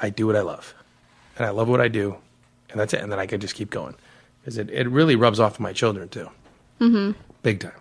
I 0.00 0.10
do 0.10 0.26
what 0.26 0.36
I 0.36 0.42
love, 0.42 0.74
and 1.36 1.46
I 1.46 1.50
love 1.50 1.68
what 1.68 1.80
I 1.80 1.88
do, 1.88 2.16
and 2.70 2.80
that's 2.80 2.92
it. 2.94 3.00
And 3.00 3.10
then 3.10 3.18
I 3.18 3.26
can 3.26 3.40
just 3.40 3.54
keep 3.54 3.70
going 3.70 3.94
because 4.40 4.58
it, 4.58 4.70
it 4.70 4.88
really 4.88 5.16
rubs 5.16 5.40
off 5.40 5.60
on 5.60 5.62
my 5.62 5.72
children 5.72 6.08
too, 6.08 6.30
mm-hmm. 6.80 7.12
big 7.42 7.60
time. 7.60 7.72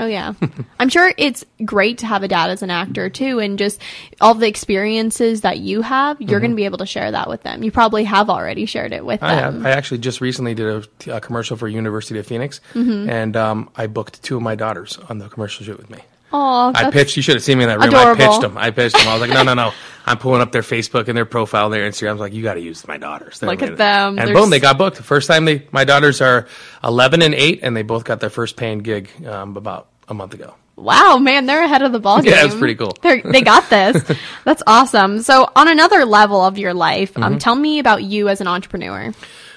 Oh 0.00 0.06
yeah. 0.06 0.32
I'm 0.80 0.88
sure 0.88 1.12
it's 1.18 1.44
great 1.64 1.98
to 1.98 2.06
have 2.06 2.22
a 2.22 2.28
dad 2.28 2.50
as 2.50 2.62
an 2.62 2.70
actor 2.70 3.10
too 3.10 3.38
and 3.38 3.58
just 3.58 3.80
all 4.20 4.34
the 4.34 4.48
experiences 4.48 5.42
that 5.42 5.58
you 5.58 5.82
have, 5.82 6.20
you're 6.20 6.28
Mm-hmm. 6.30 6.38
going 6.40 6.50
to 6.52 6.56
be 6.56 6.64
able 6.64 6.78
to 6.78 6.86
share 6.86 7.10
that 7.12 7.28
with 7.28 7.42
them. 7.42 7.62
You 7.62 7.70
probably 7.70 8.04
have 8.04 8.30
already 8.30 8.64
shared 8.66 8.92
it 8.92 9.04
with 9.04 9.22
I 9.22 9.36
them. 9.36 9.62
have. 9.62 9.66
I 9.66 9.70
actually 9.70 9.98
just 9.98 10.20
recently 10.20 10.54
did 10.54 10.88
a, 11.06 11.16
a 11.16 11.20
commercial 11.20 11.56
for 11.56 11.68
University 11.68 12.18
of 12.18 12.26
Phoenix, 12.26 12.60
Mm-hmm. 12.74 13.10
and 13.10 13.36
um, 13.36 13.68
I 13.76 13.86
booked 13.86 14.22
two 14.22 14.36
of 14.36 14.42
my 14.42 14.54
daughters 14.54 14.98
on 15.10 15.18
the 15.18 15.28
commercial 15.28 15.64
shoot 15.66 15.76
with 15.76 15.90
me. 15.90 15.98
Oh, 16.32 16.70
I 16.72 16.92
pitched. 16.92 17.16
You 17.16 17.22
should 17.24 17.34
have 17.34 17.42
seen 17.42 17.58
me 17.58 17.64
in 17.64 17.68
that 17.70 17.80
room. 17.80 17.88
adorable. 17.88 18.22
I 18.22 18.26
pitched 18.28 18.40
them. 18.40 18.56
I 18.56 18.70
pitched 18.70 18.96
them. 18.96 19.08
I 19.08 19.14
was 19.14 19.20
like, 19.20 19.30
no, 19.30 19.42
no, 19.42 19.54
no. 19.54 19.72
I'm 20.06 20.16
pulling 20.16 20.40
up 20.40 20.52
their 20.52 20.62
Facebook 20.62 21.08
and 21.08 21.16
their 21.16 21.24
profile, 21.26 21.64
and 21.64 21.74
their 21.74 21.90
Instagram. 21.90 22.10
I 22.10 22.12
was 22.12 22.20
like, 22.20 22.32
you 22.32 22.42
got 22.44 22.54
to 22.54 22.60
use 22.60 22.86
my 22.86 22.98
daughters. 22.98 23.40
They're 23.40 23.50
Look 23.50 23.62
at 23.62 23.76
them. 23.76 24.16
And 24.16 24.28
They're 24.28 24.34
boom, 24.34 24.44
s- 24.44 24.50
they 24.50 24.60
got 24.60 24.78
booked. 24.78 24.96
The 24.96 25.02
first 25.02 25.26
time 25.26 25.44
they, 25.44 25.66
my 25.72 25.82
daughters 25.84 26.20
are 26.20 26.46
11 26.84 27.22
and 27.22 27.34
8, 27.34 27.60
and 27.64 27.76
they 27.76 27.82
both 27.82 28.04
got 28.04 28.20
their 28.20 28.30
first 28.30 28.56
paying 28.56 28.78
gig 28.78 29.10
um, 29.26 29.56
about 29.56 29.88
a 30.10 30.14
month 30.14 30.34
ago. 30.34 30.54
Wow, 30.76 31.18
man, 31.18 31.46
they're 31.46 31.62
ahead 31.62 31.82
of 31.82 31.92
the 31.92 32.00
ball 32.00 32.22
game. 32.22 32.32
Yeah, 32.34 32.44
it's 32.46 32.54
pretty 32.54 32.74
cool. 32.74 32.96
They're, 33.02 33.20
they 33.22 33.42
got 33.42 33.68
this. 33.68 34.02
That's 34.44 34.62
awesome. 34.66 35.20
So, 35.22 35.50
on 35.54 35.68
another 35.68 36.04
level 36.04 36.40
of 36.44 36.56
your 36.58 36.72
life, 36.74 37.12
Mm-hmm. 37.12 37.22
um, 37.22 37.38
tell 37.38 37.54
me 37.54 37.78
about 37.78 38.02
you 38.02 38.28
as 38.28 38.40
an 38.40 38.46
entrepreneur. 38.46 39.12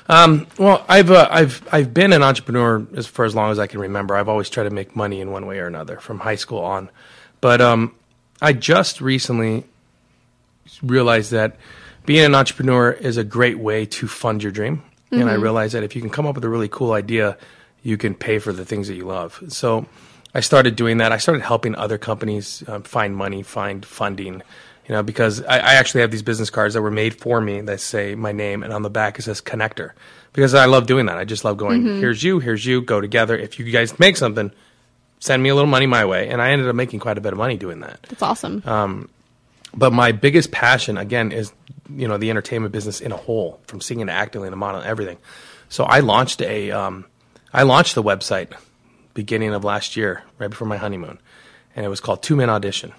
Um, 0.09 0.47
Well, 0.59 0.83
I've 0.89 1.11
uh, 1.11 1.29
I've 1.31 1.65
I've 1.71 1.93
been 1.93 2.11
an 2.11 2.23
entrepreneur 2.23 2.85
as 2.95 3.07
for 3.07 3.23
as 3.23 3.33
long 3.33 3.51
as 3.51 3.59
I 3.59 3.67
can 3.67 3.79
remember. 3.79 4.15
I've 4.15 4.27
always 4.27 4.49
tried 4.49 4.65
to 4.65 4.69
make 4.69 4.95
money 4.97 5.21
in 5.21 5.31
one 5.31 5.45
way 5.45 5.59
or 5.59 5.67
another 5.67 5.97
from 6.01 6.19
high 6.19 6.35
school 6.35 6.59
on, 6.59 6.89
but 7.39 7.61
um, 7.61 7.95
I 8.41 8.51
just 8.51 8.99
recently 8.99 9.63
realized 10.81 11.31
that 11.31 11.55
being 12.05 12.25
an 12.25 12.35
entrepreneur 12.35 12.91
is 12.91 13.15
a 13.17 13.23
great 13.23 13.59
way 13.59 13.85
to 13.85 14.07
fund 14.07 14.43
your 14.43 14.51
dream, 14.51 14.81
and 15.11 15.29
I 15.29 15.35
realized 15.35 15.73
that 15.73 15.83
if 15.83 15.95
you 15.95 16.01
can 16.01 16.09
come 16.09 16.25
up 16.25 16.35
with 16.35 16.43
a 16.43 16.49
really 16.49 16.67
cool 16.67 16.91
idea, 16.91 17.37
you 17.81 17.95
can 17.97 18.13
pay 18.15 18.39
for 18.39 18.51
the 18.51 18.65
things 18.65 18.87
that 18.89 18.95
you 18.95 19.05
love. 19.05 19.41
So 19.47 19.85
I 20.33 20.39
started 20.39 20.75
doing 20.75 20.97
that. 20.97 21.11
I 21.11 21.17
started 21.17 21.43
helping 21.43 21.75
other 21.75 21.97
companies 21.97 22.63
um, 22.67 22.83
find 22.83 23.15
money, 23.15 23.43
find 23.43 23.85
funding. 23.85 24.41
You 24.87 24.95
know, 24.95 25.03
because 25.03 25.41
I, 25.43 25.59
I 25.59 25.73
actually 25.75 26.01
have 26.01 26.11
these 26.11 26.23
business 26.23 26.49
cards 26.49 26.73
that 26.73 26.81
were 26.81 26.91
made 26.91 27.15
for 27.15 27.39
me 27.39 27.61
that 27.61 27.79
say 27.79 28.15
my 28.15 28.31
name, 28.31 28.63
and 28.63 28.73
on 28.73 28.81
the 28.81 28.89
back 28.89 29.17
it 29.17 29.21
says 29.21 29.41
connector. 29.41 29.91
Because 30.33 30.53
I 30.53 30.65
love 30.65 30.87
doing 30.87 31.05
that. 31.05 31.17
I 31.17 31.25
just 31.25 31.45
love 31.45 31.57
going, 31.57 31.85
here's 31.99 32.23
you, 32.23 32.39
here's 32.39 32.65
you, 32.65 32.81
go 32.81 32.99
together. 32.99 33.37
If 33.37 33.59
you 33.59 33.71
guys 33.71 33.97
make 33.99 34.17
something, 34.17 34.51
send 35.19 35.43
me 35.43 35.49
a 35.49 35.55
little 35.55 35.69
money 35.69 35.85
my 35.85 36.05
way. 36.05 36.27
And 36.27 36.41
I 36.41 36.49
ended 36.49 36.67
up 36.67 36.75
making 36.75 36.99
quite 36.99 37.17
a 37.17 37.21
bit 37.21 37.31
of 37.33 37.37
money 37.37 37.55
doing 37.55 37.81
that. 37.81 38.01
That's 38.09 38.23
awesome. 38.23 38.63
Uh, 38.65 39.05
But 39.75 39.93
my 39.93 40.11
biggest 40.11 40.51
passion, 40.51 40.97
again, 40.97 41.31
is 41.31 41.53
you 41.95 42.07
know 42.07 42.17
the 42.17 42.29
entertainment 42.29 42.73
business 42.73 42.99
in 42.99 43.11
a 43.11 43.17
whole, 43.17 43.59
from 43.67 43.79
singing 43.79 44.07
to 44.07 44.13
acting 44.13 44.41
to 44.43 44.55
modeling, 44.55 44.85
everything. 44.85 45.17
So 45.69 45.83
I 45.83 46.01
launched 46.01 46.41
a, 46.41 46.71
um, 46.71 47.05
I 47.53 47.63
launched 47.63 47.95
the 47.95 48.03
website 48.03 48.53
beginning 49.13 49.53
of 49.53 49.63
last 49.63 49.95
year, 49.95 50.23
right 50.39 50.49
before 50.49 50.67
my 50.67 50.77
honeymoon, 50.77 51.19
and 51.75 51.85
it 51.85 51.89
was 51.89 51.99
called 51.99 52.23
Two 52.23 52.35
Men 52.35 52.49
Audition, 52.49 52.93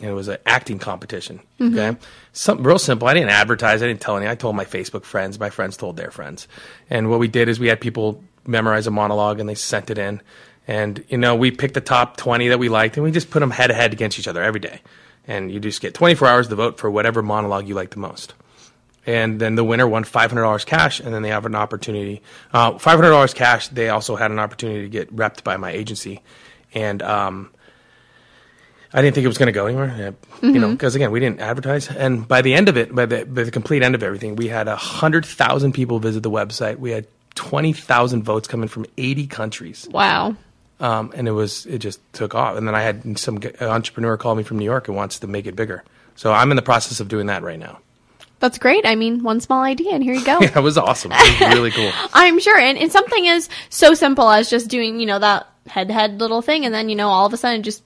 and 0.00 0.10
it 0.10 0.14
was 0.14 0.28
an 0.28 0.38
acting 0.46 0.78
competition. 0.78 1.40
Mm-hmm. 1.58 1.78
Okay, 1.78 1.98
something 2.32 2.64
real 2.64 2.78
simple. 2.78 3.08
I 3.08 3.14
didn't 3.14 3.30
advertise. 3.30 3.82
I 3.82 3.86
didn't 3.86 4.00
tell 4.00 4.16
any. 4.16 4.28
I 4.28 4.34
told 4.34 4.56
my 4.56 4.64
Facebook 4.64 5.04
friends. 5.04 5.38
My 5.38 5.50
friends 5.50 5.76
told 5.76 5.96
their 5.96 6.10
friends, 6.10 6.48
and 6.88 7.10
what 7.10 7.20
we 7.20 7.28
did 7.28 7.48
is 7.48 7.60
we 7.60 7.68
had 7.68 7.80
people 7.80 8.22
memorize 8.46 8.86
a 8.86 8.90
monologue 8.90 9.38
and 9.38 9.48
they 9.48 9.54
sent 9.54 9.90
it 9.90 9.98
in, 9.98 10.20
and 10.66 11.04
you 11.08 11.18
know 11.18 11.34
we 11.34 11.50
picked 11.50 11.74
the 11.74 11.80
top 11.80 12.16
twenty 12.16 12.48
that 12.48 12.58
we 12.58 12.68
liked, 12.68 12.96
and 12.96 13.04
we 13.04 13.10
just 13.10 13.30
put 13.30 13.40
them 13.40 13.50
head 13.50 13.68
to 13.68 13.74
head 13.74 13.92
against 13.92 14.18
each 14.18 14.28
other 14.28 14.42
every 14.42 14.60
day, 14.60 14.80
and 15.26 15.50
you 15.50 15.60
just 15.60 15.80
get 15.80 15.94
twenty 15.94 16.14
four 16.14 16.28
hours 16.28 16.48
to 16.48 16.54
vote 16.54 16.78
for 16.78 16.90
whatever 16.90 17.22
monologue 17.22 17.68
you 17.68 17.74
like 17.74 17.90
the 17.90 17.98
most 17.98 18.34
and 19.06 19.40
then 19.40 19.54
the 19.54 19.64
winner 19.64 19.88
won 19.88 20.04
five 20.04 20.30
hundred 20.30 20.42
dollars 20.42 20.64
cash, 20.64 21.00
and 21.00 21.14
then 21.14 21.22
they 21.22 21.30
have 21.30 21.46
an 21.46 21.54
opportunity. 21.54 22.22
Uh, 22.52 22.78
five 22.78 22.98
hundred 22.98 23.10
dollars 23.10 23.34
cash. 23.34 23.68
They 23.68 23.88
also 23.88 24.16
had 24.16 24.30
an 24.30 24.38
opportunity 24.38 24.82
to 24.82 24.88
get 24.88 25.14
repped 25.14 25.42
by 25.44 25.56
my 25.56 25.70
agency, 25.70 26.20
and 26.74 27.02
um, 27.02 27.50
I 28.92 29.02
didn't 29.02 29.14
think 29.14 29.24
it 29.24 29.28
was 29.28 29.38
going 29.38 29.46
to 29.46 29.52
go 29.52 29.66
anywhere. 29.66 30.14
You 30.42 30.58
know, 30.58 30.70
because 30.72 30.94
again, 30.94 31.10
we 31.10 31.20
didn't 31.20 31.40
advertise. 31.40 31.88
And 31.88 32.26
by 32.26 32.42
the 32.42 32.54
end 32.54 32.68
of 32.68 32.76
it, 32.76 32.94
by 32.94 33.06
the 33.06 33.24
by 33.24 33.44
the 33.44 33.50
complete 33.50 33.82
end 33.82 33.94
of 33.94 34.02
everything, 34.02 34.36
we 34.36 34.48
had 34.48 34.68
hundred 34.68 35.24
thousand 35.24 35.72
people 35.72 35.98
visit 35.98 36.22
the 36.22 36.30
website. 36.30 36.78
We 36.78 36.90
had 36.90 37.06
twenty 37.34 37.72
thousand 37.72 38.24
votes 38.24 38.48
coming 38.48 38.68
from 38.68 38.86
eighty 38.98 39.26
countries 39.26 39.88
wow. 39.90 40.34
um, 40.80 41.12
and 41.14 41.28
it 41.28 41.32
was 41.32 41.64
it 41.66 41.78
just 41.78 42.00
took 42.12 42.34
off. 42.34 42.56
And 42.56 42.66
then 42.66 42.74
I 42.74 42.82
had 42.82 43.18
some 43.18 43.40
entrepreneur 43.60 44.16
call 44.16 44.34
me 44.34 44.42
from 44.42 44.58
New 44.58 44.64
York 44.64 44.88
and 44.88 44.96
wants 44.96 45.20
to 45.20 45.26
make 45.26 45.46
it 45.46 45.54
bigger. 45.56 45.84
So 46.16 46.32
I'm 46.32 46.50
in 46.50 46.56
the 46.56 46.62
process 46.62 47.00
of 47.00 47.08
doing 47.08 47.26
that 47.26 47.42
right 47.42 47.58
now. 47.58 47.78
That's 48.40 48.58
great. 48.58 48.86
I 48.86 48.94
mean, 48.94 49.22
one 49.22 49.40
small 49.40 49.62
idea, 49.62 49.92
and 49.92 50.02
here 50.02 50.14
you 50.14 50.24
go. 50.24 50.38
Yeah, 50.40 50.58
it 50.58 50.62
was 50.62 50.78
awesome. 50.78 51.12
It 51.14 51.40
was 51.40 51.54
really 51.54 51.70
cool. 51.70 51.92
I'm 52.14 52.40
sure. 52.40 52.58
And, 52.58 52.78
and 52.78 52.90
something 52.90 53.28
as 53.28 53.48
so 53.68 53.94
simple 53.94 54.28
as 54.30 54.48
just 54.50 54.68
doing, 54.68 54.98
you 54.98 55.06
know, 55.06 55.18
that 55.18 55.46
head 55.66 55.88
to 55.88 55.94
head 55.94 56.18
little 56.18 56.42
thing, 56.42 56.64
and 56.64 56.74
then, 56.74 56.88
you 56.88 56.96
know, 56.96 57.08
all 57.08 57.26
of 57.26 57.32
a 57.34 57.36
sudden 57.36 57.62
just, 57.62 57.82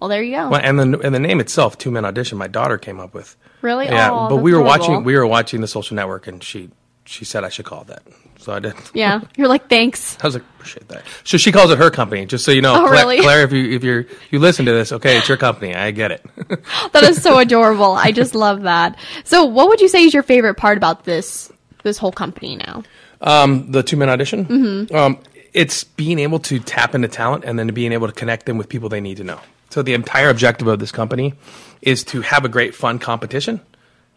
well, 0.00 0.08
there 0.08 0.22
you 0.22 0.36
go. 0.36 0.48
Well, 0.50 0.60
and 0.62 0.78
the 0.78 0.98
and 1.00 1.14
the 1.14 1.18
name 1.18 1.40
itself, 1.40 1.78
Two 1.78 1.90
Men 1.90 2.04
Audition, 2.04 2.38
my 2.38 2.46
daughter 2.48 2.78
came 2.78 3.00
up 3.00 3.12
with. 3.12 3.36
Really? 3.60 3.86
Yeah, 3.86 4.10
Aw, 4.10 4.28
but 4.28 4.36
we 4.36 4.52
were 4.52 4.62
watching 4.62 5.04
we 5.04 5.16
were 5.16 5.26
watching 5.26 5.60
the 5.60 5.68
Social 5.68 5.94
Network, 5.94 6.26
and 6.26 6.42
she 6.42 6.70
she 7.04 7.24
said 7.24 7.44
I 7.44 7.48
should 7.48 7.64
call 7.64 7.82
it 7.82 7.88
that. 7.88 8.02
So 8.42 8.52
I 8.52 8.58
did. 8.58 8.74
Yeah. 8.92 9.20
You're 9.36 9.46
like, 9.46 9.68
thanks. 9.68 10.18
I 10.20 10.26
was 10.26 10.34
like, 10.34 10.42
appreciate 10.56 10.88
that. 10.88 11.04
So 11.22 11.38
she 11.38 11.52
calls 11.52 11.70
it 11.70 11.78
her 11.78 11.90
company, 11.90 12.26
just 12.26 12.44
so 12.44 12.50
you 12.50 12.60
know. 12.60 12.74
Oh, 12.74 12.88
Claire, 12.88 12.92
really? 12.92 13.20
Claire, 13.20 13.44
if 13.44 13.52
you 13.52 13.70
if 13.70 13.84
you 13.84 14.04
you 14.30 14.40
listen 14.40 14.66
to 14.66 14.72
this, 14.72 14.90
okay, 14.92 15.16
it's 15.16 15.28
your 15.28 15.38
company. 15.38 15.74
I 15.74 15.92
get 15.92 16.10
it. 16.10 16.24
That 16.92 17.04
is 17.04 17.22
so 17.22 17.38
adorable. 17.46 17.92
I 17.92 18.12
just 18.12 18.34
love 18.34 18.62
that. 18.62 18.98
So, 19.24 19.44
what 19.44 19.68
would 19.68 19.80
you 19.80 19.88
say 19.88 20.02
is 20.04 20.12
your 20.12 20.22
favorite 20.22 20.56
part 20.56 20.76
about 20.76 21.04
this 21.04 21.50
this 21.84 21.98
whole 21.98 22.12
company 22.12 22.56
now? 22.56 22.82
the 23.20 23.82
two 23.84 23.96
men 23.96 24.08
audition. 24.08 24.44
Mm-hmm. 24.44 24.94
Um, 24.94 25.18
it's 25.52 25.84
being 25.84 26.18
able 26.18 26.38
to 26.40 26.58
tap 26.58 26.94
into 26.94 27.08
talent 27.08 27.44
and 27.44 27.58
then 27.58 27.68
being 27.68 27.92
able 27.92 28.06
to 28.08 28.12
connect 28.12 28.46
them 28.46 28.58
with 28.58 28.68
people 28.68 28.88
they 28.88 29.00
need 29.00 29.18
to 29.18 29.24
know. 29.24 29.40
So 29.70 29.82
the 29.82 29.94
entire 29.94 30.28
objective 30.28 30.66
of 30.66 30.80
this 30.80 30.92
company 30.92 31.34
is 31.80 32.04
to 32.04 32.20
have 32.22 32.44
a 32.44 32.48
great 32.48 32.74
fun 32.74 32.98
competition. 32.98 33.60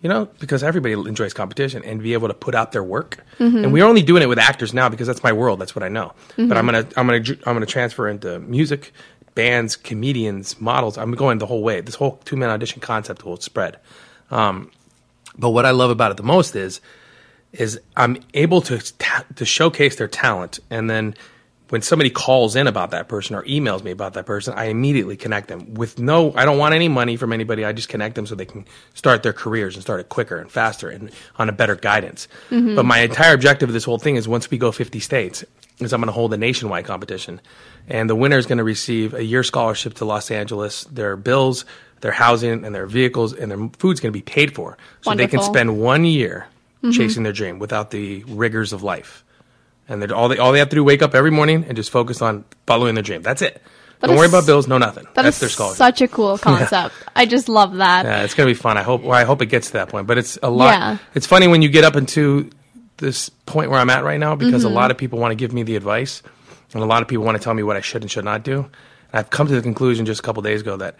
You 0.05 0.09
know, 0.09 0.25
because 0.37 0.61
everybody 0.61 0.93
enjoys 0.93 1.33
competition 1.33 1.83
and 1.83 1.99
be 1.99 2.13
able 2.13 2.27
to 2.27 2.35
put 2.35 2.53
out 2.53 2.71
their 2.71 2.83
work. 2.83 3.25
And 3.39 3.73
we're 3.73 3.85
only 3.85 4.03
doing 4.03 4.21
it 4.21 4.27
with 4.27 4.37
actors 4.37 4.71
now 4.71 4.87
because 4.87 5.07
that's 5.07 5.23
my 5.23 5.33
world. 5.33 5.57
That's 5.59 5.75
what 5.75 5.81
I 5.81 5.89
know. 5.89 6.13
But 6.37 6.57
I'm 6.57 6.65
gonna 6.67 6.87
I'm 6.95 7.07
gonna 7.07 7.23
I'm 7.47 7.55
gonna 7.55 7.65
transfer 7.65 8.07
into 8.07 8.37
music, 8.41 8.93
bands, 9.33 9.75
comedians, 9.75 10.61
models. 10.61 10.99
I'm 10.99 11.13
going 11.13 11.39
the 11.39 11.47
whole 11.47 11.63
way. 11.63 11.81
This 11.81 11.95
whole 11.95 12.17
two 12.23 12.35
man 12.35 12.51
audition 12.51 12.81
concept 12.81 13.25
will 13.25 13.37
spread. 13.37 13.77
Um, 14.29 14.69
but 15.39 15.49
what 15.49 15.65
I 15.65 15.71
love 15.71 15.89
about 15.89 16.11
it 16.11 16.17
the 16.17 16.23
most 16.23 16.55
is 16.55 16.81
is 17.53 17.79
I'm 17.97 18.17
able 18.35 18.61
to 18.61 18.77
ta- 18.99 19.25
to 19.37 19.43
showcase 19.43 19.95
their 19.95 20.07
talent, 20.07 20.59
and 20.69 20.87
then 20.87 21.15
when 21.69 21.81
somebody 21.81 22.09
calls 22.09 22.55
in 22.55 22.67
about 22.67 22.91
that 22.91 23.07
person 23.07 23.35
or 23.35 23.43
emails 23.43 23.83
me 23.83 23.91
about 23.91 24.13
that 24.13 24.25
person, 24.25 24.53
I 24.55 24.65
immediately 24.65 25.17
connect 25.17 25.47
them 25.47 25.73
with 25.73 25.97
no. 25.99 26.33
I 26.35 26.45
don't 26.45 26.57
want 26.57 26.75
any 26.75 26.87
money 26.87 27.17
from 27.17 27.33
anybody. 27.33 27.65
I 27.65 27.73
just 27.73 27.89
connect 27.89 28.15
them 28.15 28.27
so 28.27 28.35
they 28.35 28.45
can 28.45 28.65
start 28.93 29.23
their 29.23 29.33
careers 29.33 29.75
and 29.75 29.81
start 29.81 29.99
it 29.99 30.09
quicker 30.09 30.37
and 30.37 30.51
faster 30.51 30.89
and 30.89 31.11
on 31.37 31.49
a 31.49 31.51
better 31.51 31.75
guidance. 31.75 32.27
But 32.49 32.85
my 32.85 32.99
entire 32.99 33.33
objective 33.33 33.69
of 33.69 33.73
this 33.73 33.83
whole 33.83 33.97
thing 33.97 34.15
is 34.15 34.27
once 34.27 34.51
we 34.51 34.57
go 34.57 34.71
50 34.71 34.99
states, 34.99 35.43
is 35.79 35.91
I'm 35.91 35.99
going 35.99 36.07
to 36.07 36.13
hold 36.13 36.33
a 36.33 36.37
nationwide 36.37 36.85
competition, 36.85 37.41
and 37.89 38.09
the 38.09 38.15
winner 38.15 38.37
is 38.37 38.45
going 38.45 38.59
to 38.59 38.63
receive 38.63 39.13
a 39.13 39.23
year 39.23 39.43
scholarship 39.43 39.95
to 39.95 40.05
Los 40.05 40.31
Angeles, 40.31 40.85
their 40.85 41.17
bills, 41.17 41.65
their 41.99 42.13
housing, 42.13 42.63
and 42.63 42.73
their 42.73 42.85
vehicles, 42.85 43.33
and 43.33 43.51
their 43.51 43.69
food's 43.79 43.99
going 43.99 44.13
to 44.13 44.17
be 44.17 44.21
paid 44.21 44.55
for, 44.55 44.77
so 45.01 45.13
they 45.15 45.27
can 45.27 45.41
spend 45.41 45.79
one 45.79 46.05
year 46.05 46.47
Mm-hmm. 46.85 46.91
chasing 46.91 47.23
their 47.23 47.33
dream 47.33 47.57
without 47.57 47.89
the 47.89 48.23
rigors 48.27 48.71
of 48.71 48.83
life. 48.83 49.23
And 49.87 50.01
they're, 50.01 50.13
all 50.15 50.27
they 50.29 50.37
all 50.37 50.51
they 50.51 50.59
have 50.59 50.69
to 50.69 50.75
do 50.75 50.83
wake 50.83 51.01
up 51.01 51.13
every 51.13 51.31
morning 51.31 51.63
and 51.67 51.75
just 51.75 51.91
focus 51.91 52.21
on 52.21 52.43
following 52.65 52.95
their 52.95 53.03
dream. 53.03 53.21
That's 53.21 53.41
it. 53.41 53.61
That 54.01 54.07
Don't 54.07 54.17
worry 54.17 54.27
about 54.27 54.45
bills, 54.45 54.67
no 54.67 54.77
nothing. 54.77 55.05
That 55.13 55.23
That's 55.23 55.37
is 55.37 55.39
their 55.41 55.49
scholarship. 55.49 55.77
such 55.77 56.01
a 56.01 56.07
cool 56.07 56.37
concept. 56.49 56.93
I 57.15 57.25
just 57.25 57.47
love 57.47 57.75
that. 57.75 58.05
yeah, 58.05 58.23
it's 58.23 58.33
gonna 58.33 58.47
be 58.49 58.53
fun. 58.55 58.77
I 58.77 58.83
hope. 58.83 59.01
Well, 59.03 59.13
I 59.17 59.23
hope 59.23 59.41
it 59.41 59.45
gets 59.47 59.67
to 59.67 59.73
that 59.73 59.89
point. 59.89 60.07
But 60.07 60.17
it's 60.17 60.37
a 60.43 60.49
lot. 60.49 60.71
Yeah. 60.73 60.97
It's 61.13 61.27
funny 61.27 61.47
when 61.47 61.61
you 61.61 61.69
get 61.69 61.83
up 61.83 61.95
into 61.95 62.49
this 62.97 63.29
point 63.45 63.69
where 63.69 63.79
I'm 63.79 63.89
at 63.89 64.03
right 64.03 64.19
now 64.19 64.35
because 64.35 64.63
Mm-hmm. 64.63 64.71
a 64.71 64.75
lot 64.75 64.91
of 64.91 64.97
people 64.97 65.19
want 65.19 65.31
to 65.31 65.35
give 65.35 65.53
me 65.53 65.63
the 65.63 65.75
advice, 65.75 66.23
and 66.73 66.81
a 66.81 66.85
lot 66.85 67.01
of 67.01 67.07
people 67.07 67.23
want 67.25 67.37
to 67.37 67.43
tell 67.43 67.53
me 67.53 67.61
what 67.63 67.77
I 67.77 67.81
should 67.81 68.01
and 68.01 68.09
should 68.11 68.25
not 68.25 68.43
do. 68.43 68.59
And 68.63 68.69
I've 69.13 69.29
come 69.29 69.47
to 69.47 69.53
the 69.53 69.61
conclusion 69.61 70.05
just 70.05 70.19
a 70.19 70.23
couple 70.23 70.41
days 70.41 70.61
ago 70.61 70.77
that 70.77 70.95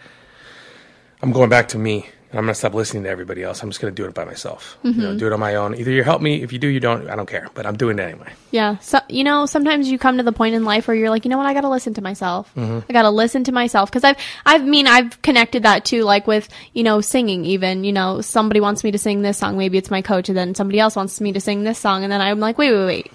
I'm 1.22 1.32
going 1.32 1.50
back 1.50 1.68
to 1.68 1.78
me. 1.78 2.08
And 2.30 2.38
I'm 2.38 2.44
going 2.44 2.54
to 2.54 2.58
stop 2.58 2.74
listening 2.74 3.04
to 3.04 3.08
everybody 3.08 3.42
else. 3.42 3.62
I'm 3.62 3.70
just 3.70 3.80
going 3.80 3.94
to 3.94 4.02
do 4.02 4.06
it 4.08 4.14
by 4.14 4.24
myself. 4.24 4.78
Mm-hmm. 4.84 5.00
know, 5.00 5.18
do 5.18 5.26
it 5.26 5.32
on 5.32 5.40
my 5.40 5.54
own. 5.54 5.74
Either 5.76 5.90
you 5.90 6.02
help 6.02 6.20
me. 6.20 6.42
If 6.42 6.52
you 6.52 6.58
do, 6.58 6.66
you 6.66 6.80
don't. 6.80 7.08
I 7.08 7.16
don't 7.16 7.28
care. 7.28 7.48
But 7.54 7.66
I'm 7.66 7.76
doing 7.76 7.98
it 7.98 8.02
anyway. 8.02 8.32
Yeah. 8.50 8.78
So, 8.78 8.98
you 9.08 9.22
know, 9.22 9.46
sometimes 9.46 9.88
you 9.88 9.98
come 9.98 10.16
to 10.16 10.22
the 10.22 10.32
point 10.32 10.54
in 10.54 10.64
life 10.64 10.88
where 10.88 10.96
you're 10.96 11.10
like, 11.10 11.24
you 11.24 11.30
know 11.30 11.38
what, 11.38 11.46
I 11.46 11.54
got 11.54 11.60
to 11.60 11.68
listen 11.68 11.94
to 11.94 12.02
myself. 12.02 12.52
Mm-hmm. 12.56 12.80
I 12.88 12.92
got 12.92 13.02
to 13.02 13.10
listen 13.10 13.44
to 13.44 13.52
myself. 13.52 13.90
Cause 13.90 14.04
I've, 14.04 14.16
I 14.44 14.58
mean, 14.58 14.86
I've 14.86 15.20
connected 15.22 15.62
that 15.62 15.84
too, 15.84 16.02
like 16.02 16.26
with, 16.26 16.48
you 16.72 16.82
know, 16.82 17.00
singing 17.00 17.44
even, 17.44 17.84
you 17.84 17.92
know, 17.92 18.20
somebody 18.20 18.60
wants 18.60 18.82
me 18.82 18.90
to 18.90 18.98
sing 18.98 19.22
this 19.22 19.38
song. 19.38 19.56
Maybe 19.56 19.78
it's 19.78 19.90
my 19.90 20.02
coach 20.02 20.28
and 20.28 20.36
then 20.36 20.54
somebody 20.54 20.80
else 20.80 20.96
wants 20.96 21.20
me 21.20 21.32
to 21.32 21.40
sing 21.40 21.62
this 21.62 21.78
song. 21.78 22.02
And 22.02 22.12
then 22.12 22.20
I'm 22.20 22.40
like, 22.40 22.58
wait, 22.58 22.72
wait, 22.72 22.86
wait. 22.86 23.12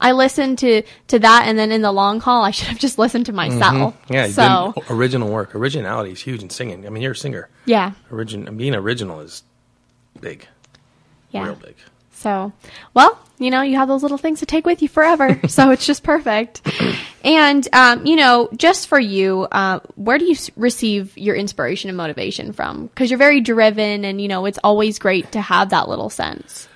I 0.00 0.12
listened 0.12 0.58
to 0.58 0.82
to 1.08 1.18
that, 1.18 1.44
and 1.46 1.58
then 1.58 1.72
in 1.72 1.82
the 1.82 1.92
long 1.92 2.20
haul, 2.20 2.44
I 2.44 2.50
should 2.56 2.68
have 2.68 2.78
just 2.78 2.98
listened 2.98 3.26
to 3.26 3.32
myself. 3.32 3.94
Mm-hmm. 4.04 4.12
Yeah, 4.12 4.28
So 4.28 4.74
original 4.90 5.28
work. 5.28 5.54
Originality 5.54 6.12
is 6.12 6.20
huge 6.20 6.42
in 6.42 6.50
singing. 6.50 6.86
I 6.86 6.90
mean, 6.90 7.02
you're 7.02 7.12
a 7.12 7.16
singer. 7.16 7.48
yeah, 7.64 7.92
Origin 8.10 8.56
being 8.56 8.74
original 8.74 9.20
is 9.20 9.42
big, 10.20 10.46
yeah. 11.30 11.44
real 11.44 11.54
big. 11.54 11.76
So, 12.12 12.52
well, 12.94 13.18
you 13.38 13.50
know, 13.50 13.60
you 13.60 13.76
have 13.76 13.88
those 13.88 14.02
little 14.02 14.16
things 14.16 14.40
to 14.40 14.46
take 14.46 14.64
with 14.64 14.80
you 14.80 14.88
forever. 14.88 15.38
so 15.48 15.70
it's 15.70 15.84
just 15.84 16.02
perfect. 16.02 16.62
And, 17.22 17.68
um, 17.74 18.06
you 18.06 18.16
know, 18.16 18.48
just 18.56 18.88
for 18.88 18.98
you, 18.98 19.42
uh, 19.52 19.80
where 19.96 20.16
do 20.16 20.24
you 20.24 20.34
receive 20.56 21.16
your 21.18 21.36
inspiration 21.36 21.90
and 21.90 21.96
motivation 21.96 22.52
from? 22.52 22.86
Because 22.86 23.10
you're 23.10 23.18
very 23.18 23.42
driven 23.42 24.04
and, 24.06 24.18
you 24.20 24.28
know, 24.28 24.46
it's 24.46 24.58
always 24.64 24.98
great 24.98 25.32
to 25.32 25.40
have 25.42 25.70
that 25.70 25.88
little 25.90 26.08
sense. 26.08 26.68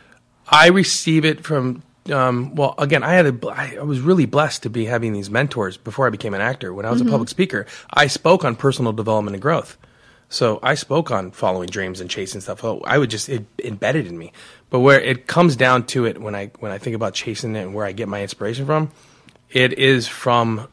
I 0.47 0.68
receive 0.68 1.25
it 1.25 1.43
from. 1.45 1.83
Um, 2.11 2.54
well, 2.54 2.74
again, 2.78 3.02
I 3.02 3.12
had 3.12 3.26
a, 3.26 3.48
I 3.48 3.82
was 3.82 4.00
really 4.00 4.26
blessed 4.26 4.62
to 4.64 4.70
be 4.70 4.84
having 4.86 5.12
these 5.12 5.30
mentors 5.30 5.76
before 5.76 6.06
I 6.06 6.11
became 6.11 6.34
an 6.34 6.40
actor. 6.40 6.72
When 6.74 6.86
I 6.86 6.90
was 6.90 7.00
a 7.00 7.04
mm-hmm. 7.04 7.12
public 7.12 7.28
speaker, 7.28 7.66
I 7.92 8.06
spoke 8.06 8.44
on 8.44 8.56
personal 8.56 8.92
development 8.92 9.34
and 9.34 9.42
growth. 9.42 9.76
So 10.28 10.61
I 10.62 10.74
spoke 10.74 11.11
on 11.11 11.32
following 11.32 11.68
dreams 11.68 12.00
and 12.00 12.08
chasing 12.08 12.40
stuff. 12.40 12.61
So 12.61 12.80
I 12.82 12.98
would 12.98 13.11
just 13.11 13.28
it 13.28 13.44
embedded 13.62 14.06
in 14.06 14.16
me. 14.16 14.32
But 14.70 14.80
where 14.80 15.00
it 15.00 15.26
comes 15.26 15.56
down 15.56 15.86
to 15.86 16.06
it, 16.06 16.20
when 16.20 16.36
I 16.36 16.52
when 16.61 16.70
I 16.70 16.78
think 16.78 16.94
about 16.94 17.14
chasing 17.14 17.56
it 17.56 17.62
and 17.62 17.74
where 17.74 17.84
I 17.84 17.92
get 17.92 18.08
my 18.08 18.22
inspiration 18.22 18.64
from, 18.64 18.92
it 19.50 19.72
is 19.78 20.06
from 20.06 20.68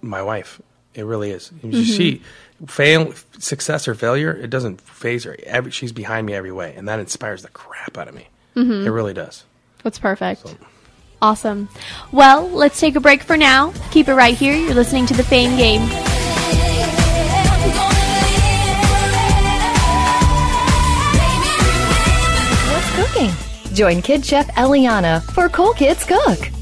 my 0.00 0.22
wife. 0.22 0.62
It 0.94 1.04
really 1.04 1.30
is. 1.30 1.52
You 1.62 1.84
see, 1.84 2.12
mm-hmm. 2.16 2.66
fail, 2.66 3.14
success 3.38 3.86
or 3.86 3.94
failure, 3.94 4.32
it 4.32 4.50
doesn't 4.50 4.80
phase 4.80 5.24
her. 5.24 5.36
Every, 5.44 5.70
she's 5.70 5.92
behind 5.92 6.26
me 6.26 6.34
every 6.34 6.52
way, 6.52 6.74
and 6.74 6.88
that 6.88 6.98
inspires 6.98 7.42
the 7.42 7.48
crap 7.48 7.96
out 7.98 8.08
of 8.08 8.14
me. 8.14 8.28
Mm-hmm. 8.56 8.86
It 8.86 8.90
really 8.90 9.14
does. 9.14 9.44
That's 9.82 9.98
perfect. 9.98 10.54
Awesome. 11.22 11.68
Well, 12.10 12.48
let's 12.50 12.80
take 12.80 12.96
a 12.96 13.00
break 13.00 13.22
for 13.22 13.36
now. 13.36 13.72
Keep 13.92 14.08
it 14.08 14.14
right 14.14 14.34
here. 14.34 14.56
You're 14.56 14.74
listening 14.74 15.06
to 15.06 15.14
the 15.14 15.22
Fame 15.22 15.56
Game. 15.56 15.82
What's 22.72 22.96
cooking? 22.96 23.30
Join 23.72 24.02
Kid 24.02 24.26
Chef 24.26 24.48
Eliana 24.56 25.22
for 25.32 25.48
Cool 25.48 25.72
Kids 25.74 26.04
Cook. 26.04 26.61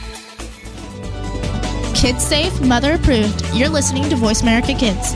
Kids 2.01 2.25
safe, 2.25 2.59
mother 2.61 2.93
approved. 2.93 3.45
You're 3.53 3.69
listening 3.69 4.09
to 4.09 4.15
Voice 4.15 4.41
America 4.41 4.73
Kids. 4.73 5.13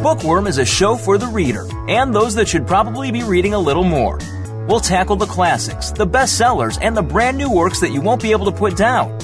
Bookworm 0.00 0.46
is 0.46 0.58
a 0.58 0.64
show 0.64 0.94
for 0.94 1.18
the 1.18 1.26
reader 1.26 1.66
and 1.88 2.14
those 2.14 2.36
that 2.36 2.46
should 2.46 2.64
probably 2.64 3.10
be 3.10 3.24
reading 3.24 3.54
a 3.54 3.58
little 3.58 3.82
more. 3.82 4.20
We'll 4.68 4.78
tackle 4.78 5.16
the 5.16 5.26
classics, 5.26 5.90
the 5.90 6.06
bestsellers, 6.06 6.78
and 6.80 6.96
the 6.96 7.02
brand 7.02 7.36
new 7.36 7.50
works 7.50 7.80
that 7.80 7.90
you 7.90 8.00
won't 8.00 8.22
be 8.22 8.30
able 8.30 8.44
to 8.44 8.56
put 8.56 8.76
down. 8.76 9.18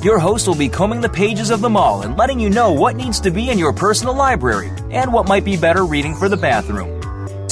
Your 0.00 0.20
host 0.20 0.46
will 0.46 0.54
be 0.54 0.68
combing 0.68 1.00
the 1.00 1.08
pages 1.08 1.50
of 1.50 1.60
them 1.60 1.76
all 1.76 2.02
and 2.02 2.16
letting 2.16 2.38
you 2.38 2.50
know 2.50 2.70
what 2.70 2.94
needs 2.94 3.18
to 3.18 3.32
be 3.32 3.50
in 3.50 3.58
your 3.58 3.72
personal 3.72 4.14
library 4.14 4.70
and 4.92 5.12
what 5.12 5.26
might 5.26 5.44
be 5.44 5.56
better 5.56 5.84
reading 5.84 6.14
for 6.14 6.28
the 6.28 6.36
bathroom. 6.36 6.93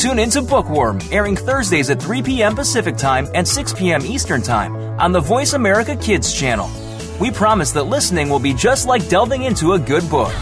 Tune 0.03 0.19
into 0.19 0.43
Bookworm, 0.43 1.01
airing 1.13 1.37
Thursdays 1.37 1.89
at 1.89 2.03
3 2.03 2.25
p.m. 2.25 2.57
Pacific 2.57 2.97
Time 2.97 3.29
and 3.37 3.47
6 3.47 3.73
p.m. 3.75 4.05
Eastern 4.05 4.43
Time 4.43 4.75
on 4.99 5.13
the 5.13 5.21
Voice 5.21 5.53
America 5.53 5.95
Kids 5.95 6.35
channel. 6.35 6.69
We 7.21 7.31
promise 7.31 7.71
that 7.71 7.85
listening 7.85 8.29
will 8.29 8.41
be 8.41 8.53
just 8.53 8.89
like 8.89 9.09
delving 9.09 9.45
into 9.45 9.75
a 9.75 9.79
good 9.79 10.11
book. 10.11 10.33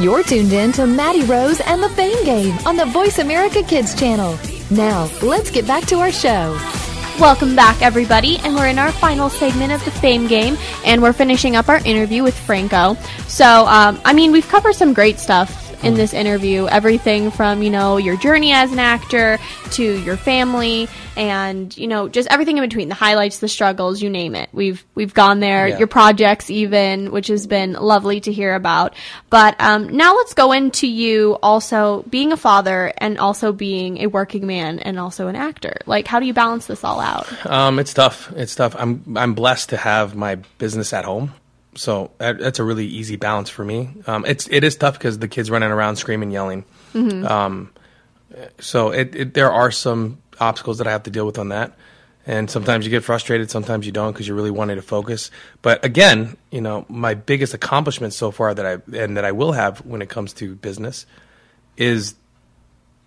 You're 0.00 0.22
tuned 0.22 0.54
in 0.54 0.72
to 0.72 0.86
Maddie 0.86 1.24
Rose 1.24 1.60
and 1.60 1.82
the 1.82 1.90
Fame 1.90 2.24
Game 2.24 2.56
on 2.64 2.76
the 2.76 2.86
Voice 2.86 3.18
America 3.18 3.62
Kids 3.62 3.94
channel. 3.94 4.38
Now, 4.70 5.10
let's 5.20 5.50
get 5.50 5.66
back 5.66 5.84
to 5.88 5.96
our 5.96 6.10
show. 6.10 6.58
Welcome 7.20 7.54
back, 7.54 7.82
everybody, 7.82 8.38
and 8.38 8.54
we're 8.54 8.68
in 8.68 8.78
our 8.78 8.92
final 8.92 9.28
segment 9.28 9.72
of 9.72 9.84
the 9.84 9.90
Fame 9.90 10.26
Game, 10.28 10.56
and 10.86 11.02
we're 11.02 11.12
finishing 11.12 11.56
up 11.56 11.68
our 11.68 11.84
interview 11.84 12.22
with 12.22 12.38
Franco. 12.38 12.94
So, 13.28 13.66
um, 13.66 14.00
I 14.06 14.14
mean, 14.14 14.32
we've 14.32 14.48
covered 14.48 14.76
some 14.76 14.94
great 14.94 15.18
stuff 15.18 15.69
in 15.82 15.94
this 15.94 16.12
interview. 16.12 16.66
Everything 16.66 17.30
from 17.30 17.62
you 17.62 17.70
know 17.70 17.96
your 17.96 18.16
journey 18.16 18.52
as 18.52 18.72
an 18.72 18.78
actor 18.78 19.38
to 19.72 20.00
your 20.00 20.16
family, 20.16 20.88
and 21.16 21.76
you 21.76 21.86
know 21.86 22.08
just 22.08 22.28
everything 22.30 22.58
in 22.58 22.64
between. 22.64 22.88
The 22.88 22.94
highlights, 22.94 23.38
the 23.38 23.48
struggles, 23.48 24.02
you 24.02 24.10
name 24.10 24.34
it. 24.34 24.48
We've 24.52 24.84
we've 24.94 25.14
gone 25.14 25.40
there. 25.40 25.68
Yeah. 25.68 25.78
Your 25.78 25.86
projects, 25.86 26.50
even, 26.50 27.10
which 27.10 27.28
has 27.28 27.46
been 27.46 27.72
lovely 27.74 28.20
to 28.20 28.32
hear 28.32 28.54
about. 28.54 28.94
But 29.28 29.60
um, 29.60 29.96
now 29.96 30.16
let's 30.16 30.34
go 30.34 30.52
into 30.52 30.86
you 30.86 31.38
also 31.42 32.02
being 32.08 32.32
a 32.32 32.36
father 32.36 32.92
and 32.98 33.18
also 33.18 33.52
being 33.52 33.98
a 33.98 34.06
working 34.06 34.46
man 34.46 34.78
and 34.78 34.98
also 34.98 35.28
an 35.28 35.36
actor. 35.36 35.78
Like, 35.86 36.06
how 36.06 36.20
do 36.20 36.26
you 36.26 36.34
balance 36.34 36.66
this 36.66 36.84
all 36.84 37.00
out? 37.00 37.46
Um, 37.46 37.78
it's 37.78 37.94
tough. 37.94 38.32
It's 38.36 38.54
tough. 38.54 38.74
I'm 38.78 39.16
I'm 39.16 39.34
blessed 39.34 39.70
to 39.70 39.76
have 39.76 40.14
my 40.14 40.36
business 40.58 40.92
at 40.92 41.04
home, 41.04 41.32
so 41.74 42.10
that, 42.18 42.38
that's 42.38 42.58
a 42.58 42.64
really 42.64 42.86
easy 42.86 43.16
balance 43.16 43.48
for 43.48 43.64
me. 43.64 43.90
Um, 44.06 44.24
it's 44.26 44.48
it 44.48 44.64
is 44.64 44.76
tough 44.76 44.94
because 44.94 45.18
the 45.18 45.28
kids 45.28 45.50
running 45.50 45.70
around 45.70 45.96
screaming, 45.96 46.30
yelling. 46.30 46.64
Um, 47.26 47.70
so 48.58 48.90
it, 48.90 49.14
it 49.14 49.34
there 49.34 49.52
are 49.52 49.70
some 49.70 50.18
obstacles 50.40 50.78
that 50.78 50.86
I 50.86 50.92
have 50.92 51.04
to 51.04 51.10
deal 51.10 51.26
with 51.26 51.38
on 51.38 51.50
that, 51.50 51.76
and 52.26 52.50
sometimes 52.50 52.84
you 52.84 52.90
get 52.90 53.04
frustrated, 53.04 53.50
sometimes 53.50 53.86
you 53.86 53.92
don't 53.92 54.12
because 54.12 54.26
you're 54.26 54.36
really 54.36 54.50
wanting 54.50 54.76
to 54.76 54.82
focus. 54.82 55.30
But 55.62 55.84
again, 55.84 56.36
you 56.50 56.60
know, 56.60 56.86
my 56.88 57.14
biggest 57.14 57.54
accomplishment 57.54 58.12
so 58.14 58.30
far 58.30 58.54
that 58.54 58.66
I 58.66 58.96
and 58.96 59.16
that 59.16 59.24
I 59.24 59.32
will 59.32 59.52
have 59.52 59.84
when 59.86 60.02
it 60.02 60.08
comes 60.08 60.32
to 60.34 60.54
business 60.56 61.06
is 61.76 62.14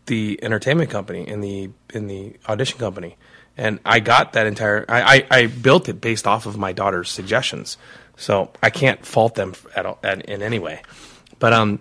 the 0.06 0.40
entertainment 0.42 0.90
company 0.90 1.28
in 1.28 1.42
the 1.42 1.70
in 1.94 2.08
the 2.08 2.36
audition 2.48 2.80
company, 2.80 3.18
and 3.58 3.80
I 3.86 4.00
got 4.00 4.34
that 4.34 4.48
entire. 4.48 4.86
I, 4.90 5.02
I, 5.02 5.40
I 5.40 5.48
built 5.48 5.90
it 5.90 6.02
based 6.02 6.28
off 6.28 6.46
of 6.46 6.58
my 6.58 6.74
daughter's 6.74 7.10
suggestions, 7.12 7.78
so 8.18 8.52
I 8.62 8.70
can't 8.70 9.06
fault 9.06 9.36
them 9.36 9.54
at 9.76 9.86
all 9.86 10.00
at, 10.04 10.26
in 10.26 10.42
any 10.42 10.60
way. 10.60 10.82
But 11.40 11.54
um, 11.54 11.80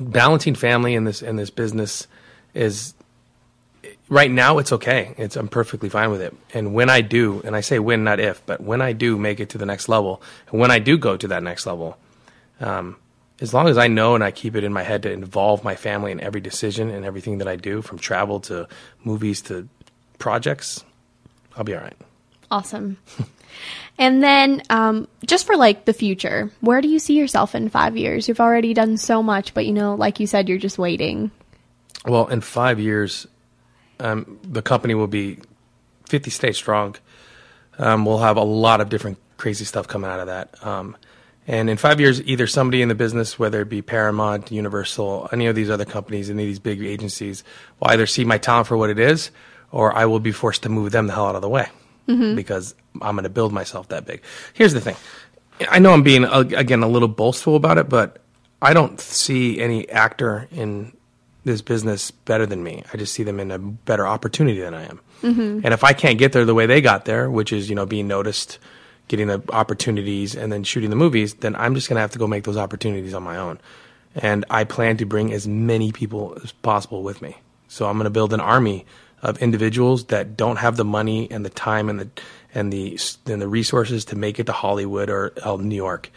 balancing 0.00 0.54
family 0.54 0.94
in 0.94 1.04
this 1.04 1.22
in 1.22 1.36
this 1.36 1.50
business 1.50 2.06
is 2.54 2.94
right 4.08 4.30
now 4.30 4.58
it's 4.58 4.72
okay. 4.72 5.14
It's 5.18 5.36
I'm 5.36 5.48
perfectly 5.48 5.88
fine 5.88 6.10
with 6.10 6.20
it. 6.20 6.34
And 6.54 6.74
when 6.74 6.90
I 6.90 7.00
do, 7.00 7.40
and 7.44 7.54
I 7.54 7.60
say 7.60 7.78
when, 7.78 8.04
not 8.04 8.20
if, 8.20 8.44
but 8.46 8.60
when 8.60 8.80
I 8.80 8.92
do 8.92 9.18
make 9.18 9.40
it 9.40 9.50
to 9.50 9.58
the 9.58 9.66
next 9.66 9.88
level, 9.88 10.22
and 10.50 10.60
when 10.60 10.70
I 10.70 10.78
do 10.78 10.98
go 10.98 11.16
to 11.16 11.28
that 11.28 11.42
next 11.42 11.66
level, 11.66 11.98
um, 12.60 12.96
as 13.40 13.54
long 13.54 13.68
as 13.68 13.78
I 13.78 13.86
know 13.86 14.14
and 14.14 14.24
I 14.24 14.30
keep 14.30 14.56
it 14.56 14.64
in 14.64 14.72
my 14.72 14.82
head 14.82 15.02
to 15.04 15.12
involve 15.12 15.62
my 15.62 15.76
family 15.76 16.10
in 16.10 16.20
every 16.20 16.40
decision 16.40 16.90
and 16.90 17.04
everything 17.04 17.38
that 17.38 17.48
I 17.48 17.56
do, 17.56 17.82
from 17.82 17.98
travel 17.98 18.40
to 18.40 18.68
movies 19.04 19.42
to 19.42 19.68
projects, 20.18 20.84
I'll 21.56 21.64
be 21.64 21.74
all 21.74 21.82
right. 21.82 21.96
Awesome. 22.50 22.98
and 23.98 24.22
then, 24.22 24.62
um, 24.70 25.08
just 25.26 25.44
for 25.44 25.56
like 25.56 25.84
the 25.84 25.92
future, 25.92 26.50
where 26.60 26.80
do 26.80 26.88
you 26.88 27.00
see 27.00 27.14
yourself 27.14 27.54
in 27.54 27.68
five 27.68 27.96
years? 27.96 28.28
You've 28.28 28.40
already 28.40 28.72
done 28.72 28.96
so 28.96 29.22
much, 29.22 29.54
but 29.54 29.66
you 29.66 29.72
know, 29.72 29.96
like 29.96 30.20
you 30.20 30.26
said, 30.26 30.48
you're 30.48 30.58
just 30.58 30.78
waiting. 30.78 31.32
Well, 32.06 32.28
in 32.28 32.40
five 32.40 32.78
years, 32.78 33.26
um, 33.98 34.38
the 34.44 34.62
company 34.62 34.94
will 34.94 35.08
be 35.08 35.40
50 36.08 36.30
states 36.30 36.58
strong. 36.58 36.94
Um, 37.76 38.04
we'll 38.04 38.18
have 38.18 38.36
a 38.36 38.44
lot 38.44 38.80
of 38.80 38.88
different 38.88 39.18
crazy 39.36 39.64
stuff 39.64 39.88
coming 39.88 40.08
out 40.08 40.20
of 40.20 40.28
that. 40.28 40.64
Um, 40.64 40.96
and 41.48 41.68
in 41.68 41.76
five 41.76 41.98
years, 41.98 42.22
either 42.22 42.46
somebody 42.46 42.82
in 42.82 42.88
the 42.88 42.94
business, 42.94 43.38
whether 43.38 43.62
it 43.62 43.68
be 43.68 43.82
Paramount, 43.82 44.52
Universal, 44.52 45.30
any 45.32 45.46
of 45.46 45.56
these 45.56 45.70
other 45.70 45.84
companies, 45.84 46.30
any 46.30 46.44
of 46.44 46.46
these 46.46 46.58
big 46.58 46.82
agencies, 46.82 47.42
will 47.80 47.88
either 47.88 48.06
see 48.06 48.24
my 48.24 48.38
talent 48.38 48.68
for 48.68 48.76
what 48.76 48.90
it 48.90 48.98
is, 48.98 49.30
or 49.72 49.92
I 49.92 50.04
will 50.04 50.20
be 50.20 50.30
forced 50.30 50.62
to 50.64 50.68
move 50.68 50.92
them 50.92 51.08
the 51.08 51.14
hell 51.14 51.26
out 51.26 51.34
of 51.34 51.42
the 51.42 51.48
way 51.48 51.68
because 52.08 52.74
I'm 53.02 53.14
going 53.14 53.24
to 53.24 53.28
build 53.30 53.52
myself 53.52 53.88
that 53.88 54.06
big. 54.06 54.22
Here's 54.54 54.72
the 54.72 54.80
thing. 54.80 54.96
I 55.68 55.78
know 55.78 55.92
I'm 55.92 56.02
being 56.02 56.24
uh, 56.24 56.44
again 56.56 56.82
a 56.82 56.88
little 56.88 57.08
boastful 57.08 57.56
about 57.56 57.78
it, 57.78 57.88
but 57.88 58.18
I 58.62 58.72
don't 58.72 59.00
see 59.00 59.60
any 59.60 59.88
actor 59.88 60.48
in 60.50 60.96
this 61.44 61.62
business 61.62 62.10
better 62.10 62.46
than 62.46 62.62
me. 62.62 62.82
I 62.92 62.96
just 62.96 63.12
see 63.12 63.22
them 63.24 63.40
in 63.40 63.50
a 63.50 63.58
better 63.58 64.06
opportunity 64.06 64.60
than 64.60 64.74
I 64.74 64.84
am. 64.84 65.00
And 65.64 65.74
if 65.74 65.82
I 65.84 65.92
can't 65.94 66.18
get 66.18 66.32
there 66.32 66.44
the 66.44 66.54
way 66.54 66.66
they 66.66 66.80
got 66.80 67.04
there, 67.04 67.28
which 67.30 67.52
is 67.52 67.68
you 67.68 67.74
know 67.74 67.86
being 67.86 68.06
noticed, 68.08 68.58
getting 69.08 69.26
the 69.26 69.42
opportunities, 69.52 70.34
and 70.36 70.52
then 70.52 70.62
shooting 70.64 70.90
the 70.90 70.96
movies, 70.96 71.34
then 71.34 71.56
I'm 71.56 71.74
just 71.74 71.88
gonna 71.88 72.00
have 72.00 72.12
to 72.12 72.18
go 72.18 72.26
make 72.28 72.44
those 72.44 72.56
opportunities 72.56 73.14
on 73.14 73.22
my 73.24 73.36
own. 73.36 73.58
And 74.14 74.44
I 74.48 74.64
plan 74.64 74.96
to 74.98 75.04
bring 75.06 75.32
as 75.32 75.46
many 75.48 75.90
people 75.92 76.38
as 76.42 76.52
possible 76.52 77.02
with 77.02 77.20
me. 77.20 77.36
So 77.66 77.86
I'm 77.88 77.96
gonna 77.96 78.10
build 78.10 78.32
an 78.32 78.40
army 78.40 78.86
of 79.22 79.38
individuals 79.38 80.06
that 80.06 80.36
don't 80.36 80.56
have 80.56 80.76
the 80.76 80.84
money 80.84 81.30
and 81.30 81.44
the 81.44 81.50
time 81.50 81.88
and 81.88 82.00
the 82.00 82.08
and 82.54 82.72
the 82.72 82.98
and 83.26 83.40
the 83.42 83.48
resources 83.48 84.04
to 84.06 84.16
make 84.16 84.38
it 84.38 84.44
to 84.46 84.52
Hollywood 84.52 85.10
or 85.10 85.32
uh, 85.42 85.56
New 85.56 85.76
York. 85.76 86.10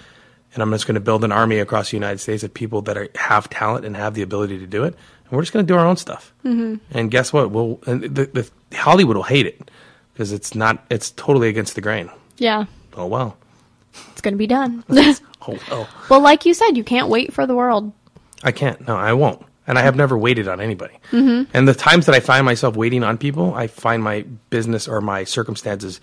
And 0.53 0.61
I'm 0.61 0.71
just 0.71 0.85
going 0.85 0.95
to 0.95 1.01
build 1.01 1.23
an 1.23 1.31
army 1.31 1.59
across 1.59 1.91
the 1.91 1.97
United 1.97 2.19
States 2.19 2.43
of 2.43 2.53
people 2.53 2.81
that 2.83 2.97
are, 2.97 3.07
have 3.15 3.49
talent 3.49 3.85
and 3.85 3.95
have 3.95 4.15
the 4.15 4.21
ability 4.21 4.59
to 4.59 4.67
do 4.67 4.83
it. 4.83 4.95
And 5.23 5.31
we're 5.31 5.43
just 5.43 5.53
going 5.53 5.65
to 5.65 5.73
do 5.73 5.77
our 5.77 5.85
own 5.85 5.95
stuff. 5.95 6.33
Mm-hmm. 6.43 6.75
And 6.91 7.09
guess 7.09 7.31
what? 7.31 7.51
We'll 7.51 7.79
and 7.85 8.03
the, 8.03 8.25
the 8.25 8.77
Hollywood 8.77 9.15
will 9.15 9.23
hate 9.23 9.45
it 9.45 9.71
because 10.13 10.31
it's 10.31 10.55
not. 10.55 10.85
It's 10.89 11.11
totally 11.11 11.47
against 11.49 11.75
the 11.75 11.81
grain. 11.81 12.09
Yeah. 12.37 12.65
Oh 12.93 13.07
well. 13.07 13.37
It's 14.11 14.21
going 14.21 14.33
to 14.33 14.37
be 14.37 14.47
done. 14.47 14.83
Oh 15.47 15.57
well. 15.71 15.87
well, 16.07 16.21
like 16.21 16.45
you 16.45 16.53
said, 16.53 16.77
you 16.77 16.83
can't 16.83 17.07
wait 17.07 17.33
for 17.33 17.47
the 17.47 17.55
world. 17.55 17.91
I 18.43 18.51
can't. 18.51 18.79
No, 18.87 18.95
I 18.95 19.13
won't. 19.13 19.43
And 19.67 19.77
I 19.77 19.83
have 19.83 19.95
never 19.95 20.17
waited 20.17 20.47
on 20.47 20.59
anybody. 20.59 20.95
Mm-hmm. 21.11 21.51
And 21.53 21.67
the 21.67 21.73
times 21.73 22.07
that 22.07 22.15
I 22.15 22.19
find 22.19 22.45
myself 22.45 22.75
waiting 22.75 23.03
on 23.03 23.17
people, 23.17 23.53
I 23.53 23.67
find 23.67 24.03
my 24.03 24.23
business 24.49 24.87
or 24.87 25.01
my 25.01 25.23
circumstances 25.23 26.01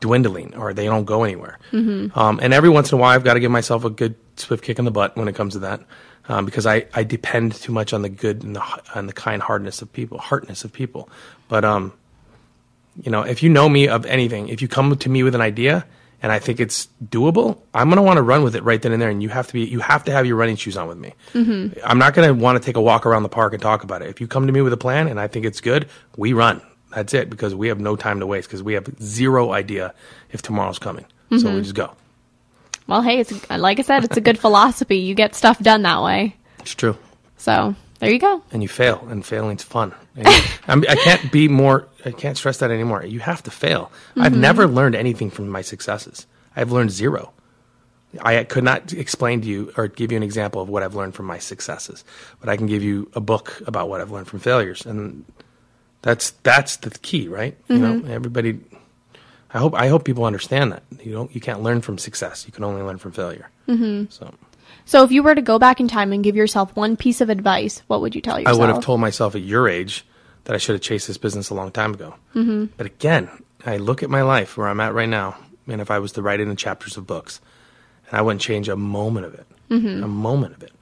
dwindling 0.00 0.54
or 0.54 0.72
they 0.72 0.84
don't 0.84 1.04
go 1.04 1.24
anywhere. 1.24 1.58
Mm-hmm. 1.72 2.16
Um, 2.18 2.38
and 2.42 2.54
every 2.54 2.68
once 2.68 2.92
in 2.92 2.98
a 2.98 3.00
while, 3.00 3.10
I've 3.10 3.24
got 3.24 3.34
to 3.34 3.40
give 3.40 3.50
myself 3.50 3.84
a 3.84 3.90
good 3.90 4.14
swift 4.36 4.62
kick 4.62 4.78
in 4.78 4.84
the 4.84 4.90
butt 4.90 5.16
when 5.16 5.26
it 5.26 5.34
comes 5.34 5.54
to 5.54 5.60
that. 5.60 5.80
Um, 6.28 6.44
because 6.44 6.66
I, 6.66 6.86
I 6.92 7.04
depend 7.04 7.54
too 7.54 7.72
much 7.72 7.92
on 7.92 8.02
the 8.02 8.08
good 8.08 8.42
and 8.42 8.56
the, 8.56 8.82
and 8.94 9.08
the 9.08 9.12
kind 9.12 9.40
hardness 9.40 9.80
of 9.82 9.92
people, 9.92 10.18
heartness 10.18 10.64
of 10.64 10.72
people. 10.72 11.08
But, 11.48 11.64
um, 11.64 11.92
you 13.00 13.12
know, 13.12 13.22
if 13.22 13.42
you 13.42 13.48
know 13.48 13.68
me 13.68 13.88
of 13.88 14.06
anything, 14.06 14.48
if 14.48 14.60
you 14.60 14.68
come 14.68 14.96
to 14.96 15.08
me 15.08 15.22
with 15.22 15.34
an 15.34 15.40
idea 15.40 15.86
and 16.22 16.32
I 16.32 16.38
think 16.38 16.60
it's 16.60 16.88
doable, 17.04 17.58
I'm 17.74 17.88
going 17.88 17.96
to 17.96 18.02
want 18.02 18.16
to 18.16 18.22
run 18.22 18.42
with 18.42 18.56
it 18.56 18.62
right 18.62 18.80
then 18.80 18.92
and 18.92 19.00
there. 19.00 19.10
And 19.10 19.22
you 19.22 19.28
have 19.28 19.46
to 19.48 19.52
be, 19.52 19.64
you 19.64 19.80
have 19.80 20.04
to 20.04 20.12
have 20.12 20.26
your 20.26 20.36
running 20.36 20.56
shoes 20.56 20.76
on 20.76 20.88
with 20.88 20.98
me. 20.98 21.12
Mm-hmm. 21.34 21.78
I'm 21.84 21.98
not 21.98 22.14
going 22.14 22.28
to 22.28 22.34
want 22.34 22.60
to 22.60 22.64
take 22.64 22.76
a 22.76 22.80
walk 22.80 23.06
around 23.06 23.22
the 23.22 23.28
park 23.28 23.52
and 23.52 23.62
talk 23.62 23.84
about 23.84 24.02
it. 24.02 24.08
If 24.08 24.20
you 24.20 24.26
come 24.26 24.46
to 24.46 24.52
me 24.52 24.60
with 24.62 24.72
a 24.72 24.78
plan 24.78 25.08
and 25.08 25.20
I 25.20 25.28
think 25.28 25.44
it's 25.44 25.60
good, 25.60 25.88
we 26.16 26.32
run. 26.32 26.62
That's 26.94 27.12
it 27.12 27.28
because 27.28 27.54
we 27.54 27.68
have 27.68 27.78
no 27.78 27.96
time 27.96 28.20
to 28.20 28.26
waste 28.26 28.48
because 28.48 28.62
we 28.62 28.74
have 28.74 28.86
zero 29.02 29.52
idea 29.52 29.94
if 30.30 30.40
tomorrow's 30.40 30.78
coming. 30.78 31.04
Mm-hmm. 31.30 31.38
So 31.38 31.54
we 31.54 31.60
just 31.60 31.74
go. 31.74 31.92
Well, 32.86 33.02
hey, 33.02 33.20
it's 33.20 33.50
like 33.50 33.78
I 33.78 33.82
said, 33.82 34.04
it's 34.04 34.16
a 34.16 34.20
good 34.20 34.38
philosophy. 34.38 34.98
You 34.98 35.14
get 35.14 35.34
stuff 35.34 35.58
done 35.58 35.82
that 35.82 36.02
way. 36.02 36.36
It's 36.60 36.74
true. 36.74 36.96
So 37.36 37.74
there 37.98 38.10
you 38.10 38.18
go. 38.18 38.42
And 38.52 38.62
you 38.62 38.68
fail, 38.68 39.06
and 39.08 39.24
failing's 39.24 39.62
fun. 39.62 39.94
And 40.14 40.26
I'm, 40.68 40.84
I 40.88 40.96
can't 40.96 41.30
be 41.32 41.48
more. 41.48 41.88
I 42.04 42.10
can't 42.10 42.36
stress 42.36 42.58
that 42.58 42.70
anymore. 42.70 43.04
You 43.04 43.20
have 43.20 43.42
to 43.44 43.50
fail. 43.50 43.90
Mm-hmm. 44.10 44.22
I've 44.22 44.36
never 44.36 44.66
learned 44.66 44.94
anything 44.94 45.30
from 45.30 45.48
my 45.48 45.62
successes. 45.62 46.26
I've 46.54 46.72
learned 46.72 46.90
zero. 46.90 47.32
I 48.22 48.44
could 48.44 48.64
not 48.64 48.92
explain 48.92 49.42
to 49.42 49.48
you 49.48 49.72
or 49.76 49.88
give 49.88 50.10
you 50.10 50.16
an 50.16 50.22
example 50.22 50.62
of 50.62 50.68
what 50.68 50.82
I've 50.82 50.94
learned 50.94 51.14
from 51.14 51.26
my 51.26 51.38
successes, 51.38 52.04
but 52.40 52.48
I 52.48 52.56
can 52.56 52.66
give 52.66 52.82
you 52.82 53.10
a 53.14 53.20
book 53.20 53.60
about 53.66 53.88
what 53.88 54.00
I've 54.00 54.10
learned 54.10 54.28
from 54.28 54.38
failures, 54.38 54.86
and 54.86 55.24
that's 56.02 56.30
that's 56.42 56.76
the 56.76 56.90
key, 56.90 57.28
right? 57.28 57.58
Mm-hmm. 57.64 57.72
You 57.72 57.78
know, 57.78 58.08
everybody 58.12 58.60
I 59.56 59.58
hope 59.58 59.74
I 59.74 59.88
hope 59.88 60.04
people 60.04 60.24
understand 60.24 60.72
that 60.72 60.82
you 61.02 61.12
don't 61.12 61.34
you 61.34 61.40
can't 61.40 61.62
learn 61.62 61.80
from 61.80 61.98
success. 61.98 62.44
You 62.46 62.52
can 62.52 62.64
only 62.64 62.82
learn 62.82 62.98
from 62.98 63.12
failure. 63.12 63.48
Mm-hmm. 63.68 64.10
So, 64.10 64.34
so 64.86 65.04
if 65.04 65.12
you 65.12 65.22
were 65.22 65.34
to 65.34 65.42
go 65.42 65.58
back 65.58 65.80
in 65.80 65.88
time 65.88 66.12
and 66.12 66.24
give 66.24 66.36
yourself 66.36 66.74
one 66.74 66.96
piece 66.96 67.20
of 67.20 67.28
advice, 67.28 67.82
what 67.88 68.00
would 68.00 68.14
you 68.14 68.22
tell 68.22 68.38
yourself? 68.38 68.56
I 68.56 68.60
would 68.60 68.74
have 68.74 68.82
told 68.82 69.00
myself 69.00 69.34
at 69.34 69.42
your 69.42 69.68
age 69.68 70.04
that 70.44 70.54
I 70.54 70.58
should 70.58 70.74
have 70.74 70.82
chased 70.82 71.08
this 71.08 71.18
business 71.18 71.50
a 71.50 71.54
long 71.54 71.70
time 71.70 71.92
ago. 71.92 72.14
Mm-hmm. 72.34 72.66
But 72.76 72.86
again, 72.86 73.28
I 73.64 73.76
look 73.76 74.02
at 74.02 74.10
my 74.10 74.22
life 74.22 74.56
where 74.56 74.68
I'm 74.68 74.80
at 74.80 74.94
right 74.94 75.08
now, 75.08 75.36
and 75.66 75.80
if 75.80 75.90
I 75.90 75.98
was 75.98 76.12
to 76.12 76.22
write 76.22 76.40
it 76.40 76.48
in 76.48 76.56
chapters 76.56 76.96
of 76.96 77.06
books, 77.06 77.40
and 78.08 78.18
I 78.18 78.22
wouldn't 78.22 78.40
change 78.40 78.68
a 78.68 78.76
moment 78.76 79.26
of 79.26 79.34
it, 79.34 79.46
mm-hmm. 79.68 80.04
a 80.04 80.08
moment 80.08 80.54
of 80.54 80.62
it, 80.62 80.72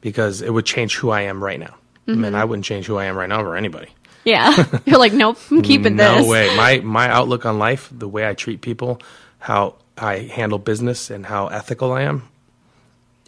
because 0.00 0.40
it 0.40 0.50
would 0.50 0.64
change 0.64 0.96
who 0.96 1.10
I 1.10 1.22
am 1.22 1.42
right 1.42 1.58
now. 1.58 1.74
I 2.08 2.14
mean, 2.14 2.34
I 2.34 2.44
wouldn't 2.44 2.64
change 2.64 2.86
who 2.86 2.96
I 2.96 3.04
am 3.04 3.16
right 3.16 3.28
now 3.28 3.42
for 3.42 3.56
anybody. 3.56 3.88
Yeah. 4.24 4.66
You're 4.84 4.98
like, 4.98 5.12
nope, 5.12 5.38
I'm 5.50 5.62
keeping 5.62 5.96
no 5.96 6.16
this. 6.16 6.26
No 6.26 6.30
way. 6.30 6.56
My 6.56 6.80
my 6.84 7.08
outlook 7.08 7.46
on 7.46 7.58
life, 7.58 7.88
the 7.92 8.08
way 8.08 8.28
I 8.28 8.34
treat 8.34 8.60
people, 8.60 9.00
how 9.38 9.76
I 9.96 10.18
handle 10.18 10.58
business, 10.58 11.10
and 11.10 11.24
how 11.24 11.48
ethical 11.48 11.92
I 11.92 12.02
am, 12.02 12.28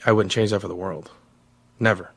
I 0.05 0.13
wouldn't 0.13 0.33
change 0.33 0.51
that 0.51 0.61
for 0.61 0.69
the 0.69 0.75
world. 0.75 1.11
Never. 1.81 2.11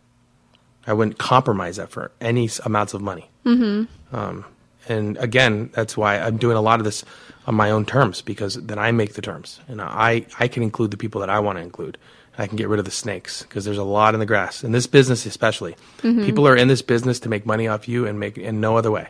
I 0.85 0.93
wouldn't 0.93 1.17
compromise 1.17 1.75
that 1.77 1.89
for 1.89 2.11
any 2.21 2.49
amounts 2.63 2.93
of 2.93 3.01
money. 3.01 3.29
Mm-hmm. 3.45 4.15
Um, 4.15 4.45
and 4.87 5.17
again, 5.17 5.69
that's 5.73 5.97
why 5.97 6.17
I'm 6.17 6.37
doing 6.37 6.55
a 6.55 6.61
lot 6.61 6.79
of 6.79 6.85
this 6.85 7.03
on 7.45 7.55
my 7.55 7.71
own 7.71 7.85
terms 7.85 8.21
because 8.21 8.55
then 8.55 8.79
I 8.79 8.91
make 8.91 9.13
the 9.13 9.21
terms, 9.21 9.59
and 9.67 9.81
I 9.81 10.25
I 10.39 10.47
can 10.47 10.63
include 10.63 10.91
the 10.91 10.97
people 10.97 11.21
that 11.21 11.29
I 11.29 11.39
want 11.39 11.57
to 11.57 11.61
include. 11.61 11.97
I 12.37 12.45
can 12.45 12.55
get 12.55 12.69
rid 12.69 12.79
of 12.79 12.85
the 12.85 12.91
snakes 12.91 13.41
because 13.41 13.65
there's 13.65 13.79
a 13.79 13.83
lot 13.83 14.13
in 14.13 14.19
the 14.19 14.25
grass 14.25 14.63
in 14.63 14.71
this 14.71 14.87
business, 14.87 15.25
especially. 15.25 15.75
Mm-hmm. 15.99 16.23
People 16.23 16.47
are 16.47 16.55
in 16.55 16.67
this 16.67 16.81
business 16.81 17.19
to 17.21 17.29
make 17.29 17.45
money 17.45 17.67
off 17.67 17.87
you 17.89 18.05
and 18.05 18.19
make 18.19 18.37
in 18.37 18.61
no 18.61 18.77
other 18.77 18.91
way. 18.91 19.07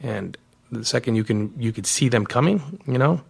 And 0.00 0.36
the 0.70 0.84
second 0.84 1.16
you 1.16 1.24
can 1.24 1.54
you 1.58 1.72
could 1.72 1.86
see 1.86 2.08
them 2.08 2.26
coming, 2.26 2.80
you 2.86 2.98
know, 2.98 3.22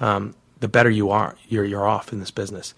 um, 0.00 0.34
the 0.60 0.68
better 0.68 0.90
you 0.90 1.10
are. 1.10 1.34
You're 1.48 1.64
you're 1.64 1.86
off 1.86 2.12
in 2.12 2.20
this 2.20 2.30
business. 2.30 2.74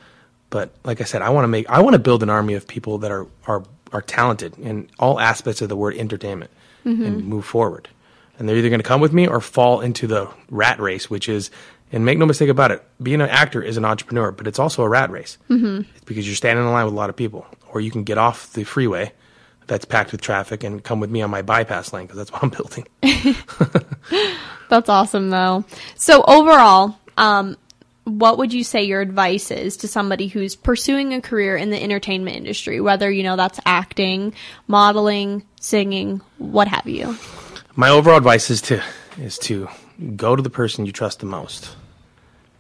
But 0.51 0.71
like 0.85 1.01
I 1.01 1.05
said, 1.05 1.23
I 1.23 1.31
want 1.31 1.45
to 1.45 1.49
make 1.49 1.69
I 1.71 1.81
want 1.81 1.95
to 1.95 1.99
build 2.01 2.23
an 2.23 2.31
army 2.31 2.55
of 2.55 2.67
people 2.67 2.99
that 2.99 3.11
are 3.11 3.27
are 3.47 3.63
are 3.93 4.03
talented 4.03 4.59
in 4.59 4.89
all 4.99 5.19
aspects 5.19 5.63
of 5.63 5.69
the 5.69 5.77
word 5.77 5.97
entertainment 5.97 6.51
Mm-hmm. 6.85 7.05
and 7.05 7.25
move 7.27 7.45
forward. 7.45 7.89
And 8.39 8.49
they're 8.49 8.57
either 8.57 8.71
going 8.71 8.81
to 8.81 8.87
come 8.89 9.03
with 9.03 9.13
me 9.13 9.27
or 9.29 9.43
fall 9.43 9.83
into 9.83 10.07
the 10.07 10.31
rat 10.49 10.81
race, 10.81 11.11
which 11.11 11.29
is 11.29 11.51
and 11.93 12.07
make 12.07 12.17
no 12.17 12.25
mistake 12.25 12.49
about 12.49 12.71
it, 12.71 12.83
being 13.03 13.21
an 13.21 13.29
actor 13.29 13.61
is 13.63 13.77
an 13.77 13.85
entrepreneur, 13.85 14.31
but 14.33 14.47
it's 14.47 14.59
also 14.59 14.83
a 14.83 14.89
rat 14.89 15.11
race. 15.11 15.37
Mm-hmm. 15.51 15.83
It's 15.95 16.05
because 16.07 16.27
you're 16.27 16.37
standing 16.37 16.65
in 16.65 16.73
line 16.73 16.87
with 16.87 16.95
a 16.95 16.97
lot 16.97 17.11
of 17.11 17.17
people. 17.17 17.45
Or 17.69 17.83
you 17.83 17.91
can 17.91 18.03
get 18.05 18.17
off 18.17 18.51
the 18.55 18.65
freeway 18.65 19.13
that's 19.67 19.85
packed 19.85 20.11
with 20.13 20.23
traffic 20.23 20.65
and 20.65 20.83
come 20.83 21.01
with 21.01 21.11
me 21.11 21.21
on 21.21 21.29
my 21.31 21.43
bypass 21.43 21.93
lane 21.93 22.07
because 22.07 22.17
that's 22.17 22.33
what 22.33 22.43
I'm 22.43 22.49
building. 22.59 22.87
That's 24.71 24.89
awesome, 24.89 25.31
though. 25.31 25.65
So 25.97 26.23
overall, 26.27 26.97
um, 27.19 27.57
what 28.05 28.39
would 28.39 28.53
you 28.53 28.65
say 28.65 28.83
your 28.83 29.01
advice 29.01 29.51
is 29.51 29.77
to 29.79 29.89
somebody 29.89 30.27
who's 30.27 30.57
pursuing 30.57 31.15
a 31.15 31.21
career 31.21 31.57
in 31.57 31.71
the 31.71 31.83
entertainment 31.83 32.37
industry, 32.37 32.81
whether 32.81 33.11
you 33.11 33.23
know 33.23 33.37
that's 33.37 33.61
acting, 33.67 34.35
modeling, 34.67 35.45
singing, 35.61 36.21
what 36.39 36.69
have 36.69 36.87
you? 36.87 37.17
my 37.77 37.89
overall 37.89 38.17
advice 38.17 38.51
is 38.51 38.61
to 38.61 38.83
is 39.19 39.39
to 39.39 39.69
go 40.17 40.37
to 40.37 40.43
the 40.43 40.51
person 40.51 40.87
you 40.87 40.93
trust 40.93 41.21
the 41.21 41.27
most 41.27 41.77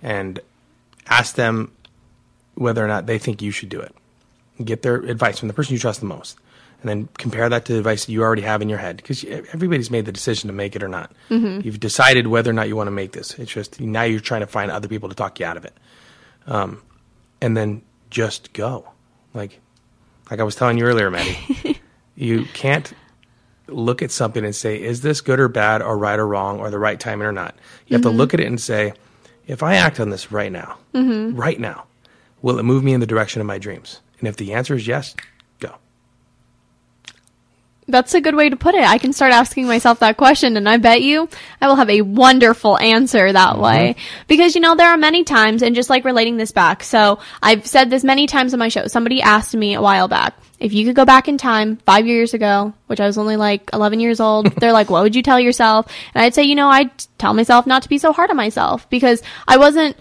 and 0.02 0.40
ask 1.06 1.34
them 1.34 1.70
whether 2.54 2.84
or 2.84 2.88
not 2.88 3.06
they 3.06 3.18
think 3.18 3.42
you 3.42 3.50
should 3.50 3.68
do 3.68 3.80
it. 3.80 3.94
Get 4.64 4.82
their 4.82 4.96
advice 4.96 5.38
from 5.38 5.48
the 5.48 5.54
person 5.54 5.72
you 5.72 5.78
trust 5.78 6.00
the 6.00 6.06
most, 6.06 6.38
and 6.80 6.88
then 6.88 7.08
compare 7.18 7.48
that 7.48 7.64
to 7.66 7.72
the 7.74 7.78
advice 7.78 8.06
that 8.06 8.12
you 8.12 8.22
already 8.22 8.42
have 8.42 8.62
in 8.62 8.68
your 8.68 8.78
head 8.78 8.96
because 8.96 9.24
everybody's 9.24 9.90
made 9.90 10.06
the 10.06 10.12
decision 10.12 10.48
to 10.48 10.54
make 10.54 10.74
it 10.74 10.82
or 10.82 10.88
not. 10.88 11.12
Mm-hmm. 11.28 11.60
You've 11.66 11.80
decided 11.80 12.26
whether 12.26 12.50
or 12.50 12.54
not 12.54 12.68
you 12.68 12.76
want 12.76 12.86
to 12.86 12.92
make 12.92 13.12
this. 13.12 13.38
It's 13.38 13.52
just 13.52 13.80
now 13.80 14.02
you're 14.02 14.20
trying 14.20 14.40
to 14.40 14.46
find 14.46 14.70
other 14.70 14.88
people 14.88 15.08
to 15.08 15.14
talk 15.14 15.40
you 15.40 15.46
out 15.46 15.56
of 15.56 15.64
it, 15.64 15.76
um, 16.46 16.82
and 17.40 17.56
then 17.56 17.82
just 18.10 18.52
go. 18.52 18.88
Like 19.34 19.60
like 20.30 20.40
I 20.40 20.42
was 20.42 20.54
telling 20.54 20.78
you 20.78 20.84
earlier, 20.84 21.10
Maddie, 21.10 21.80
you 22.14 22.44
can't 22.54 22.92
look 23.66 24.02
at 24.02 24.10
something 24.10 24.44
and 24.44 24.54
say, 24.54 24.80
is 24.80 25.00
this 25.00 25.20
good 25.20 25.40
or 25.40 25.48
bad 25.48 25.82
or 25.82 25.96
right 25.96 26.18
or 26.18 26.26
wrong 26.26 26.60
or 26.60 26.70
the 26.70 26.78
right 26.78 26.98
timing 26.98 27.26
or 27.26 27.32
not? 27.32 27.54
You 27.86 27.94
have 27.94 28.02
to 28.02 28.10
look 28.10 28.34
at 28.34 28.40
it 28.40 28.46
and 28.46 28.60
say, 28.60 28.92
if 29.46 29.62
I 29.62 29.76
act 29.76 30.00
on 30.00 30.10
this 30.10 30.30
right 30.32 30.50
now, 30.52 30.78
right 31.36 31.58
now, 31.58 31.84
will 32.42 32.58
it 32.58 32.62
move 32.62 32.84
me 32.84 32.92
in 32.92 33.00
the 33.00 33.06
direction 33.06 33.40
of 33.40 33.46
my 33.46 33.58
dreams? 33.58 34.00
And 34.18 34.28
if 34.28 34.36
the 34.36 34.52
answer 34.54 34.74
is 34.74 34.86
yes. 34.86 35.14
That's 37.90 38.14
a 38.14 38.20
good 38.20 38.34
way 38.34 38.48
to 38.48 38.56
put 38.56 38.74
it. 38.74 38.82
I 38.82 38.98
can 38.98 39.12
start 39.12 39.32
asking 39.32 39.66
myself 39.66 40.00
that 40.00 40.16
question, 40.16 40.56
and 40.56 40.68
I 40.68 40.76
bet 40.76 41.02
you 41.02 41.28
I 41.60 41.68
will 41.68 41.76
have 41.76 41.90
a 41.90 42.02
wonderful 42.02 42.78
answer 42.78 43.32
that 43.32 43.54
mm-hmm. 43.54 43.62
way. 43.62 43.96
Because, 44.28 44.54
you 44.54 44.60
know, 44.60 44.74
there 44.74 44.88
are 44.88 44.96
many 44.96 45.24
times, 45.24 45.62
and 45.62 45.74
just 45.74 45.90
like 45.90 46.04
relating 46.04 46.36
this 46.36 46.52
back, 46.52 46.82
so 46.82 47.18
I've 47.42 47.66
said 47.66 47.90
this 47.90 48.04
many 48.04 48.26
times 48.26 48.52
on 48.52 48.58
my 48.58 48.68
show. 48.68 48.86
Somebody 48.86 49.22
asked 49.22 49.54
me 49.54 49.74
a 49.74 49.82
while 49.82 50.08
back, 50.08 50.34
if 50.60 50.74
you 50.74 50.84
could 50.84 50.94
go 50.94 51.06
back 51.06 51.26
in 51.26 51.38
time 51.38 51.78
five 51.78 52.06
years 52.06 52.34
ago, 52.34 52.74
which 52.86 53.00
I 53.00 53.06
was 53.06 53.16
only 53.18 53.36
like 53.36 53.70
11 53.72 53.98
years 53.98 54.20
old, 54.20 54.46
they're 54.60 54.72
like, 54.72 54.90
what 54.90 55.02
would 55.02 55.16
you 55.16 55.22
tell 55.22 55.40
yourself? 55.40 55.90
And 56.14 56.22
I'd 56.22 56.34
say, 56.34 56.44
you 56.44 56.54
know, 56.54 56.68
I'd 56.68 56.90
tell 57.18 57.34
myself 57.34 57.66
not 57.66 57.82
to 57.82 57.88
be 57.88 57.98
so 57.98 58.12
hard 58.12 58.30
on 58.30 58.36
myself 58.36 58.88
because 58.90 59.22
I 59.48 59.56
wasn't 59.56 59.96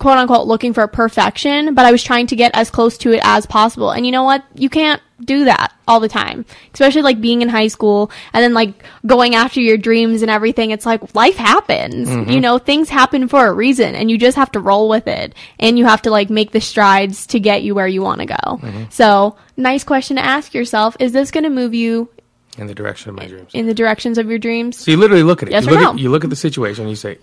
quote 0.00 0.18
unquote 0.18 0.48
looking 0.48 0.72
for 0.72 0.86
perfection, 0.88 1.74
but 1.74 1.84
I 1.84 1.92
was 1.92 2.02
trying 2.02 2.26
to 2.28 2.36
get 2.36 2.50
as 2.54 2.70
close 2.70 2.98
to 2.98 3.12
it 3.12 3.20
as 3.22 3.46
possible. 3.46 3.90
And 3.90 4.04
you 4.04 4.10
know 4.10 4.24
what? 4.24 4.42
You 4.54 4.68
can't 4.68 5.00
do 5.22 5.44
that 5.44 5.74
all 5.86 6.00
the 6.00 6.08
time, 6.08 6.46
especially 6.72 7.02
like 7.02 7.20
being 7.20 7.42
in 7.42 7.48
high 7.50 7.68
school 7.68 8.10
and 8.32 8.42
then 8.42 8.54
like 8.54 8.82
going 9.06 9.34
after 9.34 9.60
your 9.60 9.76
dreams 9.76 10.22
and 10.22 10.30
everything. 10.30 10.70
It's 10.70 10.86
like 10.86 11.14
life 11.14 11.36
happens, 11.36 12.08
mm-hmm. 12.08 12.30
you 12.30 12.40
know, 12.40 12.56
things 12.58 12.88
happen 12.88 13.28
for 13.28 13.46
a 13.46 13.52
reason 13.52 13.94
and 13.94 14.10
you 14.10 14.16
just 14.16 14.38
have 14.38 14.50
to 14.52 14.60
roll 14.60 14.88
with 14.88 15.06
it 15.06 15.34
and 15.58 15.78
you 15.78 15.84
have 15.84 16.02
to 16.02 16.10
like 16.10 16.30
make 16.30 16.52
the 16.52 16.60
strides 16.60 17.26
to 17.28 17.40
get 17.40 17.62
you 17.62 17.74
where 17.74 17.86
you 17.86 18.00
want 18.00 18.20
to 18.20 18.26
go. 18.26 18.34
Mm-hmm. 18.34 18.84
So 18.88 19.36
nice 19.56 19.84
question 19.84 20.16
to 20.16 20.24
ask 20.24 20.54
yourself. 20.54 20.96
Is 20.98 21.12
this 21.12 21.30
going 21.30 21.44
to 21.44 21.50
move 21.50 21.74
you 21.74 22.08
In 22.56 22.66
the 22.66 22.74
direction 22.74 23.10
of 23.10 23.16
my 23.16 23.26
dreams. 23.26 23.50
in 23.52 23.66
the 23.66 23.74
directions 23.74 24.16
of 24.16 24.30
your 24.30 24.38
dreams? 24.38 24.78
So 24.78 24.90
you 24.90 24.96
literally 24.96 25.24
look 25.24 25.42
at 25.42 25.50
it. 25.50 25.52
Yes 25.52 25.66
you 25.66 25.70
or 25.70 25.74
look 25.74 25.82
no? 25.82 25.90
At, 25.92 25.98
you 25.98 26.08
look 26.08 26.24
at 26.24 26.30
the 26.30 26.36
situation 26.36 26.84
and 26.84 26.90
you 26.90 26.96
say, 26.96 27.18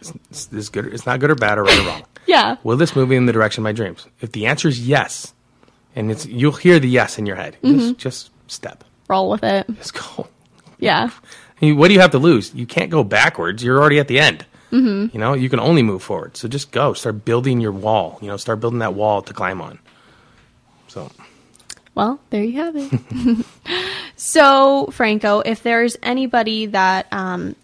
is, 0.00 0.12
is 0.30 0.46
this 0.46 0.68
good? 0.68 0.86
It's 0.86 1.06
not 1.06 1.20
good 1.20 1.30
or 1.30 1.34
bad 1.34 1.58
or 1.58 1.64
right 1.64 1.78
or 1.78 1.86
wrong. 1.86 2.02
Yeah. 2.26 2.56
Will 2.62 2.76
this 2.76 2.94
move 2.94 3.08
me 3.08 3.16
in 3.16 3.26
the 3.26 3.32
direction 3.32 3.62
of 3.62 3.64
my 3.64 3.72
dreams? 3.72 4.06
If 4.20 4.30
the 4.32 4.46
answer 4.46 4.68
is 4.68 4.86
yes, 4.86 5.34
and 5.96 6.10
it's 6.12 6.26
you'll 6.26 6.52
hear 6.52 6.78
the 6.78 6.88
yes 6.88 7.18
in 7.18 7.26
your 7.26 7.34
head. 7.34 7.56
Just 7.64 7.98
just 7.98 8.30
step. 8.46 8.84
Roll 9.08 9.30
with 9.30 9.42
it. 9.42 9.66
Just 9.76 9.94
go. 9.94 10.28
Yeah. 10.78 11.10
You- 11.60 11.76
What 11.76 11.88
do 11.88 11.94
you 11.94 12.00
have 12.00 12.12
to 12.12 12.18
lose? 12.18 12.54
You 12.54 12.66
can't 12.66 12.88
go 12.90 13.02
backwards. 13.04 13.62
You're 13.64 13.78
already 13.80 13.98
at 13.98 14.08
the 14.08 14.18
end. 14.20 14.46
Mm-hmm. 14.70 15.12
You 15.14 15.20
know, 15.20 15.34
you 15.34 15.50
can 15.50 15.58
only 15.60 15.82
move 15.82 16.02
forward. 16.02 16.36
So 16.36 16.46
just 16.48 16.70
go, 16.70 16.92
start 16.94 17.24
building 17.24 17.60
your 17.60 17.72
wall. 17.72 18.18
You 18.22 18.28
know, 18.28 18.36
start 18.38 18.60
building 18.60 18.78
that 18.78 18.94
wall 18.94 19.20
to 19.22 19.34
climb 19.34 19.60
on. 19.60 19.78
So. 20.88 21.10
Well, 21.94 22.18
there 22.30 22.42
you 22.44 22.60
have 22.62 22.74
it. 22.76 23.44
so, 24.16 24.86
Franco, 24.92 25.40
if 25.40 25.62
there's 25.62 25.96
anybody 26.02 26.66
that 26.66 27.08
um, 27.12 27.56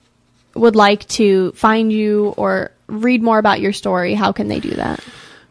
would 0.56 0.76
like 0.76 1.06
to 1.08 1.52
find 1.52 1.92
you 1.92 2.34
or 2.36 2.72
read 2.86 3.22
more 3.22 3.38
about 3.38 3.60
your 3.60 3.72
story, 3.72 4.14
how 4.14 4.32
can 4.32 4.48
they 4.48 4.60
do 4.60 4.70
that? 4.70 5.00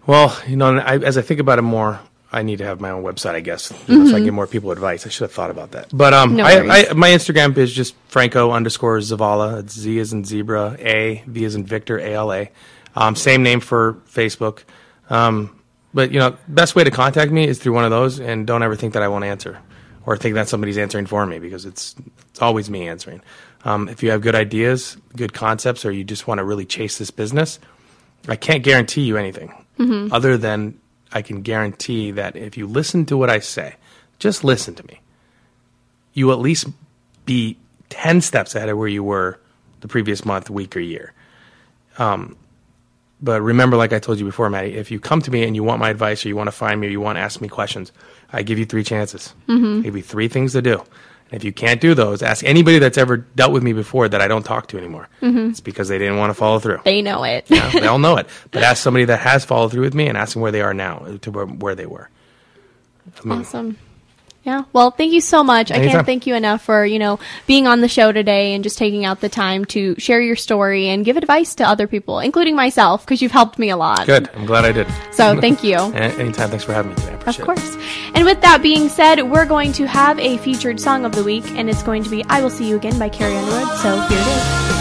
Well, 0.07 0.37
you 0.47 0.55
know, 0.55 0.77
I, 0.77 0.97
as 0.97 1.17
I 1.17 1.21
think 1.21 1.39
about 1.39 1.59
it 1.59 1.63
more, 1.63 1.99
I 2.31 2.43
need 2.43 2.57
to 2.57 2.65
have 2.65 2.81
my 2.81 2.89
own 2.89 3.03
website, 3.03 3.35
I 3.35 3.39
guess, 3.39 3.71
you 3.87 3.97
know, 3.97 4.05
so 4.05 4.11
I 4.11 4.17
can 4.17 4.25
give 4.25 4.33
more 4.33 4.47
people 4.47 4.71
advice. 4.71 5.05
I 5.05 5.09
should 5.09 5.23
have 5.23 5.31
thought 5.31 5.51
about 5.51 5.71
that. 5.71 5.87
But 5.93 6.13
um, 6.13 6.35
No 6.35 6.43
I. 6.43 6.89
I, 6.89 6.93
my 6.93 7.09
Instagram 7.09 7.57
is 7.57 7.71
just 7.73 7.95
Franco 8.07 8.51
underscore 8.51 8.97
Zavala. 8.99 9.59
It's 9.59 9.73
Z 9.73 9.99
as 9.99 10.11
in 10.11 10.25
zebra, 10.25 10.75
A, 10.79 11.23
V 11.27 11.45
as 11.45 11.55
in 11.55 11.65
Victor, 11.65 11.97
A 11.97 12.13
L 12.13 12.33
A. 12.33 12.51
Um, 12.95 13.15
same 13.15 13.41
name 13.41 13.61
for 13.61 13.93
Facebook. 14.09 14.63
Um, 15.09 15.57
but 15.93 16.11
you 16.11 16.19
know, 16.19 16.37
best 16.47 16.75
way 16.75 16.83
to 16.83 16.91
contact 16.91 17.31
me 17.31 17.47
is 17.47 17.59
through 17.59 17.73
one 17.73 17.85
of 17.85 17.91
those, 17.91 18.19
and 18.19 18.45
don't 18.45 18.63
ever 18.63 18.75
think 18.75 18.93
that 18.93 19.03
I 19.03 19.07
won't 19.07 19.23
answer, 19.23 19.59
or 20.05 20.17
think 20.17 20.35
that 20.35 20.49
somebody's 20.49 20.77
answering 20.77 21.05
for 21.05 21.25
me 21.25 21.39
because 21.39 21.65
it's 21.65 21.95
it's 22.31 22.41
always 22.41 22.69
me 22.69 22.87
answering. 22.89 23.21
Um, 23.65 23.89
if 23.89 24.03
you 24.03 24.11
have 24.11 24.21
good 24.21 24.35
ideas, 24.35 24.95
good 25.15 25.33
concepts, 25.33 25.85
or 25.85 25.91
you 25.91 26.03
just 26.03 26.27
want 26.27 26.37
to 26.37 26.43
really 26.43 26.65
chase 26.65 26.97
this 26.97 27.11
business, 27.11 27.59
I 28.27 28.35
can't 28.35 28.63
guarantee 28.63 29.01
you 29.01 29.17
anything 29.17 29.53
other 30.11 30.37
than 30.37 30.79
I 31.11 31.21
can 31.21 31.41
guarantee 31.41 32.11
that 32.11 32.35
if 32.35 32.57
you 32.57 32.67
listen 32.67 33.05
to 33.07 33.17
what 33.17 33.29
I 33.29 33.39
say, 33.39 33.75
just 34.19 34.43
listen 34.43 34.75
to 34.75 34.85
me, 34.87 35.01
you 36.13 36.31
at 36.31 36.39
least 36.39 36.67
be 37.25 37.57
10 37.89 38.21
steps 38.21 38.55
ahead 38.55 38.69
of 38.69 38.77
where 38.77 38.87
you 38.87 39.03
were 39.03 39.39
the 39.81 39.87
previous 39.87 40.25
month, 40.25 40.49
week, 40.49 40.75
or 40.75 40.79
year. 40.79 41.13
Um, 41.97 42.35
but 43.21 43.41
remember, 43.41 43.77
like 43.77 43.93
I 43.93 43.99
told 43.99 44.19
you 44.19 44.25
before, 44.25 44.49
Maddie, 44.49 44.75
if 44.75 44.91
you 44.91 44.99
come 44.99 45.21
to 45.21 45.31
me 45.31 45.43
and 45.43 45.55
you 45.55 45.63
want 45.63 45.79
my 45.79 45.89
advice 45.89 46.25
or 46.25 46.29
you 46.29 46.35
want 46.35 46.47
to 46.47 46.51
find 46.51 46.79
me 46.79 46.87
or 46.87 46.89
you 46.89 47.01
want 47.01 47.17
to 47.17 47.21
ask 47.21 47.41
me 47.41 47.47
questions, 47.47 47.91
I 48.31 48.43
give 48.43 48.59
you 48.59 48.65
three 48.65 48.83
chances. 48.83 49.33
Mm-hmm. 49.47 49.85
You 49.85 50.01
three 50.01 50.27
things 50.27 50.53
to 50.53 50.61
do. 50.61 50.83
And 51.31 51.33
if 51.41 51.43
you 51.43 51.51
can't 51.51 51.81
do 51.81 51.93
those, 51.95 52.21
ask 52.21 52.43
anybody 52.43 52.77
that's 52.79 52.97
ever 52.97 53.17
dealt 53.17 53.51
with 53.51 53.63
me 53.63 53.73
before 53.73 54.07
that 54.07 54.21
I 54.21 54.27
don't 54.27 54.43
talk 54.43 54.67
to 54.67 54.77
anymore. 54.77 55.09
Mm-hmm. 55.21 55.49
It's 55.49 55.59
because 55.59 55.87
they 55.87 55.97
didn't 55.97 56.17
want 56.17 56.29
to 56.29 56.33
follow 56.35 56.59
through. 56.59 56.81
They 56.85 57.01
know 57.01 57.23
it. 57.23 57.45
Yeah, 57.49 57.69
they 57.71 57.87
all 57.87 57.97
know 57.99 58.17
it. 58.17 58.27
But 58.51 58.63
ask 58.63 58.81
somebody 58.81 59.05
that 59.05 59.19
has 59.19 59.43
followed 59.43 59.71
through 59.71 59.81
with 59.81 59.95
me 59.95 60.07
and 60.07 60.17
ask 60.17 60.33
them 60.33 60.41
where 60.41 60.51
they 60.51 60.61
are 60.61 60.73
now 60.73 61.17
to 61.21 61.31
where, 61.31 61.45
where 61.45 61.75
they 61.75 61.87
were. 61.87 62.09
I 63.23 63.27
mean, 63.27 63.39
Awesome. 63.39 63.77
Yeah. 64.45 64.65
Well, 64.73 64.91
thank 64.91 65.11
you 65.11 65.21
so 65.21 65.43
much. 65.43 65.71
I 65.71 65.79
can't 65.79 66.05
thank 66.05 66.27
you 66.27 66.35
enough 66.35 66.61
for, 66.61 66.85
you 66.85 66.99
know, 66.99 67.19
being 67.47 67.65
on 67.65 67.81
the 67.81 67.87
show 67.87 68.11
today 68.11 68.53
and 68.53 68.63
just 68.63 68.77
taking 68.77 69.03
out 69.03 69.19
the 69.19 69.27
time 69.27 69.65
to 69.65 69.95
share 69.97 70.21
your 70.21 70.35
story 70.35 70.87
and 70.87 71.03
give 71.03 71.17
advice 71.17 71.55
to 71.55 71.67
other 71.67 71.87
people, 71.87 72.19
including 72.19 72.55
myself, 72.55 73.03
because 73.03 73.23
you've 73.23 73.31
helped 73.31 73.57
me 73.57 73.71
a 73.71 73.77
lot. 73.77 74.05
Good. 74.05 74.29
I'm 74.35 74.45
glad 74.45 74.63
I 74.63 74.71
did. 74.71 74.87
So 75.11 75.41
thank 75.41 75.63
you. 75.63 75.75
Anytime. 75.95 76.51
Thanks 76.51 76.63
for 76.63 76.73
having 76.73 76.91
me 76.91 76.95
today. 76.97 77.09
I 77.09 77.15
Of 77.15 77.21
appreciate 77.21 77.43
it. 77.43 77.49
Of 77.49 77.55
course. 77.57 77.77
And 78.13 78.25
with 78.25 78.39
that 78.41 78.61
being 78.61 78.87
said, 78.87 79.23
we're 79.23 79.47
going 79.47 79.73
to 79.73 79.87
have 79.87 80.19
a 80.19 80.37
featured 80.37 80.79
song 80.79 81.05
of 81.05 81.13
the 81.13 81.23
week, 81.23 81.49
and 81.51 81.67
it's 81.67 81.81
going 81.81 82.03
to 82.03 82.09
be 82.11 82.23
I 82.25 82.41
Will 82.41 82.51
See 82.51 82.69
You 82.69 82.75
Again 82.75 82.99
by 82.99 83.09
Carrie 83.09 83.35
Underwood. 83.35 83.77
So 83.79 83.99
here 84.01 84.19
it 84.19 84.27
is. 84.27 84.74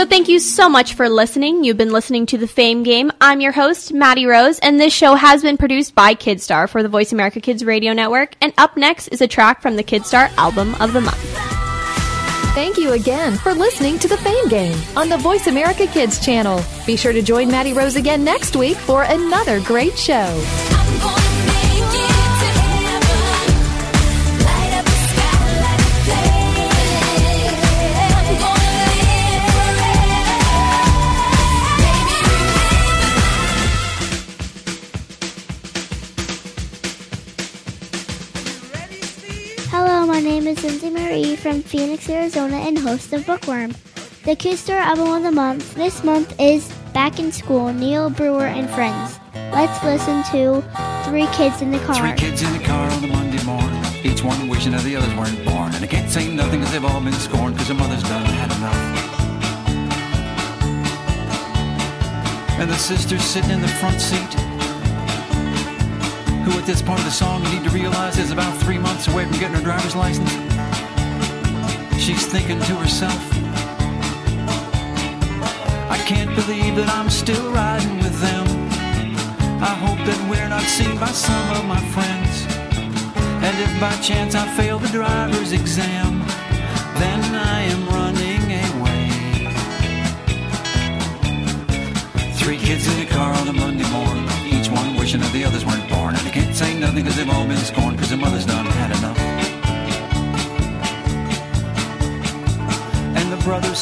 So 0.00 0.06
thank 0.06 0.30
you 0.30 0.38
so 0.38 0.66
much 0.66 0.94
for 0.94 1.10
listening. 1.10 1.62
You've 1.62 1.76
been 1.76 1.92
listening 1.92 2.24
to 2.24 2.38
the 2.38 2.46
Fame 2.46 2.84
Game. 2.84 3.12
I'm 3.20 3.42
your 3.42 3.52
host, 3.52 3.92
Maddie 3.92 4.24
Rose, 4.24 4.58
and 4.60 4.80
this 4.80 4.94
show 4.94 5.14
has 5.14 5.42
been 5.42 5.58
produced 5.58 5.94
by 5.94 6.14
Kidstar 6.14 6.70
for 6.70 6.82
the 6.82 6.88
Voice 6.88 7.12
America 7.12 7.38
Kids 7.38 7.66
Radio 7.66 7.92
Network. 7.92 8.34
And 8.40 8.54
up 8.56 8.78
next 8.78 9.08
is 9.08 9.20
a 9.20 9.28
track 9.28 9.60
from 9.60 9.76
the 9.76 9.84
Kidstar 9.84 10.34
Album 10.38 10.74
of 10.76 10.94
the 10.94 11.02
Month. 11.02 11.22
Thank 12.54 12.78
you 12.78 12.92
again 12.92 13.36
for 13.36 13.52
listening 13.52 13.98
to 13.98 14.08
the 14.08 14.16
Fame 14.16 14.48
Game 14.48 14.78
on 14.96 15.10
the 15.10 15.18
Voice 15.18 15.48
America 15.48 15.86
Kids 15.86 16.18
channel. 16.24 16.64
Be 16.86 16.96
sure 16.96 17.12
to 17.12 17.20
join 17.20 17.48
Maddie 17.48 17.74
Rose 17.74 17.96
again 17.96 18.24
next 18.24 18.56
week 18.56 18.78
for 18.78 19.02
another 19.02 19.60
great 19.60 19.98
show. 19.98 20.24
My 40.20 40.26
name 40.26 40.48
is 40.48 40.62
Lindsay 40.62 40.90
Marie 40.90 41.34
from 41.34 41.62
Phoenix, 41.62 42.06
Arizona, 42.10 42.56
and 42.56 42.78
host 42.78 43.10
of 43.14 43.24
Bookworm. 43.24 43.70
The 44.24 44.36
Kidstar 44.36 44.76
Album 44.76 45.08
of 45.08 45.22
the 45.22 45.32
Month 45.32 45.74
this 45.76 46.04
month 46.04 46.38
is 46.38 46.70
Back 46.92 47.18
in 47.18 47.32
School, 47.32 47.72
Neil 47.72 48.10
Brewer 48.10 48.44
and 48.44 48.68
Friends. 48.68 49.18
Let's 49.50 49.82
listen 49.82 50.22
to 50.24 50.60
Three 51.08 51.26
Kids 51.28 51.62
in 51.62 51.70
the 51.70 51.78
Car. 51.78 52.06
Three 52.06 52.18
kids 52.18 52.42
in 52.42 52.52
the 52.52 52.62
car 52.62 52.90
on 52.90 53.02
a 53.02 53.06
Monday 53.06 53.42
morning, 53.44 53.82
each 54.04 54.22
one 54.22 54.46
wishing 54.46 54.72
that 54.72 54.82
the 54.82 54.94
others 54.94 55.14
weren't 55.14 55.42
born. 55.46 55.74
And 55.74 55.82
I 55.82 55.86
can't 55.86 56.10
say 56.10 56.30
nothing 56.30 56.60
because 56.60 56.74
they've 56.74 56.84
all 56.84 57.00
been 57.00 57.14
scorned 57.14 57.54
because 57.54 57.68
their 57.68 57.78
mother's 57.78 58.02
done 58.02 58.26
had 58.26 58.52
enough. 58.58 58.76
And 62.60 62.68
the 62.68 62.76
sister's 62.76 63.22
sitting 63.24 63.52
in 63.52 63.62
the 63.62 63.68
front 63.68 63.98
seat, 64.02 64.36
who 66.44 66.58
at 66.58 66.66
this 66.66 66.82
part 66.82 66.98
of 66.98 67.04
the 67.04 67.10
song 67.10 67.42
you 67.44 67.50
need 67.50 67.64
to 67.64 67.70
realize 67.70 68.18
is 68.18 68.30
about 68.30 68.56
three 68.62 68.78
months 68.78 69.08
away 69.08 69.24
from 69.24 69.38
getting 69.38 69.56
her 69.56 69.62
driver's 69.62 69.94
license. 69.94 70.30
She's 72.02 72.26
thinking 72.26 72.58
to 72.60 72.74
herself, 72.76 73.20
I 75.90 75.98
can't 76.06 76.34
believe 76.34 76.76
that 76.76 76.88
I'm 76.88 77.10
still 77.10 77.52
riding 77.52 77.98
with 77.98 78.18
them. 78.20 78.46
I 79.62 79.74
hope 79.84 79.98
that 80.06 80.30
we're 80.30 80.48
not 80.48 80.62
seen 80.62 80.98
by 80.98 81.12
some 81.12 81.56
of 81.56 81.64
my 81.66 81.80
friends. 81.94 82.46
And 83.44 83.58
if 83.58 83.80
by 83.80 83.94
chance 84.00 84.34
I 84.34 84.46
fail 84.56 84.78
the 84.78 84.88
driver's 84.88 85.52
exam, 85.52 86.20
then 87.00 87.39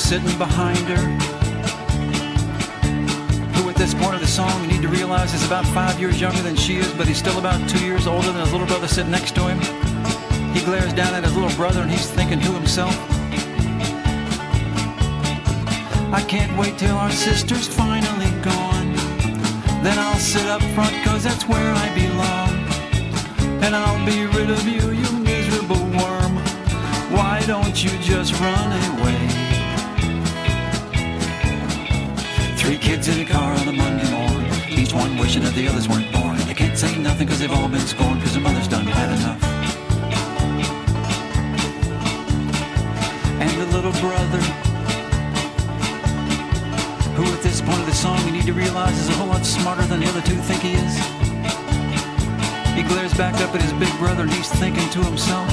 sitting 0.09 0.39
behind 0.39 0.79
her 0.89 1.05
who 3.53 3.69
at 3.69 3.77
this 3.77 3.93
point 3.93 4.15
of 4.15 4.23
the 4.23 4.27
song 4.27 4.63
you 4.63 4.69
need 4.69 4.81
to 4.81 4.89
realize 4.89 5.35
is 5.35 5.45
about 5.47 5.67
five 5.67 6.01
years 6.01 6.19
younger 6.19 6.41
than 6.41 6.57
she 6.57 6.79
is, 6.79 6.91
but 6.95 7.07
he's 7.07 7.19
still 7.19 7.39
about 7.39 7.69
two 7.69 7.85
years 7.85 8.07
older 8.07 8.33
than 8.33 8.41
his 8.41 8.51
little 8.51 8.67
brother 8.67 8.89
sitting 8.89 9.11
next 9.11 9.35
to 9.35 9.43
him. 9.43 9.59
He 10.55 10.65
glares 10.65 10.95
down 10.95 11.13
at 11.13 11.25
his 11.25 11.35
little 11.37 11.55
brother 11.59 11.83
and 11.83 11.91
he's 11.91 12.09
thinking 12.11 12.41
to 12.41 12.53
himself, 12.53 12.95
I 16.11 16.25
can't 16.27 16.59
wait 16.59 16.79
till 16.79 16.97
our 16.97 17.11
sister's 17.11 17.69
finally 17.69 18.31
gone. 18.41 18.95
Then 19.85 19.99
I'll 19.99 20.17
sit 20.17 20.47
up 20.47 20.63
front 20.75 20.95
cause 21.05 21.23
that's 21.23 21.47
where 21.47 21.75
I 21.85 21.87
belong. 21.95 22.55
And 23.63 23.77
I'll 23.77 24.07
be 24.07 24.25
rid 24.25 24.49
of 24.49 24.67
you, 24.67 24.91
you 24.91 25.13
miserable 25.19 25.85
worm. 26.01 26.39
Why 27.13 27.43
don't 27.47 27.85
you 27.85 27.91
just 27.99 28.33
run 28.41 28.73
away? 28.97 29.18
Three 32.69 32.77
kids 32.77 33.09
in 33.09 33.19
a 33.21 33.25
car 33.25 33.51
on 33.55 33.67
a 33.67 33.73
Monday 33.73 34.11
morning, 34.11 34.53
each 34.69 34.93
one 34.93 35.17
wishing 35.17 35.43
that 35.43 35.55
the 35.55 35.67
others 35.69 35.89
weren't 35.89 36.13
born. 36.13 36.37
They 36.45 36.53
can't 36.53 36.77
say 36.77 36.99
nothing 36.99 37.27
because 37.27 37.41
they've 37.41 37.51
all 37.51 37.67
been 37.67 37.81
scorned 37.81 38.21
because 38.21 38.35
their 38.35 38.43
mother's 38.43 38.69
done 38.69 38.85
had 38.85 39.09
enough. 39.09 39.43
And 43.41 43.51
the 43.57 43.65
little 43.75 43.97
brother, 44.05 44.43
who 47.17 47.25
at 47.33 47.43
this 47.43 47.63
point 47.63 47.81
of 47.81 47.87
the 47.87 47.95
song 47.95 48.23
you 48.27 48.33
need 48.33 48.45
to 48.45 48.53
realize 48.53 48.99
is 48.99 49.09
a 49.09 49.13
whole 49.13 49.29
lot 49.29 49.47
smarter 49.47 49.87
than 49.87 50.01
the 50.01 50.07
other 50.07 50.21
two 50.21 50.37
think 50.37 50.61
he 50.61 50.75
is. 50.75 50.95
He 52.77 52.83
glares 52.83 53.15
back 53.15 53.41
up 53.41 53.55
at 53.55 53.63
his 53.63 53.73
big 53.81 53.97
brother 53.97 54.25
and 54.25 54.31
he's 54.31 54.51
thinking 54.61 54.87
to 54.91 55.03
himself, 55.05 55.49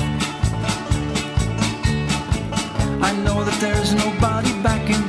I 2.99 3.15
know 3.23 3.45
that 3.45 3.57
there's 3.61 3.93
nobody 3.93 4.51
back 4.61 4.89
in 4.89 5.04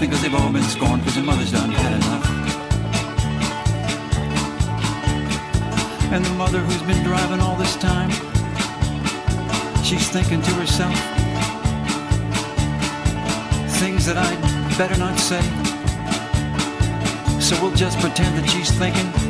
because 0.00 0.22
they've 0.22 0.34
all 0.34 0.50
been 0.50 0.62
scorned 0.62 1.02
because 1.02 1.14
their 1.14 1.24
mother's 1.24 1.52
done 1.52 1.70
had 1.70 1.92
enough. 1.92 2.24
And 6.10 6.24
the 6.24 6.34
mother 6.34 6.60
who's 6.60 6.82
been 6.82 7.04
driving 7.04 7.38
all 7.38 7.54
this 7.56 7.76
time, 7.76 8.10
she's 9.84 10.08
thinking 10.08 10.40
to 10.40 10.50
herself, 10.52 10.94
things 13.78 14.06
that 14.06 14.16
I'd 14.16 14.78
better 14.78 14.96
not 14.96 15.18
say. 15.18 15.42
So 17.38 17.60
we'll 17.60 17.76
just 17.76 17.98
pretend 18.00 18.38
that 18.38 18.48
she's 18.48 18.70
thinking, 18.70 19.29